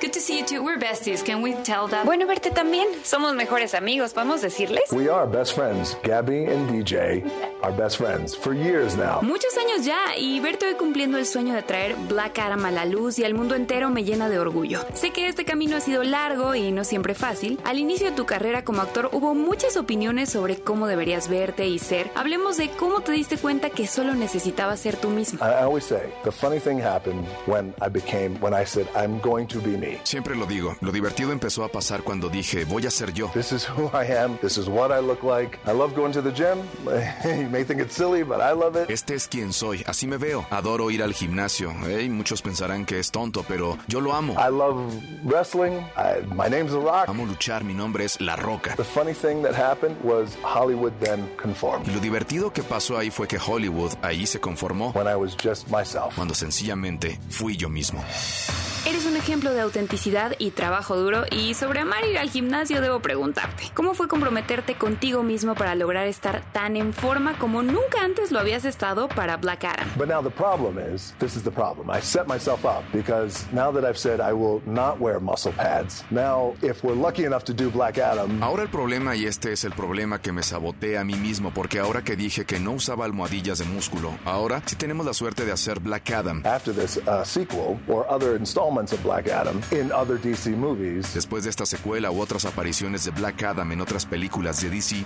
Good 0.00 0.14
to 0.14 0.20
see 0.20 0.38
you 0.38 0.46
too. 0.46 0.62
We're 0.64 0.78
besties. 0.78 1.22
Can 1.22 1.42
we 1.42 1.52
tell 1.62 1.86
that? 1.88 2.06
Bueno 2.06 2.26
verte 2.26 2.50
también. 2.50 2.88
Somos 3.04 3.34
mejores 3.34 3.74
amigos, 3.74 4.14
¿podemos 4.14 4.40
decirles? 4.40 4.90
We 4.92 5.10
are 5.10 5.26
best 5.26 5.52
friends. 5.54 5.94
Gabby 6.02 6.46
and 6.46 6.70
DJ 6.70 7.22
are 7.62 7.70
best 7.70 7.98
friends 7.98 8.34
for 8.34 8.54
years 8.54 8.96
now. 8.96 9.20
Muchos 9.20 9.54
años 9.58 9.84
ya 9.84 10.16
y 10.16 10.40
verte 10.40 10.66
hoy 10.68 10.74
cumpliendo 10.76 11.18
el 11.18 11.26
sueño 11.26 11.52
de 11.54 11.60
traer 11.62 11.96
Black 12.08 12.38
Adam 12.38 12.64
a 12.64 12.70
la 12.70 12.86
luz 12.86 13.18
y 13.18 13.24
al 13.24 13.34
mundo 13.34 13.54
entero 13.54 13.90
me 13.90 14.02
llena 14.02 14.30
de 14.30 14.38
orgullo. 14.38 14.80
Sé 14.94 15.10
que 15.10 15.28
este 15.28 15.44
camino 15.44 15.76
ha 15.76 15.80
sido 15.80 16.02
largo 16.02 16.54
y 16.54 16.72
no 16.72 16.84
siempre 16.84 17.14
fácil. 17.14 17.60
Al 17.64 17.78
inicio 17.78 18.08
de 18.08 18.16
tu 18.16 18.24
carrera 18.24 18.64
como 18.64 18.80
actor 18.80 19.10
hubo 19.12 19.34
muchas 19.34 19.76
opiniones 19.76 20.30
sobre 20.30 20.56
cómo 20.56 20.86
deberías 20.86 21.28
verte 21.28 21.66
y 21.66 21.78
ser. 21.78 22.10
Hablemos 22.14 22.56
de 22.56 22.70
cómo 22.70 23.02
te 23.02 23.12
diste 23.12 23.36
cuenta 23.36 23.68
que 23.68 23.86
solo 23.86 24.14
necesitabas 24.14 24.80
ser 24.80 24.96
tú 24.96 25.10
mismo. 25.10 25.40
I 25.44 25.62
always 25.62 25.84
say 25.84 26.10
the 26.24 26.32
funny 26.32 26.58
thing 26.58 26.80
happened 26.80 27.26
when 27.46 27.74
I 27.82 27.90
became, 27.90 28.38
when 28.40 28.54
I 28.54 28.64
said, 28.64 28.86
I'm 28.96 29.20
going 29.20 29.46
to 29.48 29.58
be 29.60 29.76
me. 29.76 29.89
Siempre 30.04 30.34
lo 30.36 30.46
digo, 30.46 30.76
lo 30.80 30.92
divertido 30.92 31.32
empezó 31.32 31.64
a 31.64 31.68
pasar 31.68 32.02
cuando 32.02 32.28
dije, 32.28 32.64
voy 32.64 32.86
a 32.86 32.90
ser 32.90 33.12
yo. 33.12 33.28
This 33.34 33.52
is 33.52 33.68
who 33.68 33.90
I 33.94 34.12
am. 34.16 34.36
This 34.38 34.56
is 34.58 34.66
what 34.68 34.90
I 34.90 35.00
look 35.04 35.22
like. 35.22 35.58
I 35.66 35.72
love 35.72 35.94
going 35.94 36.12
to 36.12 36.22
the 36.22 36.32
gym. 36.32 36.58
you 37.42 37.48
may 37.50 37.64
think 37.64 37.80
it's 37.80 37.94
silly, 37.94 38.22
but 38.22 38.40
I 38.40 38.52
love 38.52 38.76
it. 38.76 38.90
Este 38.90 39.14
es 39.14 39.28
quien 39.28 39.52
soy, 39.52 39.82
así 39.86 40.06
me 40.06 40.16
veo. 40.16 40.46
Adoro 40.50 40.90
ir 40.90 41.02
al 41.02 41.12
gimnasio. 41.14 41.72
Hey, 41.84 42.08
muchos 42.08 42.42
pensarán 42.42 42.84
que 42.86 42.98
es 42.98 43.10
tonto, 43.10 43.44
pero 43.46 43.78
yo 43.88 44.00
lo 44.00 44.14
amo. 44.14 44.34
I 44.34 44.50
love 44.50 44.76
wrestling. 45.24 45.80
I, 45.96 46.20
my 46.34 46.48
name's 46.48 46.72
The 46.72 46.78
Rock. 46.80 47.08
Amo 47.08 47.26
luchar, 47.26 47.64
mi 47.64 47.74
nombre 47.74 48.04
es 48.04 48.20
La 48.20 48.36
Roca. 48.36 48.74
The 48.76 48.84
funny 48.84 49.12
thing 49.14 49.42
that 49.42 49.54
happened 49.54 49.96
was 50.02 50.36
Hollywood 50.42 50.92
then 51.00 51.28
conformed. 51.36 51.86
Y 51.88 51.92
lo 51.92 52.00
divertido 52.00 52.52
que 52.52 52.62
pasó 52.62 52.96
ahí 52.98 53.10
fue 53.10 53.26
que 53.28 53.38
Hollywood 53.38 53.92
ahí 54.02 54.26
se 54.26 54.40
conformó 54.40 54.90
When 54.94 55.06
I 55.06 55.14
was 55.16 55.36
just 55.36 55.68
myself. 55.68 56.14
cuando 56.14 56.34
sencillamente 56.34 57.18
fui 57.28 57.56
yo 57.56 57.68
mismo. 57.68 58.02
Eres 58.90 59.06
un 59.06 59.16
ejemplo 59.16 59.52
de 59.54 59.60
autenticidad 59.60 60.34
y 60.40 60.50
trabajo 60.50 60.96
duro 60.96 61.22
y 61.30 61.54
sobre 61.54 61.78
amar 61.78 62.04
ir 62.06 62.18
al 62.18 62.28
gimnasio 62.28 62.80
debo 62.80 62.98
preguntarte, 62.98 63.70
¿cómo 63.72 63.94
fue 63.94 64.08
comprometerte 64.08 64.74
contigo 64.74 65.22
mismo 65.22 65.54
para 65.54 65.76
lograr 65.76 66.08
estar 66.08 66.42
tan 66.52 66.76
en 66.76 66.92
forma 66.92 67.38
como 67.38 67.62
nunca 67.62 68.02
antes 68.02 68.32
lo 68.32 68.40
habías 68.40 68.64
estado 68.64 69.06
para 69.06 69.36
Black 69.36 69.62
Adam? 69.62 69.88
But 69.96 70.08
now 70.08 70.20
the 70.20 70.34
problem 70.34 70.76
is, 70.76 71.14
this 71.20 71.36
is 71.36 71.44
the 71.44 71.52
problem. 71.52 71.88
I 71.88 72.00
set 72.00 72.26
myself 72.26 72.64
up 72.64 72.82
because 72.92 73.46
now 73.52 73.70
that 73.70 73.84
I've 73.88 73.96
said 73.96 74.18
I 74.20 74.32
will 74.32 74.60
not 74.66 74.98
wear 74.98 75.20
muscle 75.20 75.52
pads, 75.52 76.02
now 76.10 76.54
if 76.60 76.82
we're 76.82 77.00
lucky 77.00 77.24
enough 77.24 77.44
to 77.44 77.54
do 77.54 77.70
Black 77.70 77.96
Adam, 77.98 78.42
Ahora 78.42 78.64
el 78.64 78.70
problema, 78.70 79.14
y 79.14 79.24
este 79.26 79.52
es 79.52 79.62
el 79.62 79.72
problema 79.72 80.20
que 80.20 80.32
me 80.32 80.42
saboteé 80.42 80.98
a 80.98 81.04
mí 81.04 81.14
mismo, 81.14 81.52
porque 81.54 81.78
ahora 81.78 82.02
que 82.02 82.16
dije 82.16 82.44
que 82.44 82.58
no 82.58 82.72
usaba 82.72 83.04
almohadillas 83.04 83.58
de 83.58 83.66
músculo, 83.66 84.18
ahora 84.24 84.62
sí 84.66 84.74
tenemos 84.74 85.06
la 85.06 85.14
suerte 85.14 85.44
de 85.44 85.52
hacer 85.52 85.78
Black 85.78 86.10
Adam. 86.10 86.42
after 86.44 86.74
this 86.74 86.96
uh, 87.06 87.22
sequel 87.22 87.78
or 87.86 88.04
other 88.10 88.34
installments 88.34 88.79
of 88.88 89.02
Black 89.02 89.28
Adam 89.28 89.60
in 89.70 89.92
other 89.92 90.18
DC 90.18 90.56
movies, 90.56 91.14
Después 91.14 91.44
de 91.44 91.50
esta 91.50 91.66
secuela 91.66 92.10
u 92.10 92.20
otras 92.20 92.44
apariciones 92.44 93.04
de 93.04 93.10
Black 93.10 93.42
Adam 93.42 93.70
en 93.72 93.80
otras 93.80 94.06
películas 94.06 94.60
de 94.60 94.70
DC, 94.70 95.04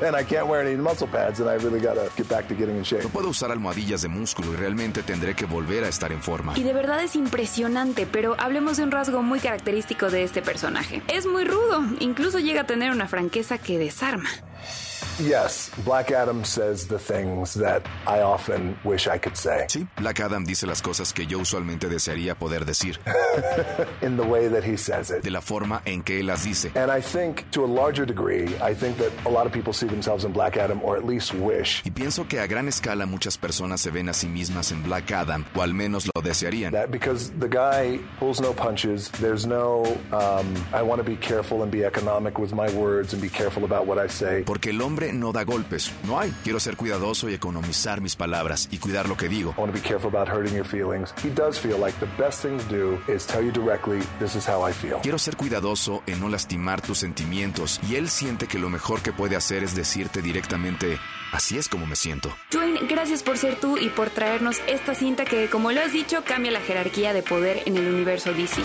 then 0.00 0.14
I 0.14 0.24
can't 0.24 0.48
wear 0.48 0.66
any 0.66 0.76
muscle 0.76 1.06
pads 1.06 1.40
and 1.40 1.48
I 1.48 1.62
really 1.62 1.80
gotta 1.80 2.08
get 2.16 2.28
back 2.28 2.48
to 2.48 2.54
getting 2.54 2.76
in 2.76 2.82
shape. 2.82 3.04
no 3.04 3.10
puedo 3.10 3.28
usar 3.28 3.50
almohadillas 3.50 4.02
de 4.02 4.08
músculo 4.08 4.52
y 4.52 4.56
realmente 4.56 5.02
tendré 5.02 5.34
que 5.34 5.46
volver 5.46 5.84
a 5.84 5.88
estar 5.88 6.10
en 6.12 6.22
forma. 6.22 6.54
Y 6.56 6.62
de 6.62 6.72
verdad 6.72 7.02
es 7.02 7.14
impresionante, 7.16 8.06
pero 8.06 8.34
hablemos 8.38 8.76
de 8.76 8.82
un 8.82 8.90
rasgo 8.90 9.22
muy 9.22 9.40
característico 9.40 10.10
de 10.10 10.24
este 10.24 10.42
personaje. 10.42 11.02
Es 11.08 11.26
muy 11.26 11.44
rudo, 11.44 11.82
incluso 12.00 12.38
llega 12.38 12.62
a 12.62 12.66
tener 12.66 12.90
una 12.90 13.08
franqueza 13.08 13.58
que 13.58 13.78
desarma. 13.78 14.28
Yes, 15.20 15.70
Black 15.84 16.12
Adam 16.12 16.44
says 16.44 16.86
the 16.86 16.98
things 16.98 17.54
that 17.54 17.82
I 18.06 18.20
often 18.20 18.76
wish 18.84 19.08
I 19.08 19.18
could 19.18 19.36
say 19.36 19.66
Sí, 19.68 19.86
Black 19.96 20.20
Adam 20.20 20.44
dice 20.44 20.64
las 20.66 20.80
cosas 20.80 21.12
que 21.12 21.26
yo 21.26 21.38
usualmente 21.40 21.88
desearía 21.88 22.36
poder 22.36 22.64
decir, 22.64 22.98
in 24.02 24.16
the 24.16 24.22
way 24.22 24.48
that 24.48 24.62
he 24.64 24.76
says 24.76 25.10
it. 25.10 25.22
de 25.22 25.30
la 25.30 25.40
forma 25.40 25.82
en 25.84 26.02
que 26.02 26.20
él 26.20 26.26
las 26.26 26.44
dice. 26.44 26.70
And 26.76 26.90
I 26.90 27.00
think 27.00 27.50
to 27.50 27.64
a 27.64 27.66
larger 27.66 28.06
degree, 28.06 28.44
I 28.62 28.74
think 28.74 28.96
that 28.98 29.10
a 29.26 29.30
lot 29.30 29.46
of 29.46 29.52
people 29.52 29.72
see 29.72 29.86
themselves 29.88 30.24
in 30.24 30.32
Black 30.32 30.56
Adam 30.56 30.80
or 30.84 30.96
at 30.96 31.04
least 31.04 31.34
wish 31.34 31.82
Y 31.84 31.90
pienso 31.90 32.28
que 32.28 32.38
a 32.40 32.46
gran 32.46 32.68
escala 32.68 33.06
muchas 33.06 33.36
personas 33.38 33.80
se 33.80 33.90
ven 33.90 34.08
a 34.08 34.12
sí 34.12 34.28
mismas 34.28 34.70
en 34.72 34.82
Black 34.84 35.10
Adam, 35.10 35.44
o 35.56 35.62
al 35.62 35.74
menos 35.74 36.08
lo 36.14 36.22
desearían. 36.22 36.72
that 36.72 36.90
because 36.90 37.30
the 37.40 37.48
guy 37.48 37.98
pulls 38.20 38.40
no 38.40 38.52
punches, 38.52 39.10
there's 39.20 39.46
no, 39.46 39.82
um, 40.12 40.54
I 40.72 40.82
want 40.82 40.98
to 41.02 41.04
be 41.04 41.16
careful 41.16 41.62
and 41.62 41.72
be 41.72 41.84
economic 41.84 42.38
with 42.38 42.52
my 42.52 42.70
words 42.72 43.12
and 43.12 43.20
be 43.20 43.28
careful 43.28 43.64
about 43.64 43.86
what 43.86 43.98
I 43.98 44.06
say. 44.08 44.42
Porque 44.44 44.70
el 44.70 44.80
hombre 44.80 45.07
no 45.12 45.32
da 45.32 45.44
golpes, 45.44 45.92
no 46.04 46.18
hay. 46.18 46.32
Quiero 46.44 46.60
ser 46.60 46.76
cuidadoso 46.76 47.28
y 47.28 47.34
economizar 47.34 48.00
mis 48.00 48.16
palabras 48.16 48.68
y 48.70 48.78
cuidar 48.78 49.08
lo 49.08 49.16
que 49.16 49.28
digo. 49.28 49.54
I 49.56 49.60
want 49.60 49.74
to 49.74 49.80
be 49.80 49.86
careful 49.86 50.08
about 50.08 50.28
hurting 50.28 50.54
your 50.54 50.66
feelings. 50.66 51.12
He 51.22 51.30
does 51.30 51.58
feel 51.58 51.78
like 51.78 51.98
the 52.00 52.10
best 52.22 52.42
thing 52.42 52.58
to 52.58 52.64
do 52.68 52.98
is 53.12 53.26
tell 53.26 53.42
you 53.42 53.52
directly, 53.52 54.00
this 54.18 54.34
is 54.34 54.48
how 54.48 54.68
I 54.68 54.72
feel. 54.72 54.98
Quiero 55.02 55.18
ser 55.18 55.36
cuidadoso 55.36 56.02
en 56.06 56.20
no 56.20 56.28
lastimar 56.28 56.80
tus 56.80 56.98
sentimientos 56.98 57.80
y 57.88 57.96
él 57.96 58.08
siente 58.08 58.46
que 58.46 58.58
lo 58.58 58.70
mejor 58.70 59.00
que 59.02 59.12
puede 59.12 59.36
hacer 59.36 59.62
es 59.62 59.74
decirte 59.74 60.22
directamente, 60.22 60.98
así 61.32 61.58
es 61.58 61.68
como 61.68 61.86
me 61.86 61.96
siento. 61.96 62.34
Dwayne, 62.50 62.80
gracias 62.88 63.22
por 63.22 63.38
ser 63.38 63.58
tú 63.60 63.78
y 63.78 63.88
por 63.88 64.10
traernos 64.10 64.60
esta 64.66 64.94
cinta 64.94 65.24
que, 65.24 65.48
como 65.48 65.72
lo 65.72 65.80
has 65.80 65.92
dicho, 65.92 66.22
cambia 66.24 66.50
la 66.50 66.60
jerarquía 66.60 67.12
de 67.12 67.22
poder 67.22 67.62
en 67.66 67.76
el 67.76 67.88
universo 67.92 68.32
DC. 68.32 68.62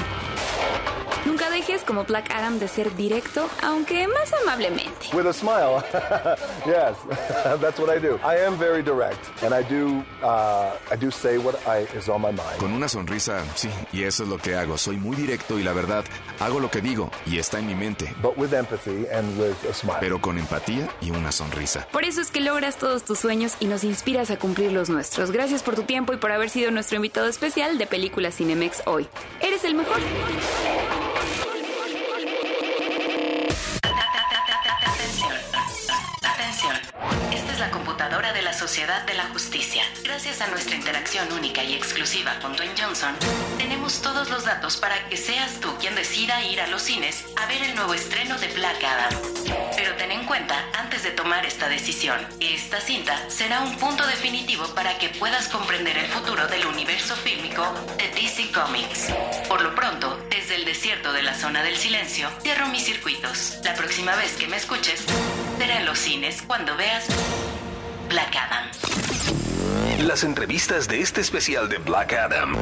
Nunca 1.26 1.50
dejes 1.50 1.84
como 1.84 2.04
Black 2.04 2.32
Adam 2.34 2.60
de 2.60 2.68
ser 2.68 2.94
directo, 2.96 3.50
aunque 3.62 4.08
más 4.08 4.34
amablemente. 4.44 5.08
With 5.14 5.26
a 5.28 5.34
smile. 5.34 5.82
yes, 6.66 6.98
that's 7.62 7.80
what 7.80 7.90
I 7.90 8.00
do. 8.00 8.20
I 8.24 8.38
am 8.46 8.58
very 8.58 8.84
direct, 8.84 9.20
and 9.42 9.54
I 9.54 9.64
do, 9.64 10.04
uh, 10.22 10.72
I 10.92 10.98
do 11.00 11.10
say 11.12 11.38
what 11.38 11.56
I, 11.66 11.88
is 11.98 12.10
on 12.10 12.22
my 12.22 12.32
mind. 12.32 12.58
Con 12.60 12.74
una 12.74 12.90
sonrisa, 12.90 13.42
sí, 13.56 13.70
y 13.94 14.04
eso 14.04 14.24
es 14.24 14.30
lo 14.30 14.38
que 14.38 14.56
hago. 14.56 14.78
Soy 14.78 14.98
muy 14.98 15.16
directo 15.16 15.58
y 15.58 15.64
la 15.64 15.72
verdad, 15.72 16.04
hago 16.40 16.60
lo 16.60 16.70
que 16.70 16.82
digo 16.82 17.10
y 17.26 17.40
está 17.40 17.60
en 17.60 17.68
mi 17.68 17.76
mente, 17.76 18.14
But 18.22 18.38
with 18.38 18.54
empathy 18.54 19.08
and 19.14 19.40
with 19.40 19.56
a 19.70 19.74
smile. 19.74 19.98
pero 20.02 20.20
con 20.20 20.38
empatía 20.38 20.90
y 21.00 21.12
una 21.12 21.32
sonrisa. 21.32 21.88
Por 21.92 22.04
eso 22.04 22.20
es 22.20 22.32
que 22.32 22.42
logras 22.42 22.76
todos 22.78 23.04
tus 23.04 23.20
sueños 23.20 23.54
y 23.62 23.66
nos 23.68 23.84
inspiras 23.86 24.30
a 24.30 24.38
cumplir 24.38 24.74
los 24.74 24.90
nuestros. 24.90 25.32
Gracias 25.32 25.64
por 25.64 25.76
tu 25.76 25.84
tiempo 25.84 26.12
y 26.14 26.18
por 26.18 26.32
haber 26.34 26.50
sido 26.50 26.70
nuestro 26.72 26.98
invitado 26.98 27.28
especial 27.28 27.78
de 27.78 27.88
Película 27.88 28.32
Cinemex 28.32 28.84
hoy. 28.86 29.08
Eres 29.40 29.64
el 29.64 29.76
mejor. 29.76 30.00
La 38.44 38.54
Sociedad 38.54 39.04
de 39.06 39.14
la 39.14 39.26
Justicia. 39.28 39.84
Gracias 40.04 40.42
a 40.42 40.48
nuestra 40.48 40.76
interacción 40.76 41.32
única 41.32 41.64
y 41.64 41.76
exclusiva 41.76 42.38
con 42.42 42.56
Dwayne 42.56 42.76
Johnson, 42.78 43.16
tenemos 43.58 44.02
todos 44.02 44.30
los 44.30 44.44
datos 44.44 44.76
para 44.78 45.08
que 45.08 45.16
seas 45.16 45.60
tú 45.62 45.70
quien 45.80 45.96
decida 45.96 46.44
ir 46.44 46.60
a 46.60 46.68
los 46.68 46.82
cines 46.82 47.24
a 47.38 47.46
ver 47.46 47.64
el 47.64 47.76
nuevo 47.76 47.94
estreno 47.94 48.38
de 48.38 48.48
Black 48.50 48.84
Adam. 48.84 49.14
Pero 49.78 49.96
ten 49.96 50.12
en 50.12 50.26
cuenta, 50.26 50.56
antes 50.78 51.04
de 51.04 51.12
tomar 51.12 51.46
esta 51.46 51.70
decisión, 51.70 52.20
esta 52.42 52.82
cinta 52.82 53.18
será 53.30 53.62
un 53.62 53.78
punto 53.78 54.06
definitivo 54.08 54.68
para 54.76 54.98
que 54.98 55.10
puedas 55.10 55.48
comprender 55.48 55.98
el 55.98 56.08
futuro 56.08 56.48
del 56.48 56.66
universo 56.66 57.16
fílmico 57.16 57.64
de 57.98 58.10
DC 58.10 58.52
Comics. 58.52 59.08
Por 59.48 59.62
lo 59.62 59.74
pronto, 59.74 60.22
desde 60.30 60.56
el 60.56 60.66
desierto 60.66 61.14
de 61.14 61.24
la 61.24 61.34
zona 61.34 61.64
del 61.64 61.78
silencio, 61.78 62.30
cierro 62.42 62.68
mis 62.68 62.84
circuitos. 62.84 63.60
La 63.64 63.74
próxima 63.74 64.16
vez 64.16 64.34
que 64.34 64.48
me 64.48 64.58
escuches, 64.58 65.06
será 65.58 65.78
en 65.78 65.86
los 65.86 65.98
cines 65.98 66.42
cuando 66.42 66.76
veas 66.76 67.06
Black 68.10 68.36
Adam. 68.36 70.08
Las 70.08 70.24
entrevistas 70.24 70.88
de 70.88 71.02
este 71.02 71.22
especial 71.22 71.70
de 71.70 71.78
Black 71.78 72.14
Adam 72.14 72.56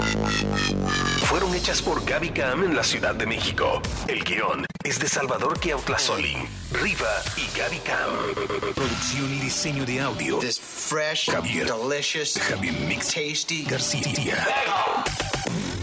fueron 1.23 1.53
hechas 1.55 1.81
por 1.81 2.03
Gaby 2.05 2.29
Cam 2.29 2.63
en 2.63 2.75
la 2.75 2.83
Ciudad 2.83 3.15
de 3.15 3.25
México. 3.25 3.81
El 4.07 4.23
guion 4.23 4.65
es 4.83 4.99
de 4.99 5.07
Salvador 5.07 5.59
Kiautlazoli, 5.59 6.37
Riva 6.71 7.21
y 7.35 7.57
Gaby 7.57 7.79
Cam. 7.79 8.73
Producción 8.73 9.33
y 9.33 9.39
diseño 9.39 9.85
de 9.85 9.99
audio. 9.99 10.39
fresh, 10.41 11.29
Javier. 11.29 11.67
delicious, 11.67 12.39
Javier 12.39 12.73
Mix 12.87 13.07
tasty. 13.07 13.63
García. 13.63 14.47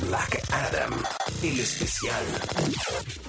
Black 0.06 0.42
Adam, 0.50 1.02
el 1.42 1.60
especial. 1.60 2.24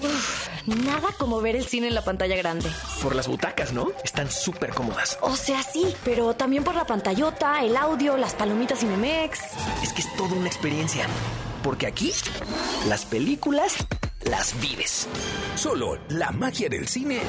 Uf, 0.01 0.47
nada 0.65 1.09
como 1.17 1.41
ver 1.41 1.57
el 1.57 1.65
cine 1.65 1.87
en 1.87 1.95
la 1.95 2.03
pantalla 2.05 2.37
grande. 2.37 2.69
Por 3.03 3.15
las 3.15 3.27
butacas, 3.27 3.73
¿no? 3.73 3.91
Están 4.05 4.31
súper 4.31 4.69
cómodas. 4.73 5.17
O 5.21 5.35
sea, 5.35 5.61
sí, 5.61 5.93
pero 6.05 6.33
también 6.35 6.63
por 6.63 6.75
la 6.75 6.85
pantallota, 6.85 7.61
el 7.61 7.75
audio, 7.75 8.15
las 8.15 8.33
palomitas 8.33 8.79
Cinemex. 8.79 9.39
Es 9.83 9.91
que 9.91 10.01
es 10.01 10.15
toda 10.15 10.33
una 10.33 10.47
experiencia. 10.47 11.07
Porque 11.61 11.87
aquí, 11.87 12.13
las 12.87 13.03
películas 13.03 13.75
las 14.21 14.59
vives. 14.59 15.07
Solo 15.55 15.97
la 16.09 16.31
magia 16.31 16.69
del 16.69 16.87
cine 16.87 17.21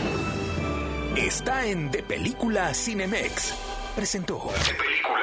está 1.16 1.66
en 1.66 1.90
De 1.90 2.02
Película 2.02 2.72
Cinemex. 2.74 3.54
Presentó. 3.96 4.50
De 4.66 4.74
Película. 4.74 5.20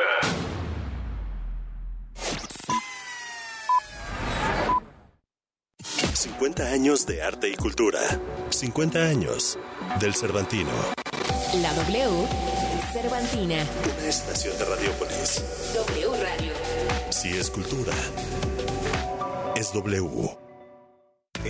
Cinemex. 2.16 2.58
50 6.18 6.64
años 6.64 7.06
de 7.06 7.22
arte 7.22 7.50
y 7.50 7.56
cultura. 7.56 8.00
50 8.50 9.00
años 9.00 9.58
del 10.00 10.16
Cervantino. 10.16 10.72
La 11.62 11.74
W, 11.74 12.28
Cervantina. 12.92 13.66
Una 13.98 14.08
estación 14.08 14.58
de 14.58 14.66
Radiopolis. 14.66 15.44
W 15.74 16.08
Radio. 16.22 16.54
Si 17.10 17.30
es 17.30 17.50
cultura, 17.50 17.94
es 19.56 19.72
W. 19.74 20.27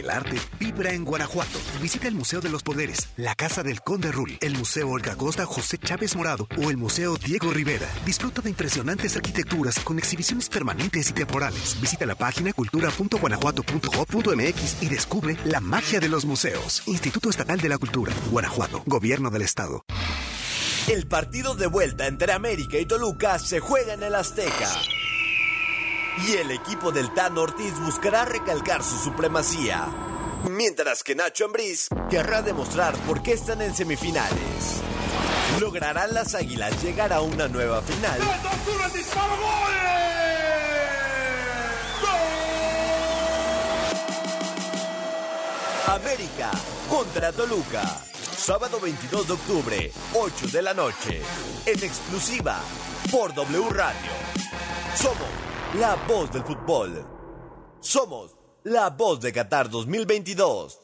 El 0.07 0.11
arte 0.11 0.39
vibra 0.57 0.93
en 0.93 1.03
Guanajuato. 1.03 1.59
Visita 1.81 2.07
el 2.07 2.15
Museo 2.15 2.39
de 2.39 2.47
los 2.47 2.63
Poderes, 2.63 3.09
la 3.17 3.35
Casa 3.35 3.61
del 3.61 3.81
Conde 3.81 4.13
Rul, 4.13 4.37
el 4.39 4.57
Museo 4.57 4.89
Olga 4.89 5.17
Costa 5.17 5.45
José 5.45 5.77
Chávez 5.77 6.15
Morado 6.15 6.47
o 6.57 6.71
el 6.71 6.77
Museo 6.77 7.17
Diego 7.17 7.51
Rivera. 7.51 7.89
Disfruta 8.05 8.41
de 8.41 8.49
impresionantes 8.49 9.17
arquitecturas 9.17 9.77
con 9.79 9.99
exhibiciones 9.99 10.47
permanentes 10.47 11.09
y 11.09 11.13
temporales. 11.13 11.77
Visita 11.81 12.05
la 12.05 12.15
página 12.15 12.53
cultura.guanajuato.gov.mx 12.53 14.81
y 14.81 14.87
descubre 14.87 15.35
la 15.43 15.59
magia 15.59 15.99
de 15.99 16.07
los 16.07 16.23
museos. 16.23 16.83
Instituto 16.85 17.29
Estatal 17.29 17.59
de 17.59 17.67
la 17.67 17.77
Cultura, 17.77 18.13
Guanajuato, 18.31 18.83
Gobierno 18.85 19.29
del 19.29 19.41
Estado. 19.41 19.83
El 20.87 21.05
partido 21.07 21.55
de 21.55 21.67
vuelta 21.67 22.07
entre 22.07 22.31
América 22.31 22.77
y 22.77 22.85
Toluca 22.85 23.39
se 23.39 23.59
juega 23.59 23.93
en 23.93 24.03
el 24.03 24.15
Azteca. 24.15 24.71
Y 26.25 26.33
el 26.33 26.51
equipo 26.51 26.91
del 26.91 27.13
Tan 27.13 27.37
Ortiz 27.37 27.79
buscará 27.79 28.25
recalcar 28.25 28.83
su 28.83 28.97
supremacía. 28.97 29.87
Mientras 30.49 31.03
que 31.03 31.13
Nacho 31.13 31.45
Ambriz 31.45 31.87
querrá 32.09 32.41
demostrar 32.41 32.95
por 33.05 33.21
qué 33.21 33.33
están 33.33 33.61
en 33.61 33.75
semifinales. 33.75 34.81
¿Lograrán 35.59 36.13
las 36.13 36.33
águilas 36.33 36.81
llegar 36.83 37.13
a 37.13 37.21
una 37.21 37.47
nueva 37.47 37.81
final? 37.81 38.19
América 45.87 46.51
contra 46.89 47.31
Toluca. 47.31 47.83
Sábado 48.37 48.79
22 48.79 49.27
de 49.27 49.33
octubre, 49.33 49.91
8 50.13 50.47
de 50.47 50.61
la 50.61 50.73
noche. 50.73 51.21
En 51.65 51.83
exclusiva 51.83 52.59
por 53.11 53.33
W 53.33 53.69
Radio. 53.69 54.11
Somos 54.95 55.46
la 55.75 55.95
voz 56.07 56.31
del 56.31 56.43
fútbol. 56.43 57.05
Somos 57.79 58.35
la 58.63 58.89
voz 58.89 59.19
de 59.19 59.33
Qatar 59.33 59.69
2022. 59.69 60.79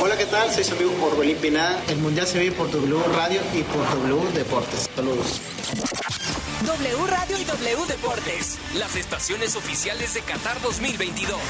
Hola, 0.00 0.16
¿qué 0.16 0.26
tal? 0.26 0.52
Soy 0.52 0.64
su 0.64 0.74
amigo 0.74 0.92
Orbelín 1.06 1.36
Pinada. 1.38 1.82
El 1.88 1.98
Mundial 1.98 2.26
se 2.26 2.38
ve 2.38 2.52
por 2.52 2.70
W 2.70 3.02
Radio 3.16 3.40
y 3.54 3.62
por 3.62 3.84
W 4.04 4.32
Deportes. 4.32 4.88
Saludos. 4.94 5.40
W 6.66 7.06
Radio 7.06 7.38
y 7.38 7.44
W 7.44 7.86
Deportes, 7.86 8.58
las 8.74 8.96
estaciones 8.96 9.56
oficiales 9.56 10.14
de 10.14 10.20
Qatar 10.20 10.60
2022. 10.62 11.40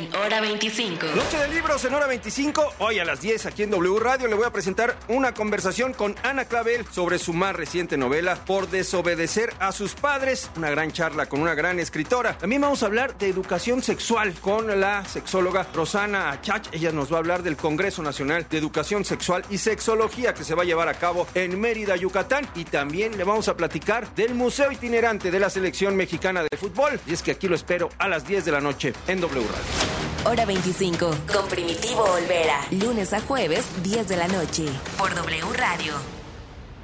En 0.00 0.16
Hora 0.16 0.40
25. 0.40 1.06
Noche 1.14 1.36
de 1.36 1.48
libros 1.48 1.84
en 1.84 1.92
hora 1.92 2.06
25. 2.06 2.74
Hoy 2.78 2.98
a 2.98 3.04
las 3.04 3.20
10 3.20 3.44
aquí 3.44 3.64
en 3.64 3.70
W 3.70 3.98
Radio 4.00 4.28
le 4.28 4.34
voy 4.34 4.46
a 4.46 4.50
presentar 4.50 4.96
una 5.08 5.34
conversación 5.34 5.92
con 5.92 6.16
Ana 6.22 6.46
Clavel 6.46 6.86
sobre 6.90 7.18
su 7.18 7.34
más 7.34 7.54
reciente 7.54 7.98
novela 7.98 8.36
Por 8.46 8.70
desobedecer 8.70 9.52
a 9.58 9.72
sus 9.72 9.94
padres. 9.94 10.50
Una 10.56 10.70
gran 10.70 10.90
charla 10.90 11.26
con 11.26 11.42
una 11.42 11.54
gran 11.54 11.78
escritora. 11.78 12.38
También 12.38 12.62
vamos 12.62 12.82
a 12.82 12.86
hablar 12.86 13.18
de 13.18 13.28
educación 13.28 13.82
sexual 13.82 14.32
con 14.40 14.80
la 14.80 15.04
sexóloga 15.04 15.66
Rosana 15.74 16.30
Achach. 16.30 16.68
Ella 16.72 16.92
nos 16.92 17.12
va 17.12 17.16
a 17.16 17.18
hablar 17.18 17.42
del 17.42 17.58
Congreso 17.58 18.02
Nacional 18.02 18.46
de 18.48 18.56
Educación 18.56 19.04
Sexual 19.04 19.44
y 19.50 19.58
Sexología 19.58 20.32
que 20.32 20.44
se 20.44 20.54
va 20.54 20.62
a 20.62 20.66
llevar 20.66 20.88
a 20.88 20.94
cabo 20.94 21.26
en 21.34 21.60
Mérida, 21.60 21.96
Yucatán. 21.96 22.48
Y 22.54 22.64
también 22.64 23.18
le 23.18 23.24
vamos 23.24 23.48
a 23.48 23.56
platicar 23.56 24.14
del 24.14 24.34
Museo 24.34 24.72
Itinerante 24.72 25.30
de 25.30 25.40
la 25.40 25.50
Selección 25.50 25.94
Mexicana 25.94 26.42
de 26.42 26.56
Fútbol. 26.56 26.98
Y 27.06 27.12
es 27.12 27.20
que 27.22 27.32
aquí 27.32 27.48
lo 27.48 27.54
espero 27.54 27.90
a 27.98 28.08
las 28.08 28.26
10 28.26 28.46
de 28.46 28.52
la 28.52 28.62
noche 28.62 28.94
en 29.06 29.20
W 29.20 29.46
Radio. 29.46 29.89
Hora 30.26 30.44
25, 30.44 31.14
con 31.32 31.48
Primitivo 31.48 32.02
Olvera. 32.02 32.60
Lunes 32.72 33.14
a 33.14 33.20
jueves, 33.22 33.64
10 33.82 34.06
de 34.06 34.16
la 34.18 34.28
noche. 34.28 34.66
Por 34.98 35.14
W 35.14 35.44
Radio. 35.54 35.94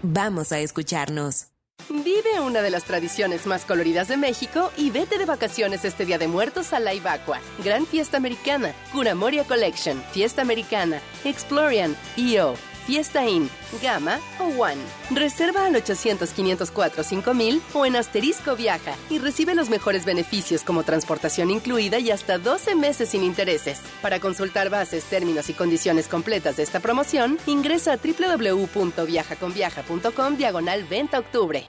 Vamos 0.03 0.53
a 0.53 0.59
escucharnos. 0.61 1.49
Vive 1.91 2.41
una 2.41 2.63
de 2.63 2.71
las 2.71 2.85
tradiciones 2.85 3.47
más 3.47 3.67
coloridas 3.67 4.09
de 4.09 4.17
México 4.17 4.73
y 4.79 4.91
vete 4.91 5.19
de 5.19 5.27
vacaciones 5.27 5.85
este 5.85 6.07
Día 6.07 6.17
de 6.17 6.29
Muertos 6.29 6.73
a 6.73 6.81
la 6.81 6.95
Ibacua. 6.95 7.39
Gran 7.63 7.87
Fiesta 7.87 8.17
Americana, 8.17 8.75
Curamoria 8.91 9.45
Collection, 9.45 10.03
Fiesta 10.13 10.41
Americana, 10.41 11.01
Explorian, 11.25 11.95
EO, 12.17 12.55
Fiesta 12.87 13.29
Inn, 13.29 13.51
Gama 13.83 14.21
o 14.39 14.45
One. 14.45 14.81
Reserva 15.11 15.67
al 15.67 15.75
800-504-5000 15.75 17.61
o 17.75 17.85
en 17.85 17.97
Asterisco 17.97 18.55
Viaja 18.55 18.95
y 19.11 19.19
recibe 19.19 19.57
los 19.57 19.69
mejores 19.69 20.05
beneficios 20.05 20.63
como 20.63 20.85
transportación 20.85 21.51
incluida 21.51 21.99
y 21.99 22.13
hasta 22.13 22.39
12 22.39 22.77
meses 22.77 23.09
sin 23.11 23.25
intereses. 23.25 23.81
Para 24.03 24.21
consultar 24.21 24.71
bases, 24.71 25.03
términos 25.05 25.51
y 25.51 25.55
condiciones 25.55 26.07
completas 26.07 26.57
de 26.57 26.63
esta 26.63 26.79
promoción, 26.81 27.39
ingresa 27.47 27.95
a 27.95 27.97
www.viajaconviaja.com 27.97 30.37
diagonal 30.37 30.85
20 30.85 31.19
octubre. 31.19 31.69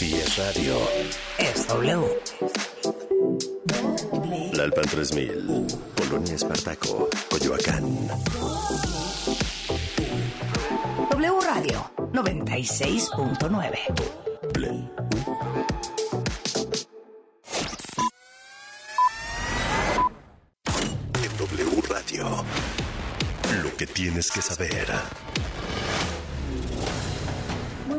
Si 0.00 0.14
es 0.14 0.36
radio. 0.36 0.76
Es 1.38 1.68
W. 1.68 2.20
La 4.54 4.64
Alpan 4.64 4.84
3000. 4.84 5.66
Polonia 5.94 6.34
Espartaco. 6.34 7.08
Coyoacán. 7.30 8.08
W 11.10 11.40
Radio 11.40 11.90
96.9. 12.12 13.78
En 21.14 21.36
W 21.36 21.82
Radio. 21.88 22.44
Lo 23.62 23.76
que 23.76 23.86
tienes 23.88 24.30
que 24.30 24.40
saber. 24.40 24.86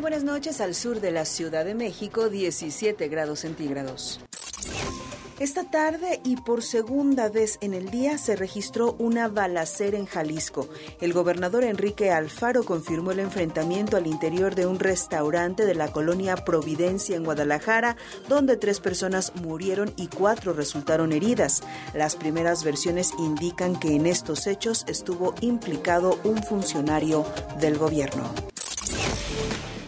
buenas 0.01 0.23
noches 0.23 0.61
al 0.61 0.73
sur 0.73 0.99
de 0.99 1.11
la 1.11 1.25
Ciudad 1.25 1.63
de 1.65 1.75
México, 1.75 2.29
17 2.29 3.07
grados 3.07 3.39
centígrados. 3.39 4.19
Esta 5.41 5.63
tarde 5.63 6.21
y 6.23 6.35
por 6.35 6.61
segunda 6.61 7.27
vez 7.27 7.57
en 7.61 7.73
el 7.73 7.89
día 7.89 8.19
se 8.19 8.35
registró 8.35 8.95
una 8.99 9.27
balacera 9.27 9.97
en 9.97 10.05
Jalisco. 10.05 10.69
El 10.99 11.13
gobernador 11.13 11.63
Enrique 11.63 12.11
Alfaro 12.11 12.63
confirmó 12.63 13.09
el 13.09 13.17
enfrentamiento 13.17 13.97
al 13.97 14.05
interior 14.05 14.53
de 14.53 14.67
un 14.67 14.77
restaurante 14.77 15.65
de 15.65 15.73
la 15.73 15.91
colonia 15.91 16.35
Providencia 16.35 17.15
en 17.15 17.23
Guadalajara, 17.23 17.97
donde 18.29 18.55
tres 18.55 18.79
personas 18.79 19.33
murieron 19.33 19.91
y 19.97 20.09
cuatro 20.09 20.53
resultaron 20.53 21.11
heridas. 21.11 21.63
Las 21.95 22.15
primeras 22.15 22.63
versiones 22.63 23.11
indican 23.17 23.79
que 23.79 23.95
en 23.95 24.05
estos 24.05 24.45
hechos 24.45 24.85
estuvo 24.87 25.33
implicado 25.41 26.19
un 26.23 26.43
funcionario 26.43 27.25
del 27.59 27.79
gobierno. 27.79 28.31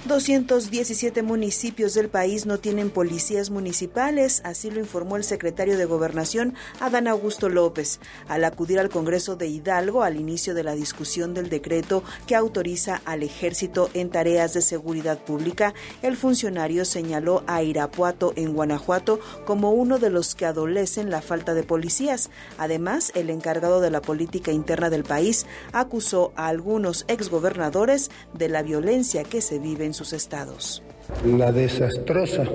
217 0.06 1.24
municipios 1.24 1.94
del 1.94 2.10
país 2.10 2.46
no 2.46 2.58
tienen 2.58 2.90
policías 2.90 3.50
municipales, 3.50 4.42
así 4.44 4.70
lo 4.70 4.82
informó 4.82 5.16
el 5.16 5.24
secretario 5.24 5.78
de 5.78 5.86
Gobernación, 5.86 6.56
Adán 6.82 7.08
Augusto 7.08 7.48
López, 7.48 8.02
al 8.28 8.44
acudir 8.44 8.80
al 8.80 8.90
Congreso 8.90 9.38
de 9.38 9.48
Hidalgo 9.48 10.04
al 10.04 10.18
inicio 10.18 10.54
de 10.56 10.64
la 10.64 10.76
discusión 10.76 11.34
del 11.34 11.50
decreto 11.50 12.04
que 12.28 12.36
autoriza 12.36 13.02
al 13.06 13.24
ejército 13.24 13.90
en 13.94 14.10
tareas 14.10 14.54
de 14.54 14.62
seguridad 14.62 15.20
pública. 15.20 15.74
El 16.02 16.18
funcionario 16.18 16.84
señaló 16.84 17.46
a 17.48 17.64
Irapuato, 17.64 18.34
en 18.36 18.54
Guanajuato, 18.54 19.22
como 19.46 19.72
uno 19.72 20.00
de 20.00 20.10
los 20.10 20.36
que 20.36 20.46
adolecen 20.46 21.12
la 21.12 21.22
falta 21.22 21.54
de 21.54 21.64
policías. 21.64 22.30
Además, 22.58 23.14
el 23.16 23.30
encargado 23.30 23.80
de 23.80 23.90
la 23.90 24.02
política 24.02 24.52
interna 24.52 24.90
del 24.90 25.06
país 25.06 25.46
acusó 25.72 26.34
a 26.36 26.48
algunos 26.48 27.06
exgobernadores 27.08 28.12
de 28.34 28.50
la 28.50 28.64
violencia 28.64 29.24
que 29.24 29.40
se 29.40 29.60
vive 29.60 29.86
en 29.86 29.93
sus 29.94 30.14
estados. 30.14 30.84
La 31.26 31.52
desastrosa 31.52 32.46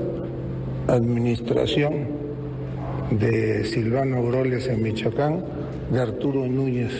administración 0.86 2.08
de 3.10 3.64
Silvano 3.64 4.22
Broles 4.22 4.66
en 4.68 4.82
Michoacán, 4.82 5.44
de 5.90 6.00
Arturo 6.00 6.46
Núñez 6.46 6.92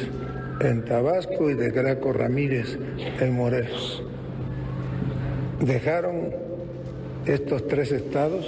en 0.60 0.84
Tabasco 0.84 1.50
y 1.50 1.54
de 1.54 1.70
Graco 1.70 2.12
Ramírez 2.12 2.78
en 3.20 3.36
Morelos. 3.36 4.02
Dejaron 5.60 6.30
estos 7.26 7.66
tres 7.68 7.92
estados 7.92 8.46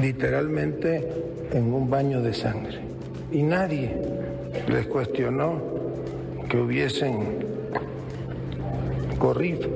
literalmente 0.00 1.06
en 1.52 1.72
un 1.72 1.90
baño 1.90 2.22
de 2.22 2.32
sangre 2.32 2.80
y 3.30 3.42
nadie 3.42 3.94
les 4.68 4.86
cuestionó 4.86 5.60
que 6.48 6.58
hubiesen 6.58 7.46
corrido 9.22 9.68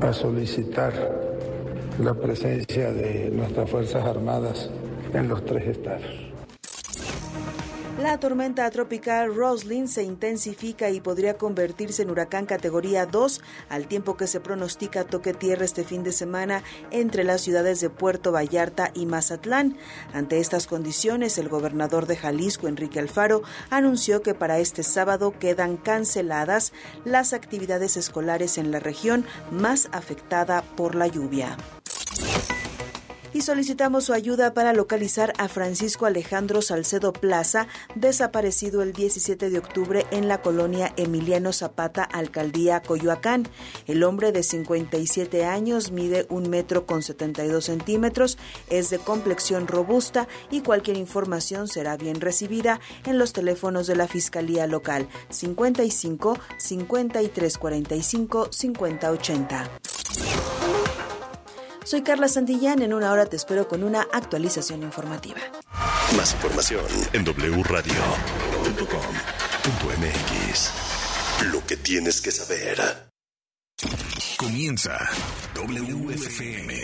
a 0.00 0.12
solicitar 0.12 0.92
la 1.98 2.14
presencia 2.14 2.92
de 2.92 3.28
nuestras 3.32 3.68
Fuerzas 3.68 4.04
Armadas 4.06 4.70
en 5.12 5.26
los 5.26 5.44
tres 5.44 5.66
estados. 5.66 6.25
La 7.98 8.20
tormenta 8.20 8.70
tropical 8.70 9.34
Roslyn 9.34 9.88
se 9.88 10.02
intensifica 10.02 10.90
y 10.90 11.00
podría 11.00 11.38
convertirse 11.38 12.02
en 12.02 12.10
huracán 12.10 12.44
categoría 12.44 13.06
2 13.06 13.40
al 13.70 13.88
tiempo 13.88 14.18
que 14.18 14.26
se 14.26 14.38
pronostica 14.38 15.04
toque 15.04 15.32
tierra 15.32 15.64
este 15.64 15.82
fin 15.82 16.04
de 16.04 16.12
semana 16.12 16.62
entre 16.90 17.24
las 17.24 17.40
ciudades 17.40 17.80
de 17.80 17.88
Puerto 17.88 18.32
Vallarta 18.32 18.90
y 18.92 19.06
Mazatlán. 19.06 19.78
Ante 20.12 20.40
estas 20.40 20.66
condiciones, 20.66 21.38
el 21.38 21.48
gobernador 21.48 22.04
de 22.04 22.16
Jalisco, 22.16 22.68
Enrique 22.68 23.00
Alfaro, 23.00 23.42
anunció 23.70 24.20
que 24.20 24.34
para 24.34 24.58
este 24.58 24.82
sábado 24.82 25.32
quedan 25.38 25.78
canceladas 25.78 26.74
las 27.06 27.32
actividades 27.32 27.96
escolares 27.96 28.58
en 28.58 28.72
la 28.72 28.78
región 28.78 29.24
más 29.50 29.88
afectada 29.92 30.60
por 30.76 30.96
la 30.96 31.06
lluvia 31.06 31.56
y 33.36 33.42
solicitamos 33.42 34.04
su 34.04 34.14
ayuda 34.14 34.54
para 34.54 34.72
localizar 34.72 35.34
a 35.36 35.48
Francisco 35.48 36.06
Alejandro 36.06 36.62
Salcedo 36.62 37.12
Plaza, 37.12 37.68
desaparecido 37.94 38.80
el 38.80 38.94
17 38.94 39.50
de 39.50 39.58
octubre 39.58 40.06
en 40.10 40.26
la 40.26 40.40
colonia 40.40 40.94
Emiliano 40.96 41.52
Zapata, 41.52 42.02
alcaldía 42.02 42.80
Coyoacán. 42.80 43.46
El 43.86 44.04
hombre 44.04 44.32
de 44.32 44.42
57 44.42 45.44
años 45.44 45.90
mide 45.92 46.24
un 46.30 46.48
metro 46.48 46.86
con 46.86 47.02
72 47.02 47.62
centímetros, 47.62 48.38
es 48.70 48.88
de 48.88 48.98
complexión 48.98 49.68
robusta 49.68 50.28
y 50.50 50.62
cualquier 50.62 50.96
información 50.96 51.68
será 51.68 51.98
bien 51.98 52.22
recibida 52.22 52.80
en 53.04 53.18
los 53.18 53.34
teléfonos 53.34 53.86
de 53.86 53.96
la 53.96 54.08
Fiscalía 54.08 54.66
Local 54.66 55.08
55 55.28 56.38
53 56.56 57.58
45 57.58 58.48
50 58.50 59.10
80. 59.10 59.70
Soy 61.86 62.02
Carla 62.02 62.28
Santillán. 62.28 62.82
En 62.82 62.92
una 62.92 63.12
hora 63.12 63.26
te 63.26 63.36
espero 63.36 63.68
con 63.68 63.84
una 63.84 64.02
actualización 64.12 64.82
informativa. 64.82 65.38
Más 66.16 66.34
información 66.34 66.84
en 67.12 67.24
wradio.com.mx. 67.24 67.92
Lo 71.52 71.64
que 71.64 71.76
tienes 71.76 72.20
que 72.20 72.32
saber. 72.32 72.82
Comienza 74.36 74.98
WFM, 75.54 76.74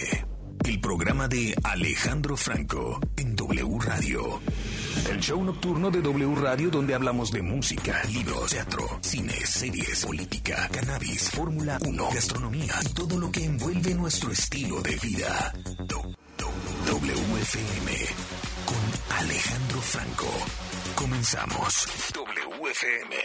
el 0.64 0.80
programa 0.80 1.26
de 1.26 1.56
Alejandro 1.64 2.36
Franco 2.36 3.00
en 3.16 3.34
W 3.34 3.78
Radio. 3.80 4.40
El 5.10 5.20
show 5.20 5.42
nocturno 5.42 5.90
de 5.90 6.00
W 6.02 6.34
Radio 6.36 6.70
donde 6.70 6.94
hablamos 6.94 7.30
de 7.30 7.42
música, 7.42 8.02
libros, 8.04 8.50
teatro, 8.50 8.98
cine, 9.00 9.34
series, 9.46 10.04
política, 10.04 10.68
cannabis, 10.72 11.30
Fórmula 11.30 11.78
1, 11.84 12.08
gastronomía 12.14 12.74
y 12.82 12.92
todo 12.92 13.18
lo 13.18 13.30
que 13.30 13.44
envuelve 13.44 13.94
nuestro 13.94 14.30
estilo 14.30 14.80
de 14.82 14.96
vida. 14.96 15.52
WFM 16.86 17.90
con 18.66 19.16
Alejandro 19.18 19.80
Franco. 19.80 20.28
Comenzamos. 20.94 21.86
WFM. 22.14 23.16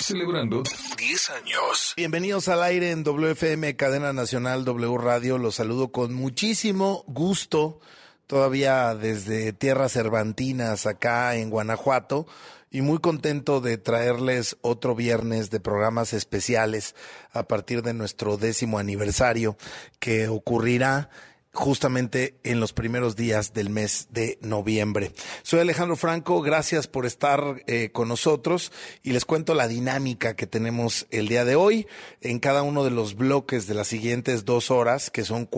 Celebrando 0.00 0.62
10 0.98 1.30
años. 1.30 1.94
Bienvenidos 1.96 2.48
al 2.48 2.62
aire 2.62 2.90
en 2.90 3.02
WFM, 3.02 3.74
Cadena 3.76 4.12
Nacional 4.12 4.64
W 4.64 4.98
Radio. 4.98 5.38
Los 5.38 5.56
saludo 5.56 5.90
con 5.90 6.12
muchísimo 6.14 7.04
gusto 7.06 7.80
todavía 8.26 8.94
desde 8.94 9.52
tierras 9.52 9.92
cervantinas 9.92 10.86
acá 10.86 11.36
en 11.36 11.50
Guanajuato 11.50 12.26
y 12.70 12.82
muy 12.82 12.98
contento 12.98 13.60
de 13.60 13.78
traerles 13.78 14.56
otro 14.60 14.94
viernes 14.94 15.50
de 15.50 15.60
programas 15.60 16.12
especiales 16.12 16.94
a 17.32 17.44
partir 17.44 17.82
de 17.82 17.94
nuestro 17.94 18.36
décimo 18.36 18.78
aniversario 18.78 19.56
que 19.98 20.28
ocurrirá 20.28 21.08
justamente 21.56 22.38
en 22.44 22.60
los 22.60 22.74
primeros 22.74 23.16
días 23.16 23.54
del 23.54 23.70
mes 23.70 24.08
de 24.10 24.38
noviembre. 24.42 25.12
Soy 25.42 25.60
Alejandro 25.60 25.96
Franco, 25.96 26.42
gracias 26.42 26.86
por 26.86 27.06
estar 27.06 27.62
eh, 27.66 27.90
con 27.92 28.08
nosotros 28.08 28.72
y 29.02 29.12
les 29.12 29.24
cuento 29.24 29.54
la 29.54 29.66
dinámica 29.66 30.36
que 30.36 30.46
tenemos 30.46 31.06
el 31.10 31.28
día 31.28 31.46
de 31.46 31.56
hoy 31.56 31.86
en 32.20 32.40
cada 32.40 32.62
uno 32.62 32.84
de 32.84 32.90
los 32.90 33.14
bloques 33.14 33.66
de 33.66 33.74
las 33.74 33.88
siguientes 33.88 34.44
dos 34.44 34.70
horas, 34.70 35.10
que 35.10 35.24
son 35.24 35.46
cuatro 35.46 35.54